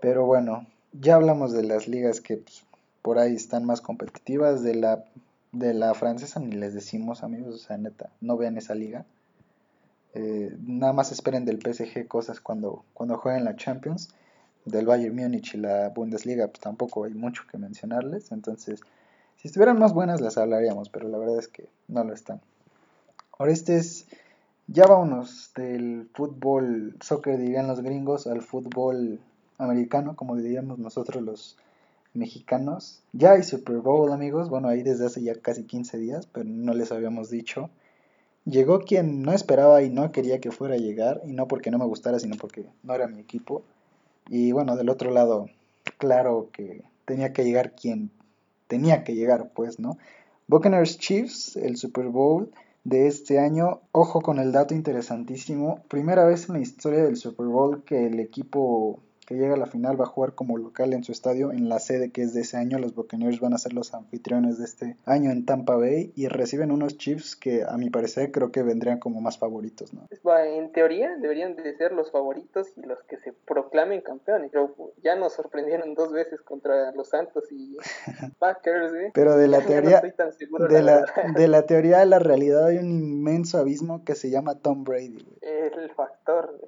Pero 0.00 0.24
bueno, 0.26 0.66
ya 0.92 1.16
hablamos 1.16 1.52
de 1.52 1.62
las 1.64 1.88
ligas 1.88 2.20
que 2.20 2.38
pues, 2.38 2.64
por 3.02 3.18
ahí 3.18 3.34
están 3.34 3.64
más 3.64 3.80
competitivas, 3.80 4.62
de 4.62 4.74
la 4.74 5.04
de 5.54 5.74
la 5.74 5.94
francesa 5.94 6.40
ni 6.40 6.52
les 6.52 6.74
decimos, 6.74 7.22
amigos, 7.22 7.54
o 7.54 7.58
sea, 7.58 7.76
neta, 7.76 8.10
no 8.20 8.36
vean 8.36 8.58
esa 8.58 8.74
liga. 8.74 9.04
Eh, 10.14 10.56
nada 10.60 10.92
más 10.92 11.12
esperen 11.12 11.44
del 11.44 11.60
PSG 11.60 12.06
cosas 12.06 12.40
cuando, 12.40 12.84
cuando 12.94 13.18
jueguen 13.18 13.44
la 13.44 13.56
Champions. 13.56 14.10
Del 14.64 14.86
Bayern 14.86 15.14
Múnich 15.14 15.54
y 15.54 15.58
la 15.58 15.90
Bundesliga, 15.90 16.46
pues 16.46 16.60
tampoco 16.60 17.04
hay 17.04 17.12
mucho 17.12 17.42
que 17.50 17.58
mencionarles. 17.58 18.32
Entonces, 18.32 18.80
si 19.36 19.48
estuvieran 19.48 19.78
más 19.78 19.92
buenas, 19.92 20.22
las 20.22 20.38
hablaríamos, 20.38 20.88
pero 20.88 21.06
la 21.08 21.18
verdad 21.18 21.38
es 21.38 21.48
que 21.48 21.68
no 21.86 22.02
lo 22.02 22.14
están. 22.14 22.40
Ahora, 23.38 23.52
este 23.52 23.76
es. 23.76 24.06
Ya 24.66 24.86
vámonos 24.86 25.52
del 25.54 26.08
fútbol, 26.14 26.96
soccer 27.02 27.36
dirían 27.36 27.66
los 27.66 27.82
gringos, 27.82 28.26
al 28.26 28.40
fútbol 28.40 29.20
americano, 29.58 30.16
como 30.16 30.36
diríamos 30.36 30.78
nosotros 30.78 31.22
los 31.22 31.58
mexicanos. 32.14 33.02
Ya 33.12 33.32
hay 33.32 33.42
Super 33.42 33.76
Bowl, 33.76 34.12
amigos. 34.12 34.48
Bueno, 34.48 34.68
ahí 34.68 34.82
desde 34.82 35.06
hace 35.06 35.22
ya 35.22 35.34
casi 35.34 35.64
15 35.64 35.98
días, 35.98 36.26
pero 36.26 36.46
no 36.46 36.72
les 36.74 36.92
habíamos 36.92 37.30
dicho. 37.30 37.70
Llegó 38.44 38.80
quien 38.80 39.22
no 39.22 39.32
esperaba 39.32 39.82
y 39.82 39.90
no 39.90 40.12
quería 40.12 40.40
que 40.40 40.50
fuera 40.50 40.74
a 40.74 40.78
llegar, 40.78 41.22
y 41.26 41.32
no 41.32 41.48
porque 41.48 41.70
no 41.70 41.78
me 41.78 41.86
gustara, 41.86 42.18
sino 42.18 42.36
porque 42.36 42.66
no 42.82 42.94
era 42.94 43.08
mi 43.08 43.20
equipo. 43.20 43.62
Y 44.28 44.52
bueno, 44.52 44.76
del 44.76 44.90
otro 44.90 45.10
lado, 45.10 45.48
claro 45.98 46.50
que 46.52 46.82
tenía 47.04 47.32
que 47.32 47.44
llegar 47.44 47.74
quien 47.74 48.10
tenía 48.66 49.04
que 49.04 49.14
llegar, 49.14 49.50
pues, 49.54 49.78
¿no? 49.78 49.98
Buccaneers 50.46 50.98
Chiefs, 50.98 51.56
el 51.56 51.76
Super 51.76 52.06
Bowl 52.08 52.50
de 52.84 53.06
este 53.06 53.38
año. 53.38 53.80
Ojo 53.92 54.20
con 54.20 54.38
el 54.38 54.52
dato 54.52 54.74
interesantísimo. 54.74 55.82
Primera 55.88 56.24
vez 56.24 56.48
en 56.48 56.56
la 56.56 56.60
historia 56.60 57.02
del 57.02 57.16
Super 57.16 57.46
Bowl 57.46 57.82
que 57.84 58.06
el 58.06 58.20
equipo 58.20 59.00
que 59.24 59.34
llega 59.34 59.54
a 59.54 59.58
la 59.58 59.66
final 59.66 60.00
va 60.00 60.04
a 60.04 60.08
jugar 60.08 60.34
como 60.34 60.56
local 60.58 60.92
en 60.92 61.04
su 61.04 61.12
estadio 61.12 61.52
en 61.52 61.68
la 61.68 61.78
sede 61.78 62.10
que 62.10 62.22
es 62.22 62.34
de 62.34 62.42
ese 62.42 62.56
año. 62.56 62.78
Los 62.78 62.94
Buccaneers 62.94 63.40
van 63.40 63.54
a 63.54 63.58
ser 63.58 63.72
los 63.72 63.94
anfitriones 63.94 64.58
de 64.58 64.64
este 64.64 64.96
año 65.04 65.30
en 65.30 65.44
Tampa 65.44 65.76
Bay 65.76 66.12
y 66.16 66.28
reciben 66.28 66.70
unos 66.70 66.98
Chiefs 66.98 67.36
que 67.36 67.64
a 67.64 67.76
mi 67.76 67.90
parecer 67.90 68.30
creo 68.30 68.52
que 68.52 68.62
vendrían 68.62 68.98
como 68.98 69.20
más 69.20 69.38
favoritos, 69.38 69.92
¿no? 69.92 70.08
En 70.54 70.72
teoría 70.72 71.16
deberían 71.16 71.56
de 71.56 71.76
ser 71.76 71.92
los 71.92 72.10
favoritos 72.10 72.68
y 72.76 72.82
los 72.82 73.02
que 73.04 73.16
se 73.18 73.32
proclamen 73.32 74.00
campeones, 74.00 74.50
pero 74.52 74.74
ya 75.02 75.16
nos 75.16 75.34
sorprendieron 75.34 75.94
dos 75.94 76.12
veces 76.12 76.40
contra 76.42 76.92
los 76.92 77.08
Santos 77.08 77.44
y 77.50 77.76
Packers, 78.38 78.92
¿eh? 78.94 79.10
Pero 79.14 79.36
de 79.36 79.48
la 79.48 79.60
teoría 79.66 80.00
de 80.00 80.82
la, 80.82 81.04
de 81.34 81.48
la 81.48 81.66
teoría 81.66 82.00
a 82.00 82.04
la 82.04 82.18
realidad 82.18 82.66
hay 82.66 82.78
un 82.78 82.90
inmenso 82.90 83.58
abismo 83.58 84.04
que 84.04 84.14
se 84.14 84.30
llama 84.30 84.58
Tom 84.58 84.84
Brady. 84.84 85.24
El 85.42 85.90
factor. 85.90 86.58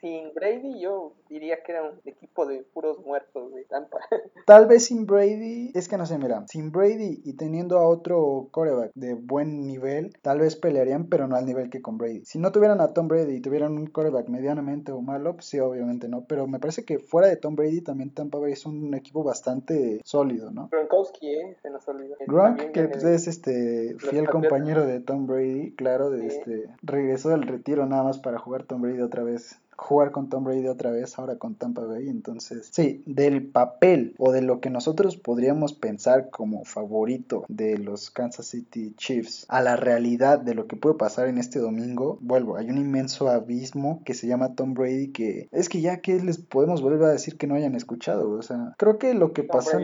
Sin 0.00 0.34
Brady 0.34 0.80
yo 0.80 1.12
diría 1.28 1.53
que 1.64 1.72
era 1.72 1.82
un 1.82 2.00
equipo 2.04 2.46
de 2.46 2.62
puros 2.72 3.04
muertos 3.04 3.52
de 3.54 3.64
Tampa. 3.64 3.98
Tal 4.46 4.66
vez 4.66 4.86
sin 4.86 5.06
Brady, 5.06 5.72
es 5.74 5.88
que 5.88 5.96
no 5.96 6.06
sé, 6.06 6.18
mira, 6.18 6.44
sin 6.48 6.70
Brady 6.70 7.22
y 7.24 7.34
teniendo 7.34 7.78
a 7.78 7.88
otro 7.88 8.48
coreback 8.50 8.92
de 8.94 9.14
buen 9.14 9.66
nivel, 9.66 10.12
tal 10.22 10.40
vez 10.40 10.56
pelearían, 10.56 11.08
pero 11.08 11.26
no 11.26 11.36
al 11.36 11.46
nivel 11.46 11.70
que 11.70 11.82
con 11.82 11.98
Brady. 11.98 12.24
Si 12.24 12.38
no 12.38 12.52
tuvieran 12.52 12.80
a 12.80 12.92
Tom 12.92 13.08
Brady 13.08 13.36
y 13.36 13.40
tuvieran 13.40 13.72
un 13.72 13.86
coreback 13.86 14.28
medianamente 14.28 14.92
o 14.92 15.00
malo, 15.00 15.34
pues 15.34 15.46
sí, 15.46 15.58
obviamente 15.60 16.08
no. 16.08 16.24
Pero 16.26 16.46
me 16.46 16.58
parece 16.58 16.84
que 16.84 16.98
fuera 16.98 17.28
de 17.28 17.36
Tom 17.36 17.56
Brady 17.56 17.80
también 17.80 18.12
Tampa 18.12 18.38
Bay 18.38 18.52
es 18.52 18.66
un 18.66 18.94
equipo 18.94 19.22
bastante 19.22 20.00
sólido, 20.04 20.50
¿no? 20.50 20.68
Gronkowski, 20.70 21.34
¿eh? 21.34 21.56
Se 21.62 21.70
nos 21.70 21.86
olvidó. 21.88 22.16
Gronk, 22.26 22.72
que 22.72 22.88
pues, 22.88 23.04
es 23.04 23.26
este 23.28 23.96
fiel 23.98 24.28
compañero 24.28 24.86
de 24.86 25.00
Tom 25.00 25.26
Brady, 25.26 25.74
claro, 25.74 26.10
de 26.10 26.26
este 26.26 26.68
regresó 26.82 27.30
del 27.30 27.42
retiro 27.42 27.86
nada 27.86 28.02
más 28.02 28.18
para 28.18 28.38
jugar 28.38 28.64
Tom 28.64 28.82
Brady 28.82 29.00
otra 29.00 29.22
vez 29.22 29.60
jugar 29.76 30.10
con 30.10 30.28
Tom 30.28 30.44
Brady 30.44 30.68
otra 30.68 30.90
vez, 30.90 31.18
ahora 31.18 31.36
con 31.36 31.54
Tampa 31.54 31.84
Bay. 31.84 32.08
Entonces, 32.08 32.68
sí, 32.72 33.02
del 33.06 33.46
papel 33.46 34.14
o 34.18 34.32
de 34.32 34.42
lo 34.42 34.60
que 34.60 34.70
nosotros 34.70 35.16
podríamos 35.16 35.72
pensar 35.72 36.30
como 36.30 36.64
favorito 36.64 37.44
de 37.48 37.78
los 37.78 38.10
Kansas 38.10 38.46
City 38.46 38.94
Chiefs 38.96 39.46
a 39.48 39.62
la 39.62 39.76
realidad 39.76 40.38
de 40.38 40.54
lo 40.54 40.66
que 40.66 40.76
puede 40.76 40.96
pasar 40.96 41.28
en 41.28 41.38
este 41.38 41.58
domingo, 41.58 42.18
vuelvo, 42.20 42.56
hay 42.56 42.70
un 42.70 42.78
inmenso 42.78 43.28
abismo 43.28 44.02
que 44.04 44.14
se 44.14 44.26
llama 44.26 44.54
Tom 44.54 44.74
Brady 44.74 45.12
que 45.12 45.48
es 45.52 45.68
que 45.68 45.80
ya 45.80 46.00
que 46.00 46.20
les 46.20 46.38
podemos 46.38 46.82
volver 46.82 47.02
a 47.04 47.12
decir 47.12 47.36
que 47.36 47.46
no 47.46 47.54
hayan 47.54 47.74
escuchado, 47.74 48.30
o 48.30 48.42
sea, 48.42 48.74
creo 48.78 48.98
que 48.98 49.14
lo 49.14 49.32
que 49.32 49.42
pasa 49.42 49.78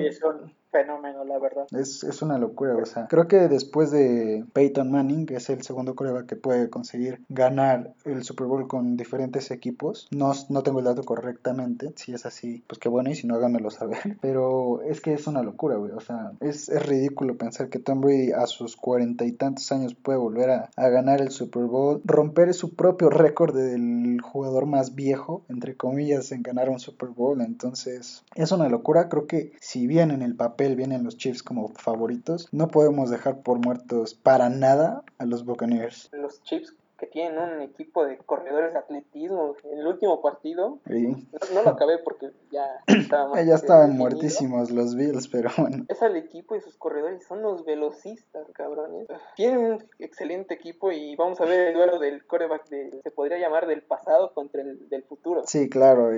fenómeno, 0.71 1.25
la 1.25 1.39
verdad. 1.39 1.67
Es, 1.73 2.05
es 2.05 2.23
una 2.23 2.39
locura, 2.39 2.77
o 2.77 2.87
sea, 2.87 3.07
creo 3.09 3.29
que 3.29 3.49
después 3.49 3.91
de 3.91 4.45
Peyton 4.53 4.91
Manning, 4.91 5.27
que 5.27 5.37
es 5.37 5.51
el 5.51 5.63
segundo 5.63 5.95
coreback 5.95 6.27
que 6.27 6.37
puede 6.37 6.71
conseguir 6.71 7.21
ganar 7.29 7.95
el 8.05 8.23
Super 8.25 8.47
Bowl 8.47 8.69
con 8.69 8.97
diferentes 8.97 9.51
equipos, 9.51 10.09
no, 10.11 10.33
no 10.49 10.63
tengo 10.63 10.79
el 10.79 10.85
dato 10.85 11.03
correctamente, 11.03 11.93
si 11.97 12.13
es 12.13 12.27
así, 12.27 12.63
pues 12.67 12.79
qué 12.79 12.89
bueno, 12.89 13.11
y 13.11 13.15
si 13.15 13.27
no, 13.27 13.35
háganmelo 13.35 13.71
saber, 13.71 14.17
pero 14.21 14.83
es 14.83 15.01
que 15.01 15.13
es 15.13 15.27
una 15.27 15.43
locura, 15.43 15.77
güey, 15.77 15.93
o 15.93 16.01
sea, 16.01 16.33
es, 16.41 16.69
es 16.69 16.87
ridículo 16.87 17.37
pensar 17.37 17.69
que 17.69 17.79
Tom 17.79 18.01
Brady 18.01 18.33
a 18.33 18.47
sus 18.47 18.77
cuarenta 18.77 19.25
y 19.25 19.33
tantos 19.33 19.71
años 19.73 19.95
puede 19.95 20.19
volver 20.19 20.51
a, 20.51 20.71
a 20.77 20.89
ganar 20.89 21.21
el 21.21 21.31
Super 21.31 21.65
Bowl, 21.65 22.01
romper 22.05 22.55
su 22.55 22.75
propio 22.75 23.11
récord 23.11 23.55
del 23.55 24.21
jugador 24.21 24.67
más 24.67 24.95
viejo, 24.95 25.43
entre 25.49 25.77
comillas, 25.77 26.33
en 26.33 26.43
ganar 26.43 26.71
un 26.71 26.79
Super 26.79 27.11
Bowl, 27.11 27.41
entonces 27.41 28.25
es 28.35 28.53
una 28.53 28.69
locura, 28.69 29.09
creo 29.09 29.27
que 29.27 29.53
si 29.61 29.87
bien 29.87 30.11
en 30.11 30.23
el 30.23 30.37
papel 30.37 30.60
vienen 30.69 31.05
los 31.05 31.17
Chiefs 31.17 31.43
como 31.43 31.69
favoritos, 31.69 32.49
no 32.53 32.69
podemos 32.69 33.11
dejar 33.11 33.43
por 33.43 33.59
muertos 33.59 34.15
para 34.15 34.49
nada 34.49 35.03
a 35.19 35.27
los 35.27 35.45
Buccaneers. 35.45 36.11
Los 36.13 36.43
Chiefs 36.43 36.75
que 37.01 37.07
tienen 37.07 37.39
un 37.39 37.63
equipo 37.63 38.05
de 38.05 38.19
corredores 38.19 38.75
de 38.75 38.79
atletismo. 38.79 39.57
El 39.73 39.87
último 39.87 40.21
partido 40.21 40.81
no, 40.85 41.63
lo 41.63 41.71
acabé 41.71 41.99
porque 41.99 42.31
ya 42.53 42.67
estaban, 42.87 43.47
ya 43.47 43.55
estaban 43.55 43.97
muertísimos 43.97 44.71
los 44.71 44.95
Bills, 44.95 45.27
pero 45.29 45.49
bueno. 45.57 45.87
Es 45.89 46.03
al 46.03 46.17
equipo 46.17 46.55
y 46.57 46.61
sus 46.61 46.77
corredores 46.77 47.25
son 47.27 47.41
los 47.41 47.65
velocistas, 47.65 48.47
cabrones. 48.53 49.09
Tienen 49.35 49.59
un 49.59 49.85
excelente 49.99 50.55
equipo 50.55 50.93
y 50.93 51.17
vamos 51.17 51.41
a 51.41 51.47
ver 51.47 51.69
el 51.69 51.75
duelo 51.75 51.99
del 51.99 52.27
coreback 52.27 52.69
de, 52.69 53.01
se 53.03 53.11
podría 53.11 53.39
llamar 53.39 53.67
del 53.67 53.83
pasado 53.83 54.35
contra 54.35 54.61
el 54.61 54.89
del 54.91 55.03
futuro. 55.05 55.45
Sí, 55.47 55.71
claro, 55.71 56.11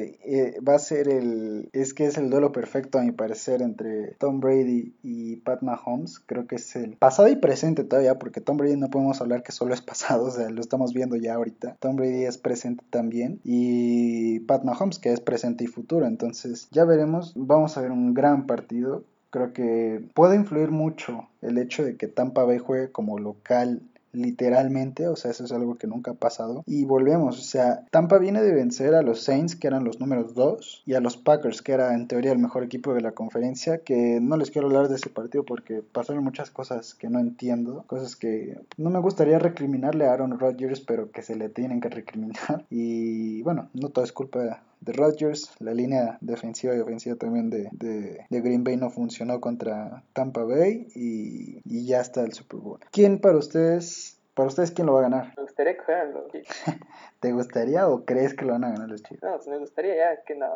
va 0.67 0.75
a 0.75 0.79
ser 0.81 1.09
el, 1.09 1.71
es 1.73 1.95
que 1.95 2.07
es 2.07 2.19
el 2.19 2.29
duelo 2.29 2.51
perfecto 2.51 2.99
a 2.99 3.03
mi 3.03 3.13
parecer 3.13 3.63
entre 3.63 4.17
Tom 4.19 4.41
Brady 4.41 4.97
y 5.05 5.37
Pat 5.37 5.63
Mahomes. 5.63 6.19
Creo 6.19 6.49
que 6.49 6.57
es 6.57 6.75
el 6.75 6.97
pasado 6.97 7.29
y 7.29 7.37
presente 7.37 7.85
todavía 7.85 8.19
porque 8.19 8.41
Tom 8.41 8.57
Brady 8.57 8.77
no 8.77 8.91
podemos 8.91 9.21
hablar 9.21 9.45
que 9.45 9.53
solo 9.53 9.75
es 9.75 9.81
pasado, 9.81 10.25
o 10.25 10.31
sea, 10.31 10.51
los 10.51 10.72
estamos 10.73 10.95
viendo 10.95 11.17
ya 11.17 11.35
ahorita. 11.35 11.77
Tom 11.81 11.97
Brady 11.97 12.25
es 12.25 12.39
presente 12.39 12.83
también 12.89 13.41
y 13.45 14.41
Pat 14.41 14.65
Mahomes 14.65 14.99
que 14.99 15.13
es 15.13 15.21
presente 15.21 15.65
y 15.65 15.67
futuro. 15.67 16.07
Entonces 16.07 16.67
ya 16.71 16.87
veremos, 16.87 17.35
vamos 17.37 17.77
a 17.77 17.83
ver 17.83 17.91
un 17.91 18.15
gran 18.15 18.47
partido. 18.47 19.05
Creo 19.29 19.53
que 19.53 20.03
puede 20.15 20.37
influir 20.37 20.71
mucho 20.71 21.29
el 21.43 21.59
hecho 21.59 21.85
de 21.85 21.99
que 21.99 22.09
Tampa 22.09 22.45
Bay 22.45 22.57
juegue 22.57 22.91
como 22.91 23.19
local 23.19 23.83
literalmente, 24.13 25.09
o 25.09 25.17
sea, 25.17 25.31
eso 25.31 25.45
es 25.45 25.53
algo 25.53 25.77
que 25.77 25.87
nunca 25.87 26.13
ha 26.13 26.15
pasado. 26.15 26.63
Y 26.67 26.85
volvemos, 26.85 27.39
o 27.39 27.43
sea, 27.43 27.85
Tampa 27.91 28.19
viene 28.19 28.43
de 28.43 28.53
vencer 28.53 28.95
a 28.95 29.03
los 29.03 29.23
Saints, 29.23 29.57
que 29.57 29.67
eran 29.67 29.85
los 29.85 30.01
números 30.01 30.35
2, 30.35 30.83
y 30.87 30.95
a 30.95 31.01
los 31.01 31.17
Packers, 31.17 31.63
que 31.63 31.73
era 31.73 31.95
en 31.95 32.09
teoría 32.09 32.33
el 32.33 32.39
mejor 32.39 32.63
equipo 32.63 32.95
de 32.95 33.01
la 33.01 33.13
conferencia, 33.13 33.79
que 33.79 34.21
no 34.21 34.37
les 34.37 34.51
quiero 34.51 34.69
hablar 34.69 34.89
de 34.89 34.97
ese 34.97 35.11
partido 35.11 35.45
porque 35.45 35.83
pasaron 35.83 36.25
muchas 36.25 36.51
cosas 36.51 36.95
que 36.95 37.09
no 37.09 37.19
entiendo, 37.19 37.85
cosas 37.87 38.17
que 38.17 38.61
no 38.77 38.91
me 38.91 39.01
gustaría 39.01 39.39
recriminarle 39.39 40.07
a 40.07 40.13
Aaron 40.13 40.39
Rodgers, 40.39 40.81
pero 40.81 41.11
que 41.11 41.23
se 41.23 41.37
le 41.37 41.49
tienen 41.49 41.81
que 41.81 41.89
recriminar. 41.89 42.65
Y 42.71 43.43
bueno, 43.43 43.69
no 43.75 43.91
todo 43.91 44.05
es 44.05 44.13
culpa 44.13 44.63
de 44.83 44.93
Rodgers. 44.93 45.51
La 45.59 45.75
línea 45.75 46.19
defensiva 46.21 46.75
y 46.75 46.81
ofensiva 46.81 47.17
también 47.17 47.51
de, 47.51 47.69
de, 47.73 48.41
Green 48.41 48.65
Bay 48.65 48.77
no 48.77 48.91
funcionó 48.91 49.41
contra 49.41 50.05
Tampa 50.13 50.45
Bay 50.45 50.89
y, 50.95 51.61
y 51.65 51.87
ya 51.87 52.01
está 52.01 52.23
el 52.23 52.33
Super 52.33 52.61
Bowl. 52.61 52.81
¿Quién 52.91 53.21
para 53.21 53.39
ustedes 53.39 54.19
para 54.35 54.49
ustedes, 54.49 54.71
¿quién 54.71 54.87
lo 54.87 54.95
va 54.95 55.01
a 55.01 55.03
ganar? 55.03 55.33
Me 55.37 55.43
gustaría 55.43 55.77
que 55.77 55.83
fueran 55.83 56.15
los 56.15 56.25
¿Te 57.21 57.33
gustaría 57.33 57.87
o 57.87 58.05
crees 58.05 58.35
que 58.35 58.45
lo 58.45 58.53
van 58.53 58.65
a 58.65 58.71
ganar 58.71 58.89
los 58.89 59.03
Chiefs? 59.03 59.23
No, 59.23 59.37
pues 59.37 59.47
me 59.47 59.59
gustaría 59.59 59.95
ya 59.95 60.25
que 60.25 60.35
no, 60.35 60.47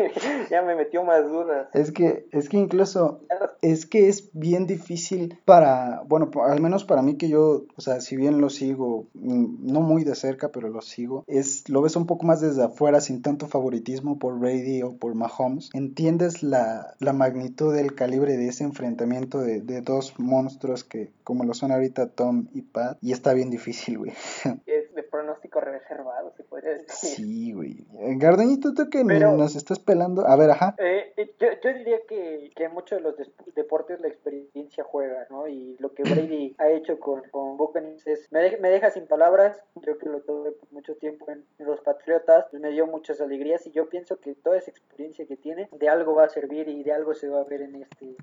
ya 0.50 0.62
me 0.62 0.74
metió 0.74 1.04
más 1.04 1.24
dudas. 1.28 1.68
Es 1.74 1.92
que, 1.92 2.26
es 2.32 2.48
que 2.48 2.56
incluso, 2.56 3.20
es 3.60 3.84
que 3.84 4.08
es 4.08 4.30
bien 4.32 4.66
difícil 4.66 5.38
para, 5.44 6.02
bueno, 6.06 6.30
al 6.42 6.62
menos 6.62 6.84
para 6.84 7.02
mí 7.02 7.16
que 7.18 7.28
yo, 7.28 7.66
o 7.76 7.80
sea, 7.80 8.00
si 8.00 8.16
bien 8.16 8.40
lo 8.40 8.48
sigo, 8.48 9.08
mm, 9.12 9.70
no 9.70 9.80
muy 9.80 10.04
de 10.04 10.14
cerca, 10.14 10.50
pero 10.50 10.68
lo 10.68 10.80
sigo, 10.80 11.24
es, 11.26 11.68
lo 11.68 11.82
ves 11.82 11.94
un 11.96 12.06
poco 12.06 12.24
más 12.24 12.40
desde 12.40 12.64
afuera, 12.64 13.02
sin 13.02 13.20
tanto 13.20 13.46
favoritismo 13.46 14.18
por 14.18 14.38
Brady 14.38 14.82
o 14.82 14.96
por 14.96 15.14
Mahomes. 15.14 15.68
Entiendes 15.74 16.42
la, 16.42 16.94
la 17.00 17.12
magnitud 17.12 17.74
del 17.74 17.94
calibre 17.94 18.38
de 18.38 18.48
ese 18.48 18.64
enfrentamiento 18.64 19.40
de, 19.40 19.60
de 19.60 19.82
dos 19.82 20.18
monstruos 20.18 20.84
que, 20.84 21.10
como 21.24 21.44
lo 21.44 21.54
son 21.54 21.72
ahorita 21.72 22.10
Tom 22.10 22.48
y 22.52 22.62
Pat, 22.62 22.98
y 23.00 23.12
está 23.12 23.32
bien 23.32 23.50
difícil, 23.50 23.98
güey. 23.98 24.12
Es 24.66 24.94
de 24.94 25.02
pronóstico 25.02 25.60
reservado 25.60 26.32
se 26.36 26.44
podría 26.44 26.74
decir. 26.74 27.10
Sí, 27.10 27.52
güey. 27.52 27.86
Gardeñito, 28.16 28.74
tú 28.74 28.88
que 28.90 29.04
nos 29.04 29.56
estás 29.56 29.78
pelando. 29.78 30.26
A 30.26 30.36
ver, 30.36 30.50
ajá. 30.50 30.74
Eh, 30.78 31.12
eh, 31.16 31.34
yo, 31.38 31.48
yo, 31.62 31.78
diría 31.78 31.98
que, 32.08 32.50
que 32.54 32.68
muchos 32.68 32.98
de 32.98 33.02
los 33.02 33.16
deportes 33.54 34.00
la 34.00 34.08
experiencia 34.08 34.84
juega, 34.84 35.26
¿no? 35.30 35.48
Y 35.48 35.76
lo 35.78 35.94
que 35.94 36.02
Brady 36.02 36.54
ha 36.58 36.68
hecho 36.70 36.98
con, 36.98 37.22
con 37.30 37.56
Buccaneers 37.56 38.06
es, 38.06 38.32
me, 38.32 38.56
me, 38.58 38.70
deja 38.70 38.90
sin 38.90 39.06
palabras. 39.06 39.58
Yo 39.76 39.98
que 39.98 40.08
lo 40.08 40.20
tuve 40.20 40.52
por 40.52 40.70
mucho 40.72 40.94
tiempo 40.96 41.30
en, 41.30 41.44
los 41.58 41.80
Patriotas, 41.80 42.46
pues 42.50 42.62
me 42.62 42.70
dio 42.70 42.86
muchas 42.86 43.20
alegrías 43.20 43.66
y 43.66 43.70
yo 43.70 43.88
pienso 43.88 44.18
que 44.20 44.34
toda 44.34 44.58
esa 44.58 44.70
experiencia 44.70 45.26
que 45.26 45.36
tiene 45.36 45.68
de 45.72 45.88
algo 45.88 46.14
va 46.14 46.24
a 46.24 46.28
servir 46.28 46.68
y 46.68 46.82
de 46.82 46.92
algo 46.92 47.14
se 47.14 47.28
va 47.28 47.40
a 47.40 47.44
ver 47.44 47.62
en 47.62 47.76
este 47.76 48.16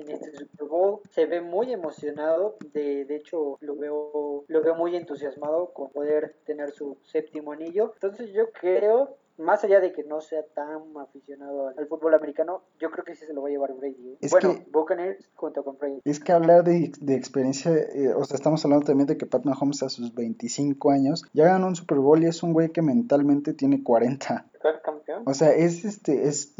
en 0.00 0.10
este 0.10 0.32
Super 0.36 0.66
Bowl. 0.66 1.00
Se 1.10 1.26
ve 1.26 1.40
muy 1.40 1.72
emocionado, 1.72 2.56
de, 2.72 3.04
de 3.04 3.16
hecho 3.16 3.58
lo 3.60 3.76
veo, 3.76 4.44
lo 4.46 4.62
veo 4.62 4.74
muy 4.74 4.96
entusiasmado 4.96 5.72
con 5.72 5.90
poder 5.90 6.36
tener 6.44 6.70
su 6.70 6.96
séptimo 7.02 7.52
anillo. 7.52 7.92
Entonces 7.94 8.32
yo 8.32 8.50
creo 8.52 9.16
más 9.38 9.64
allá 9.64 9.80
de 9.80 9.92
que 9.92 10.04
no 10.04 10.20
sea 10.20 10.42
tan 10.54 10.96
aficionado 11.00 11.68
al, 11.68 11.86
fútbol 11.86 12.14
americano, 12.14 12.62
yo 12.80 12.90
creo 12.90 13.04
que 13.04 13.14
sí 13.14 13.24
se 13.24 13.32
lo 13.32 13.42
va 13.42 13.48
a 13.48 13.50
llevar 13.50 13.72
Brady. 13.74 14.18
¿eh? 14.20 14.28
bueno, 14.30 14.54
que, 14.54 14.70
Buccaneers 14.70 15.30
junto 15.34 15.64
con 15.64 15.78
Brady. 15.78 16.00
Es 16.04 16.20
que 16.20 16.32
hablar 16.32 16.64
de, 16.64 16.92
de 17.00 17.14
experiencia, 17.14 17.72
eh, 17.72 18.12
o 18.14 18.24
sea, 18.24 18.36
estamos 18.36 18.64
hablando 18.64 18.86
también 18.86 19.06
de 19.06 19.16
que 19.16 19.26
Pat 19.26 19.44
Mahomes 19.44 19.82
a 19.82 19.88
sus 19.88 20.14
25 20.14 20.90
años 20.90 21.24
ya 21.32 21.44
ganó 21.44 21.68
un 21.68 21.76
Super 21.76 21.98
Bowl 21.98 22.22
y 22.22 22.26
es 22.26 22.42
un 22.42 22.52
güey 22.52 22.70
que 22.70 22.82
mentalmente 22.82 23.54
tiene 23.54 23.82
40. 23.82 24.46
campeón? 24.84 25.22
O 25.24 25.34
sea, 25.34 25.54
es 25.54 25.84
este 25.84 26.28
es 26.28 26.54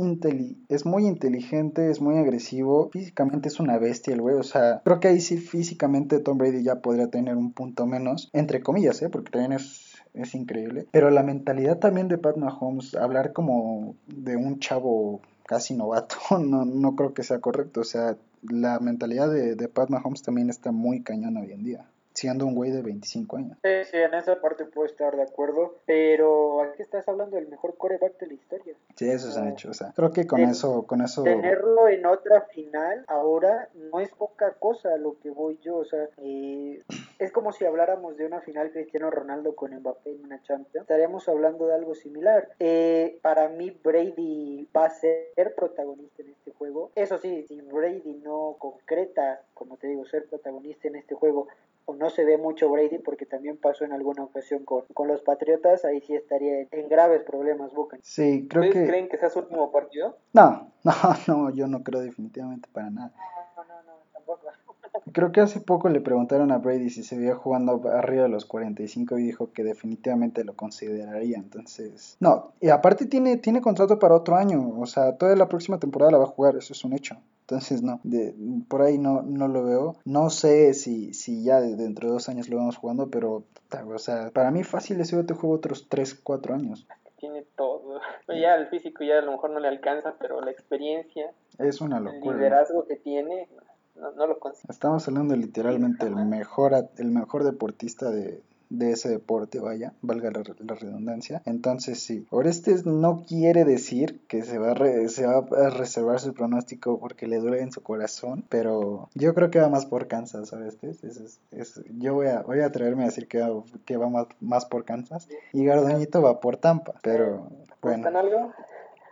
es 0.69 0.87
muy 0.87 1.07
inteligente, 1.07 1.91
es 1.91 2.01
muy 2.01 2.17
agresivo, 2.17 2.91
físicamente 2.91 3.49
es 3.49 3.61
una 3.61 3.79
bestia 3.79 4.15
el 4.15 4.21
güey, 4.21 4.37
o 4.37 4.43
sea, 4.43 4.81
creo 4.85 5.01
que 5.01 5.09
ahí 5.09 5.21
sí 5.21 5.39
físicamente 5.39 6.21
Tom 6.21 6.39
Brady 6.39 6.63
ya 6.63 6.77
podría 6.77 7.09
tener 7.09 7.37
un 7.37 7.53
punto 7.53 7.87
menos, 7.87 8.31
entre 8.33 8.63
comillas, 8.63 9.03
¿eh? 9.03 9.09
porque 9.09 9.31
también 9.31 9.53
es 9.53 9.88
es 10.23 10.35
increíble. 10.35 10.87
Pero 10.91 11.11
la 11.11 11.23
mentalidad 11.23 11.79
también 11.79 12.09
de 12.09 12.19
Pat 12.19 12.37
Mahomes, 12.37 12.95
hablar 12.95 13.33
como 13.33 13.95
de 14.07 14.37
un 14.37 14.59
chavo 14.59 15.21
casi 15.47 15.75
novato, 15.75 16.17
no, 16.39 16.65
no 16.65 16.97
creo 16.97 17.15
que 17.15 17.23
sea 17.23 17.41
correcto. 17.41 17.81
O 17.81 17.85
sea, 17.85 18.17
la 18.43 18.79
mentalidad 18.81 19.31
de, 19.31 19.55
de 19.55 19.69
Pat 19.69 19.91
Mahomes 19.91 20.23
también 20.23 20.51
está 20.51 20.73
muy 20.73 21.03
cañona 21.03 21.41
hoy 21.41 21.53
en 21.53 21.65
día. 21.65 21.87
Siendo 22.19 22.47
un 22.47 22.55
güey 22.55 22.73
de 22.73 22.83
25 22.83 23.37
años. 23.37 23.59
Sí, 23.63 23.85
sí, 23.91 23.97
en 23.97 24.13
esa 24.13 24.41
parte 24.41 24.65
puedo 24.65 24.87
estar 24.87 25.15
de 25.15 25.23
acuerdo, 25.23 25.77
pero 25.87 26.63
aquí 26.63 26.83
estás 26.83 27.09
hablando 27.09 27.37
del 27.37 27.47
mejor 27.47 27.77
coreback 27.77 28.19
de 28.19 28.27
la 28.27 28.35
historia. 28.35 28.75
Sí, 28.97 29.09
eso 29.09 29.31
se 29.31 29.39
han 29.39 29.49
hecho, 29.49 29.71
o 29.71 29.75
sea, 29.75 29.93
creo 29.95 30.11
que 30.11 30.27
con 30.27 30.41
eso, 30.41 30.85
con 30.87 31.01
eso... 31.01 31.23
Tenerlo 31.23 31.89
en 31.89 32.05
otra 32.07 32.41
final 32.53 33.05
ahora 33.07 33.69
no 33.75 34.01
es 34.01 34.11
poca 34.11 34.55
cosa 34.55 34.97
lo 34.97 35.17
que 35.21 35.31
voy 35.31 35.61
yo, 35.63 35.77
o 35.77 35.85
sea, 35.85 36.09
eh, 36.17 36.83
es 37.21 37.31
como 37.31 37.53
si 37.53 37.65
habláramos 37.65 38.17
de 38.17 38.27
una 38.27 38.41
final 38.41 38.73
Cristiano 38.73 39.11
Ronaldo 39.11 39.55
con 39.55 39.73
Mbappé 39.73 40.11
en 40.11 40.25
una 40.25 40.43
Champions, 40.43 40.83
estaríamos 40.83 41.29
hablando 41.29 41.67
de 41.69 41.75
algo 41.75 41.95
similar. 41.95 42.49
Eh, 42.59 43.21
para 43.23 43.49
mí 43.49 43.71
Brady 43.71 44.69
va 44.77 44.87
a 44.87 44.91
ser 44.91 45.55
protagonista 45.55 46.23
en 46.23 46.31
este 46.31 46.51
juego, 46.51 46.91
eso 46.97 47.19
sí, 47.19 47.45
si 47.47 47.61
Brady 47.61 48.21
no 48.25 48.57
concreta, 48.59 49.43
como 49.55 49.77
te 49.77 49.87
digo, 49.87 50.05
ser 50.07 50.27
protagonista 50.27 50.89
en 50.89 50.97
este 50.97 51.15
juego, 51.15 51.47
no 51.95 52.11
se 52.11 52.25
ve 52.25 52.39
mucho 52.39 52.69
Brady 52.71 52.99
porque 52.99 53.27
también 53.27 53.57
pasó 53.57 53.85
en 53.85 53.93
alguna 53.93 54.25
ocasión 54.25 54.65
con, 54.65 54.85
con 54.95 55.09
los 55.09 55.23
Patriotas, 55.23 55.85
ahí 55.85 56.01
sí 56.01 56.15
estaría 56.15 56.67
en, 56.71 56.89
graves 56.89 57.23
problemas 57.23 57.73
Bucan. 57.73 58.01
Sí, 58.03 58.47
creo 58.49 58.65
¿Ustedes 58.65 58.85
que... 58.85 58.91
creen 58.91 59.09
que 59.09 59.19
sea 59.19 59.31
su 59.31 59.41
último 59.41 59.71
partido? 59.71 60.17
No, 60.33 60.73
no, 60.85 60.93
no, 61.27 61.51
yo 61.51 61.67
no 61.67 61.83
creo 61.83 62.01
definitivamente 62.01 62.69
para 62.73 62.91
nada. 62.91 63.13
No, 63.57 63.65
no, 63.65 63.83
no, 63.83 63.93
tampoco. 64.13 64.47
Creo 65.13 65.33
que 65.33 65.41
hace 65.41 65.61
poco 65.61 65.89
le 65.89 66.01
preguntaron 66.01 66.51
a 66.53 66.59
Brady 66.59 66.91
si 66.91 67.03
se 67.03 67.17
veía 67.17 67.35
jugando 67.35 67.89
arriba 67.89 68.25
de 68.25 68.29
los 68.29 68.45
45 68.45 69.19
y 69.19 69.23
dijo 69.23 69.53
que 69.53 69.65
definitivamente 69.65 70.45
lo 70.45 70.55
consideraría. 70.55 71.39
Entonces, 71.39 72.17
no, 72.21 72.53
y 72.61 72.69
aparte 72.69 73.07
tiene, 73.07 73.37
tiene 73.39 73.61
contrato 73.61 73.99
para 73.99 74.15
otro 74.15 74.37
año. 74.37 74.75
O 74.79 74.87
sea, 74.87 75.17
toda 75.17 75.35
la 75.37 75.49
próxima 75.49 75.79
temporada 75.79 76.13
la 76.13 76.19
va 76.19 76.25
a 76.25 76.29
jugar, 76.29 76.57
eso 76.57 76.73
es 76.73 76.85
un 76.85 76.93
hecho. 76.93 77.17
Entonces, 77.51 77.83
no, 77.83 77.99
de, 78.05 78.35
por 78.69 78.83
ahí 78.83 78.99
no, 78.99 79.23
no 79.23 79.49
lo 79.49 79.65
veo. 79.65 79.97
No 80.05 80.29
sé 80.29 80.75
si, 80.75 81.15
si 81.15 81.43
ya 81.43 81.63
dentro 81.63 82.09
de 82.09 82.13
dos 82.13 82.29
años 82.29 82.51
lo 82.51 82.59
vamos 82.59 82.77
jugando, 82.77 83.09
pero, 83.09 83.45
o 83.87 83.99
sea, 83.99 84.31
para 84.33 84.51
mí 84.51 84.65
fácil 84.65 85.01
ese 85.01 85.25
te 85.25 85.33
juego 85.33 85.57
otros 85.57 85.89
3, 85.89 86.15
4 86.17 86.55
años. 86.55 86.87
Tiene 87.17 87.47
todo. 87.57 88.01
Ya 88.29 88.55
el 88.57 88.67
físico 88.67 89.03
ya 89.03 89.19
a 89.19 89.23
lo 89.23 89.33
mejor 89.33 89.49
no 89.49 89.61
le 89.61 89.69
alcanza, 89.69 90.15
pero 90.21 90.43
la 90.43 90.51
experiencia, 90.51 91.33
Es 91.57 91.81
una 91.81 91.97
el 91.97 92.05
locura. 92.05 92.37
liderazgo 92.37 92.87
que 92.87 92.97
tiene, 92.97 93.49
no, 93.97 94.13
no 94.13 94.27
lo 94.27 94.39
consigue. 94.39 94.71
Estamos 94.71 95.09
hablando 95.09 95.35
literalmente 95.35 96.05
el 96.05 96.15
mejor, 96.15 96.75
el 96.99 97.11
mejor 97.11 97.45
deportista 97.45 98.11
de, 98.11 98.43
de 98.71 98.93
ese 98.93 99.09
deporte, 99.09 99.61
vaya, 99.61 99.93
valga 100.03 100.31
la, 100.31 100.43
la 100.59 100.75
redundancia. 100.75 101.43
Entonces, 101.47 102.01
sí, 102.01 102.27
Orestes 102.31 102.85
no 102.87 103.25
quiere 103.27 103.65
decir 103.65 104.21
que 104.29 104.43
se 104.43 104.59
va, 104.59 104.73
a 104.73 104.75
re- 104.75 105.09
se 105.09 105.27
va 105.27 105.39
a 105.39 105.71
reservar 105.71 106.21
su 106.21 106.35
pronóstico 106.35 106.99
porque 106.99 107.27
le 107.27 107.39
duele 107.39 107.61
en 107.63 107.73
su 107.73 107.83
corazón, 107.83 108.45
pero 108.49 109.09
yo 109.15 109.35
creo 109.35 109.51
que 109.51 109.59
va 109.61 109.69
más 109.69 109.87
por 109.87 110.07
Kansas, 110.07 110.53
Orestes. 110.53 111.03
Eso 111.05 111.25
es- 111.25 111.41
es- 111.51 111.81
yo 111.99 112.15
voy 112.15 112.27
a, 112.29 112.43
voy 112.43 112.61
a 112.61 112.67
atreverme 112.67 113.05
a 113.05 113.07
decir 113.07 113.27
que 113.29 113.41
va, 113.41 113.63
que 113.87 113.97
va 113.97 114.09
más, 114.09 114.27
más 114.41 114.67
por 114.67 114.85
Kansas 114.85 115.29
y 115.53 115.65
Gardoñito 115.65 116.21
va 116.23 116.41
por 116.41 116.57
Tampa, 116.59 116.95
pero 117.03 117.49
bueno. 117.81 117.99
¿Buscan 118.05 118.17
algo? 118.17 118.53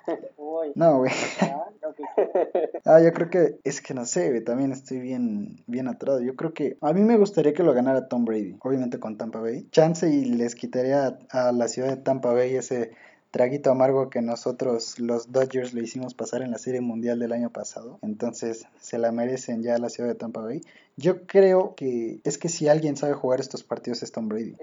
No, 0.77 0.99
güey. 0.99 1.11
Ah, 2.85 3.01
yo 3.01 3.13
creo 3.13 3.31
que 3.31 3.59
es 3.65 3.81
que 3.81 3.95
no 3.95 4.05
sé, 4.05 4.41
también 4.43 4.73
estoy 4.73 5.01
bien, 5.01 5.57
bien 5.67 5.89
atrás. 5.89 6.21
Yo 6.23 6.37
creo 6.37 6.55
que 6.55 6.79
a 6.81 6.93
mí 6.93 7.03
me 7.03 7.17
gustaría 7.17 7.53
que 7.53 7.63
lo 7.63 7.75
ganara 7.75 8.09
Tom 8.09 8.25
Brady, 8.25 8.57
obviamente 8.63 9.01
con 9.01 9.17
Tampa 9.17 9.41
Bay. 9.41 9.69
Chance 9.71 10.09
y 10.09 10.25
les 10.25 10.55
quitaría 10.55 11.19
a 11.31 11.53
la 11.53 11.69
ciudad 11.69 11.89
de 11.89 11.97
Tampa 11.97 12.33
Bay 12.33 12.55
ese 12.55 12.93
traguito 13.37 13.71
amargo 13.71 14.09
que 14.09 14.23
nosotros 14.23 14.99
los 14.99 15.31
Dodgers 15.31 15.75
le 15.75 15.83
hicimos 15.83 16.15
pasar 16.15 16.41
en 16.41 16.51
la 16.53 16.57
Serie 16.57 16.81
Mundial 16.81 17.19
del 17.19 17.33
año 17.33 17.51
pasado. 17.51 17.99
Entonces 18.01 18.65
se 18.81 18.97
la 18.97 19.13
merecen 19.13 19.63
ya 19.63 19.77
la 19.77 19.91
ciudad 19.91 20.09
de 20.09 20.15
Tampa 20.15 20.41
Bay. 20.41 20.63
Yo 20.97 21.27
creo 21.27 21.75
que 21.75 22.21
es 22.25 22.39
que 22.39 22.49
si 22.49 22.69
alguien 22.69 22.97
sabe 22.97 23.13
jugar 23.13 23.41
estos 23.41 23.63
partidos 23.63 24.03
es 24.03 24.11
Tom 24.11 24.29
Brady. 24.29 24.57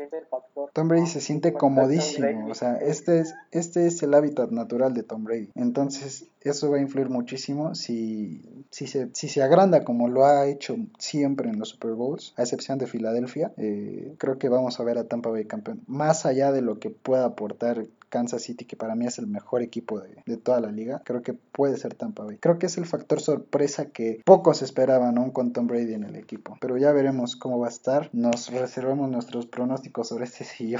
Tom 0.73 0.87
Brady 0.87 1.05
se 1.05 1.21
siente 1.21 1.53
comodísimo, 1.53 2.47
o 2.49 2.55
sea, 2.55 2.77
este 2.77 3.19
es, 3.19 3.35
este 3.51 3.85
es 3.85 4.01
el 4.01 4.15
hábitat 4.15 4.49
natural 4.49 4.95
de 4.95 5.03
Tom 5.03 5.23
Brady. 5.23 5.51
Entonces, 5.53 6.25
eso 6.41 6.71
va 6.71 6.77
a 6.77 6.81
influir 6.81 7.09
muchísimo 7.09 7.75
si, 7.75 8.41
si, 8.71 8.87
se, 8.87 9.09
si 9.13 9.29
se 9.29 9.43
agranda 9.43 9.83
como 9.83 10.07
lo 10.07 10.25
ha 10.25 10.47
hecho 10.47 10.75
siempre 10.97 11.47
en 11.51 11.59
los 11.59 11.69
Super 11.69 11.91
Bowls, 11.91 12.33
a 12.37 12.41
excepción 12.41 12.79
de 12.79 12.87
Filadelfia. 12.87 13.53
eh, 13.57 14.15
creo 14.17 14.39
que 14.39 14.49
vamos 14.49 14.79
a 14.79 14.83
ver 14.83 14.97
a 14.97 15.03
Tampa 15.03 15.29
Bay 15.29 15.45
campeón. 15.45 15.81
Más 15.85 16.25
allá 16.25 16.51
de 16.51 16.61
lo 16.61 16.79
que 16.79 16.89
pueda 16.89 17.25
aportar 17.25 17.85
Kansas 18.13 18.43
City, 18.43 18.65
que 18.65 18.75
para 18.75 18.93
mí 18.93 19.07
es 19.07 19.17
el 19.17 19.25
mejor 19.25 19.63
equipo 19.63 19.99
de, 19.99 20.21
de 20.27 20.37
toda 20.37 20.61
la 20.61 20.71
liga, 20.71 21.01
creo 21.03 21.23
que 21.23 21.33
puede 21.33 21.77
ser 21.77 21.95
Tampa 21.95 22.23
Bay. 22.23 22.37
Creo 22.37 22.59
que 22.59 22.67
es 22.67 22.77
el 22.77 22.85
factor 22.85 23.19
sorpresa 23.19 23.87
que 23.87 24.21
pocos 24.23 24.61
esperaban 24.61 25.17
aún 25.17 25.31
con 25.31 25.51
Tom 25.51 25.65
Brady 25.65 25.95
en 25.95 26.03
el 26.03 26.15
equipo. 26.15 26.55
Pero 26.61 26.77
ya 26.77 26.91
veremos 26.91 27.35
cómo 27.35 27.57
va 27.57 27.65
a 27.65 27.71
estar. 27.71 28.11
Nos 28.13 28.51
reservamos 28.51 29.09
nuestros 29.09 29.47
pronósticos 29.47 30.09
sobre 30.09 30.25
este 30.25 30.45
yo, 30.67 30.77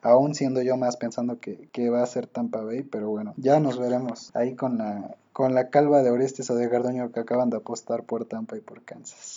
aún 0.00 0.34
siendo 0.34 0.62
yo 0.62 0.78
más 0.78 0.96
pensando 0.96 1.38
que, 1.40 1.68
que 1.72 1.90
va 1.90 2.02
a 2.02 2.06
ser 2.06 2.26
Tampa 2.26 2.62
Bay, 2.62 2.84
pero 2.84 3.10
bueno, 3.10 3.34
ya 3.36 3.60
nos 3.60 3.78
veremos 3.78 4.30
ahí 4.34 4.54
con 4.54 4.78
la 4.78 5.14
con 5.32 5.54
la 5.54 5.70
calva 5.70 6.02
de 6.02 6.10
Orestes 6.10 6.50
o 6.50 6.54
de 6.54 6.68
Gardoño 6.68 7.10
que 7.10 7.20
acaban 7.20 7.48
de 7.48 7.56
apostar 7.56 8.04
por 8.04 8.26
Tampa 8.26 8.56
y 8.56 8.60
por 8.60 8.82
Kansas. 8.82 9.31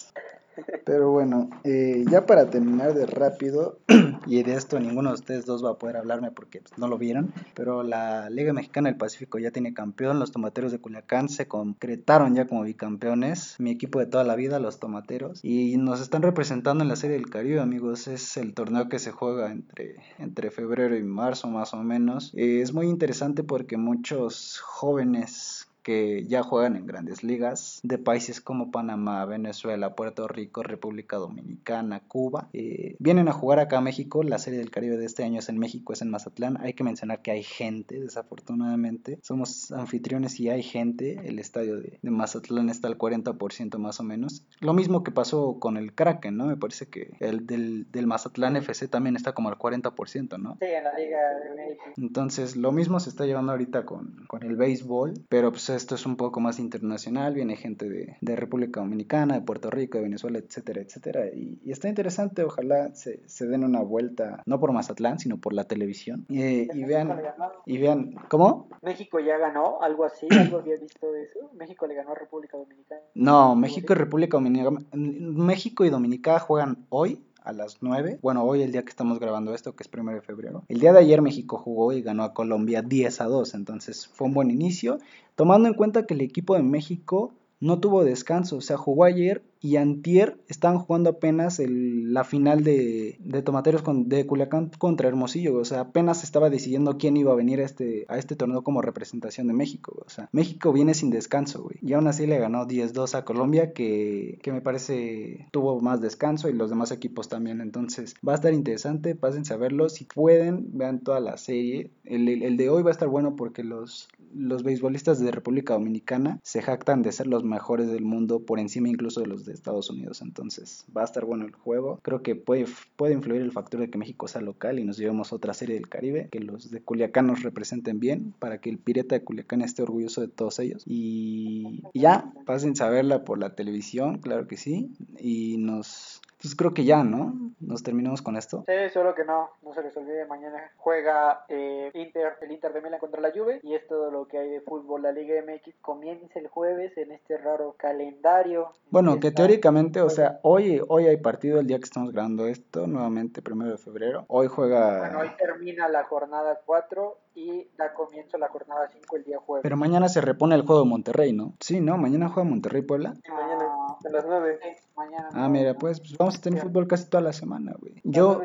Pero 0.85 1.11
bueno, 1.11 1.49
eh, 1.63 2.05
ya 2.09 2.25
para 2.25 2.49
terminar 2.49 2.93
de 2.93 3.05
rápido, 3.05 3.79
y 4.27 4.43
de 4.43 4.53
esto 4.53 4.79
ninguno 4.79 5.09
de 5.09 5.15
ustedes 5.15 5.45
dos 5.45 5.63
va 5.65 5.71
a 5.71 5.77
poder 5.77 5.97
hablarme 5.97 6.31
porque 6.31 6.61
pues, 6.61 6.77
no 6.77 6.87
lo 6.87 6.97
vieron, 6.97 7.33
pero 7.53 7.83
la 7.83 8.29
Liga 8.29 8.53
Mexicana 8.53 8.89
del 8.89 8.97
Pacífico 8.97 9.39
ya 9.39 9.51
tiene 9.51 9.73
campeón, 9.73 10.19
los 10.19 10.31
Tomateros 10.31 10.71
de 10.71 10.79
Culiacán 10.79 11.29
se 11.29 11.47
concretaron 11.47 12.35
ya 12.35 12.47
como 12.47 12.63
bicampeones, 12.63 13.55
mi 13.59 13.71
equipo 13.71 13.99
de 13.99 14.05
toda 14.05 14.23
la 14.23 14.35
vida, 14.35 14.59
los 14.59 14.79
Tomateros, 14.79 15.39
y 15.43 15.77
nos 15.77 16.01
están 16.01 16.21
representando 16.21 16.83
en 16.83 16.89
la 16.89 16.95
Serie 16.95 17.17
del 17.17 17.29
Caribe, 17.29 17.59
amigos, 17.59 18.07
es 18.07 18.37
el 18.37 18.53
torneo 18.53 18.89
que 18.89 18.99
se 18.99 19.11
juega 19.11 19.51
entre, 19.51 19.95
entre 20.19 20.51
febrero 20.51 20.95
y 20.95 21.03
marzo 21.03 21.47
más 21.47 21.73
o 21.73 21.77
menos. 21.77 22.31
Eh, 22.35 22.61
es 22.61 22.73
muy 22.73 22.87
interesante 22.87 23.43
porque 23.43 23.77
muchos 23.77 24.59
jóvenes 24.59 25.64
que 25.85 26.25
ya 26.27 26.41
juegan 26.41 26.75
en 26.75 26.87
grandes 26.87 27.23
ligas 27.23 27.79
de 27.83 27.99
países 27.99 28.41
como 28.41 28.71
Panamá, 28.71 29.23
Venezuela, 29.25 29.93
Puerto 29.93 30.27
Rico, 30.27 30.63
República 30.63 31.17
Dominicana, 31.17 31.99
Cuba. 31.99 32.49
eh, 32.53 32.95
vienen 32.97 33.27
a 33.27 33.33
jugar 33.33 33.59
acá 33.59 33.77
a 33.77 33.81
México. 33.81 34.23
La 34.23 34.39
serie 34.39 34.57
del 34.57 34.71
Caribe 34.71 34.97
de 34.97 35.05
este 35.05 35.23
año 35.23 35.37
es 35.39 35.47
en 35.47 35.59
México, 35.59 35.93
es 35.93 36.01
en 36.01 36.09
Mazatlán. 36.09 36.57
Hay 36.59 36.73
que 36.73 36.83
mencionar 36.83 37.21
que 37.21 37.29
hay 37.29 37.43
gente, 37.43 37.99
desafortunadamente. 37.99 39.19
Somos 39.21 39.71
anfitriones 39.71 40.39
y 40.39 40.49
hay 40.49 40.63
gente. 40.63 41.21
El 41.23 41.37
estadio 41.37 41.75
de, 41.79 41.99
de 42.01 42.11
Mazatlán 42.11 42.69
está 42.69 42.87
al 42.87 42.97
40% 42.97 43.77
más 43.77 43.99
o 43.99 44.03
menos. 44.03 44.43
Lo 44.61 44.73
mismo 44.73 45.03
que 45.03 45.11
pasó 45.11 45.59
con 45.59 45.77
el 45.77 45.93
Kraken, 45.93 46.35
¿no? 46.35 46.47
Me 46.47 46.57
parece 46.57 46.87
que 46.87 47.11
el 47.19 47.45
del, 47.45 47.91
del 47.91 48.07
Mazatlán 48.07 48.55
FC 48.57 48.87
también 48.87 49.15
está 49.15 49.33
como 49.33 49.49
al 49.49 49.57
40%, 49.59 50.39
¿no? 50.39 50.57
Sí, 50.59 50.65
en 50.65 50.83
la 50.83 50.97
Liga 50.97 51.19
de 51.43 51.55
México. 51.55 51.83
Entonces, 51.97 52.55
lo 52.55 52.71
mismo 52.71 52.99
se 52.99 53.09
está 53.11 53.27
llevando 53.27 53.51
ahorita 53.51 53.85
con, 53.85 54.25
con 54.27 54.41
el 54.41 54.55
béisbol, 54.55 55.13
pero 55.29 55.51
pues 55.51 55.74
esto 55.75 55.95
es 55.95 56.05
un 56.05 56.15
poco 56.15 56.39
más 56.39 56.59
internacional, 56.59 57.33
viene 57.33 57.55
gente 57.55 57.89
de, 57.89 58.17
de 58.21 58.35
República 58.35 58.79
Dominicana, 58.79 59.35
de 59.35 59.41
Puerto 59.41 59.69
Rico, 59.69 59.97
de 59.97 60.05
Venezuela, 60.05 60.39
etcétera, 60.39 60.81
etcétera, 60.81 61.27
y, 61.27 61.59
y 61.63 61.71
está 61.71 61.87
interesante, 61.87 62.43
ojalá 62.43 62.93
se, 62.95 63.21
se 63.27 63.45
den 63.47 63.63
una 63.63 63.81
vuelta, 63.81 64.41
no 64.45 64.59
por 64.59 64.71
Mazatlán, 64.71 65.19
sino 65.19 65.37
por 65.37 65.53
la 65.53 65.65
televisión, 65.65 66.25
Eh, 66.29 66.67
y 66.73 66.83
vean, 66.83 67.21
y 67.65 67.77
vean, 67.77 68.15
¿cómo? 68.29 68.69
México 68.81 69.19
ya 69.19 69.37
ganó, 69.37 69.81
algo 69.81 70.05
así, 70.05 70.27
algo 70.31 70.57
había 70.57 70.77
visto 70.77 71.11
de 71.11 71.23
eso. 71.23 71.39
México 71.53 71.87
le 71.87 71.95
ganó 71.95 72.11
a 72.11 72.15
República 72.15 72.57
Dominicana. 72.57 73.01
No, 73.13 73.55
México 73.55 73.93
y 73.93 73.95
República 73.95 74.37
Dominicana, 74.37 74.79
México 74.93 75.85
y 75.85 75.89
Dominicana 75.89 76.39
juegan 76.39 76.85
hoy 76.89 77.23
a 77.45 77.53
las 77.53 77.77
9. 77.81 78.19
Bueno, 78.21 78.43
hoy 78.43 78.61
el 78.61 78.71
día 78.71 78.83
que 78.83 78.89
estamos 78.89 79.19
grabando 79.19 79.53
esto, 79.53 79.75
que 79.75 79.83
es 79.83 79.87
primero 79.87 80.17
de 80.17 80.21
febrero. 80.21 80.63
El 80.67 80.79
día 80.79 80.91
de 80.91 80.99
ayer 80.99 81.21
México 81.21 81.57
jugó 81.57 81.93
y 81.93 82.01
ganó 82.01 82.23
a 82.23 82.33
Colombia 82.33 82.81
10 82.81 83.21
a 83.21 83.25
2, 83.25 83.53
entonces 83.53 84.07
fue 84.07 84.27
un 84.27 84.33
buen 84.33 84.51
inicio, 84.51 84.99
tomando 85.35 85.67
en 85.67 85.75
cuenta 85.75 86.05
que 86.05 86.15
el 86.15 86.21
equipo 86.21 86.55
de 86.55 86.63
México 86.63 87.33
no 87.59 87.79
tuvo 87.79 88.03
descanso, 88.03 88.57
o 88.57 88.61
sea, 88.61 88.77
jugó 88.77 89.05
ayer 89.05 89.43
y 89.65 89.77
antier 89.77 90.37
estaban 90.47 90.77
jugando 90.79 91.09
apenas 91.09 91.59
el- 91.59 92.13
la 92.13 92.23
final 92.23 92.63
de, 92.63 93.17
de 93.19 93.41
Tomateros 93.41 93.81
con, 93.81 94.07
de 94.09 94.25
Culiacán 94.27 94.69
contra 94.77 95.07
Hermosillo, 95.07 95.57
o 95.57 95.65
sea, 95.65 95.79
apenas 95.81 96.23
estaba 96.23 96.49
decidiendo 96.49 96.97
quién 96.97 97.17
iba 97.17 97.31
a 97.31 97.35
venir 97.35 97.59
a 97.61 97.65
este, 97.65 98.05
a 98.07 98.17
este 98.17 98.35
torneo 98.35 98.63
como 98.63 98.81
representación 98.81 99.47
de 99.47 99.53
México, 99.53 100.03
o 100.05 100.09
sea, 100.09 100.29
México 100.31 100.71
viene 100.71 100.93
sin 100.93 101.09
descanso, 101.09 101.63
güey, 101.63 101.77
y 101.81 101.93
aún 101.93 102.07
así 102.07 102.27
le 102.27 102.37
ganó 102.39 102.67
10-2 102.67 103.15
a 103.15 103.25
Colombia, 103.25 103.73
que, 103.73 104.39
que 104.43 104.51
me 104.51 104.61
parece 104.61 105.47
tuvo 105.51 105.79
más 105.81 105.99
descanso 106.01 106.47
y 106.49 106.53
los 106.53 106.69
demás 106.69 106.91
equipos 106.91 107.27
también, 107.29 107.59
entonces 107.61 108.13
va 108.27 108.33
a 108.33 108.35
estar 108.35 108.53
interesante, 108.53 109.15
pásense 109.15 109.53
a 109.53 109.57
verlo, 109.57 109.89
si 109.89 110.05
pueden, 110.05 110.77
vean 110.77 110.99
toda 110.99 111.19
la 111.19 111.37
serie, 111.37 111.89
el, 112.03 112.27
el- 112.29 112.43
el 112.43 112.57
de 112.57 112.69
hoy 112.69 112.83
va 112.83 112.89
a 112.89 112.93
estar 112.93 113.07
bueno 113.09 113.35
porque 113.35 113.63
los, 113.63 114.07
los 114.33 114.63
beisbolistas 114.63 115.19
de 115.19 115.31
República 115.31 115.73
Dominicana 115.73 116.39
se 116.43 116.61
jactan 116.61 117.01
de 117.01 117.11
ser 117.11 117.27
los 117.27 117.43
mejores 117.43 117.87
del 117.91 118.03
mundo 118.05 118.41
por 118.45 118.59
encima 118.59 118.89
incluso 118.89 119.21
de 119.21 119.27
los 119.27 119.45
de 119.45 119.54
Estados 119.55 119.89
Unidos. 119.89 120.21
Entonces 120.21 120.85
va 120.95 121.01
a 121.01 121.05
estar 121.05 121.25
bueno 121.25 121.45
el 121.45 121.53
juego. 121.53 121.99
Creo 122.01 122.21
que 122.21 122.35
puede, 122.35 122.65
puede 122.95 123.13
influir 123.13 123.41
el 123.41 123.51
factor 123.51 123.79
de 123.79 123.89
que 123.89 123.97
México 123.97 124.27
sea 124.27 124.41
local 124.41 124.79
y 124.79 124.85
nos 124.85 124.97
llevemos 124.97 125.33
otra 125.33 125.53
serie 125.53 125.75
del 125.75 125.89
Caribe. 125.89 126.29
Que 126.31 126.39
los 126.39 126.71
de 126.71 126.81
Culiacán 126.81 127.27
nos 127.27 127.43
representen 127.43 127.99
bien 127.99 128.33
para 128.39 128.59
que 128.59 128.69
el 128.69 128.77
pireta 128.77 129.15
de 129.15 129.23
Culiacán 129.23 129.61
esté 129.61 129.83
orgulloso 129.83 130.21
de 130.21 130.27
todos 130.27 130.59
ellos. 130.59 130.83
Y, 130.85 131.81
y 131.93 131.99
ya, 132.01 132.31
pásense 132.45 132.83
a 132.83 132.89
verla 132.89 133.23
por 133.23 133.39
la 133.39 133.55
televisión, 133.55 134.19
claro 134.19 134.47
que 134.47 134.57
sí. 134.57 134.91
Y 135.19 135.57
nos 135.57 136.21
pues 136.45 136.55
creo 136.55 136.75
que 136.75 136.85
ya, 136.85 137.03
¿no? 137.03 137.33
Nos 137.59 137.81
terminamos 137.81 138.21
con 138.21 138.37
esto. 138.37 138.63
Sí, 138.67 138.89
solo 138.93 139.15
que 139.15 139.25
no, 139.25 139.49
no 139.63 139.73
se 139.73 139.81
les 139.81 139.97
olvide, 139.97 140.27
mañana 140.27 140.71
juega 140.77 141.43
eh, 141.49 141.89
Inter, 141.95 142.33
el 142.41 142.51
Inter 142.51 142.71
de 142.71 142.81
Milán 142.81 142.99
contra 142.99 143.19
la 143.19 143.31
Juve 143.31 143.59
y 143.63 143.73
es 143.73 143.87
todo 143.87 144.11
lo 144.11 144.27
que 144.27 144.37
hay 144.37 144.49
de 144.51 144.61
fútbol. 144.61 145.01
La 145.01 145.11
Liga 145.11 145.33
MX 145.41 145.75
comienza 145.81 146.37
el 146.37 146.47
jueves 146.47 146.95
en 146.97 147.11
este 147.11 147.37
raro 147.37 147.75
calendario. 147.79 148.69
Bueno, 148.91 149.19
que 149.19 149.31
teóricamente, 149.31 150.01
o 150.01 150.09
sea, 150.09 150.39
hoy, 150.43 150.79
hoy 150.87 151.07
hay 151.07 151.17
partido 151.17 151.59
el 151.59 151.65
día 151.65 151.79
que 151.79 151.85
estamos 151.85 152.11
grabando 152.11 152.45
esto, 152.45 152.85
nuevamente, 152.85 153.41
primero 153.41 153.71
de 153.71 153.77
febrero. 153.79 154.25
Hoy 154.27 154.45
juega... 154.45 154.99
Bueno, 154.99 155.19
hoy 155.21 155.31
termina 155.37 155.89
la 155.89 156.03
jornada 156.03 156.61
4 156.63 157.17
y 157.35 157.67
da 157.77 157.93
comienzo 157.93 158.37
la 158.37 158.47
jornada 158.47 158.87
5 158.91 159.15
el 159.17 159.23
día 159.25 159.37
jueves. 159.39 159.63
Pero 159.63 159.77
mañana 159.77 160.07
se 160.07 160.21
repone 160.21 160.55
el 160.55 160.61
juego 160.61 160.83
de 160.83 160.89
Monterrey, 160.89 161.33
¿no? 161.33 161.53
Sí, 161.59 161.81
¿no? 161.81 161.97
Mañana 161.97 162.29
juega 162.29 162.49
Monterrey 162.49 162.81
Puebla. 162.81 163.13
Y 163.23 163.31
mañana 163.31 163.65
a 164.03 164.09
las 164.09 164.25
9. 164.25 164.59
Sí, 164.61 164.87
mañana. 164.95 165.29
Ah, 165.33 165.49
mira, 165.49 165.73
pues, 165.75 165.99
pues 165.99 166.17
vamos 166.17 166.37
a 166.37 166.41
tener 166.41 166.63
fútbol 166.63 166.87
casi 166.87 167.09
toda 167.09 167.21
la 167.21 167.33
semana, 167.33 167.73
güey. 167.77 168.01
Yo 168.03 168.41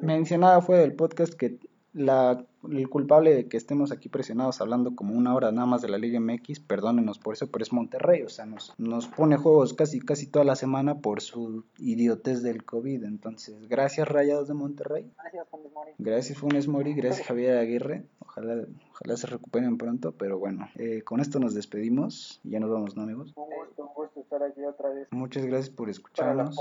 mencionaba 0.00 0.60
fuera 0.60 0.82
del 0.82 0.94
podcast 0.94 1.34
que 1.34 1.58
la, 1.94 2.44
el 2.70 2.88
culpable 2.88 3.34
de 3.34 3.48
que 3.48 3.56
estemos 3.56 3.92
aquí 3.92 4.08
presionados 4.08 4.60
hablando 4.60 4.94
como 4.94 5.14
una 5.14 5.34
hora 5.34 5.52
nada 5.52 5.66
más 5.66 5.82
de 5.82 5.88
la 5.88 5.98
Liga 5.98 6.20
MX, 6.20 6.60
perdónenos 6.60 7.18
por 7.18 7.34
eso, 7.34 7.50
pero 7.50 7.62
es 7.62 7.72
Monterrey, 7.72 8.22
o 8.22 8.28
sea, 8.28 8.46
nos, 8.46 8.72
nos 8.78 9.06
pone 9.08 9.36
juegos 9.36 9.74
casi 9.74 10.00
casi 10.00 10.26
toda 10.26 10.44
la 10.44 10.56
semana 10.56 11.00
por 11.00 11.20
su 11.20 11.64
idiotez 11.78 12.42
del 12.42 12.64
COVID. 12.64 13.04
Entonces, 13.04 13.68
gracias 13.68 14.08
Rayados 14.08 14.48
de 14.48 14.54
Monterrey, 14.54 15.10
Gracias, 15.16 15.48
Funes 15.48 15.72
Mori. 15.72 15.92
gracias 15.98 16.38
Funes 16.38 16.68
Mori, 16.68 16.94
gracias 16.94 17.26
Javier 17.26 17.58
Aguirre, 17.58 18.04
ojalá, 18.20 18.66
ojalá 18.96 19.16
se 19.16 19.26
recuperen 19.26 19.76
pronto, 19.76 20.12
pero 20.12 20.38
bueno, 20.38 20.68
eh, 20.76 21.02
con 21.02 21.20
esto 21.20 21.38
nos 21.38 21.54
despedimos, 21.54 22.40
y 22.42 22.50
ya 22.50 22.60
nos 22.60 22.70
vamos, 22.70 22.96
¿no 22.96 23.02
amigos? 23.02 23.34
Un 23.36 23.44
gusto, 23.44 23.82
un 23.82 23.94
gusto 23.94 24.20
estar 24.20 24.42
aquí 24.42 24.64
otra 24.64 24.88
vez. 24.88 25.08
Muchas 25.10 25.44
gracias 25.44 25.70
por 25.70 25.90
escucharnos. 25.90 26.56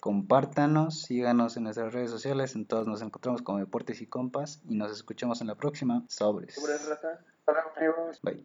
Compártanos, 0.00 1.02
síganos 1.02 1.56
en 1.56 1.64
nuestras 1.64 1.94
redes 1.94 2.10
sociales, 2.10 2.54
en 2.54 2.66
todas 2.66 2.86
nos 2.86 3.00
encontramos 3.00 3.40
como 3.42 3.58
Deportes 3.58 4.02
y 4.02 4.06
Compas 4.06 4.60
y 4.68 4.74
nos 4.74 4.92
escuchamos 4.92 5.40
en 5.40 5.46
la 5.46 5.54
próxima. 5.54 6.04
Sobres. 6.08 6.56
Bye. 8.22 8.38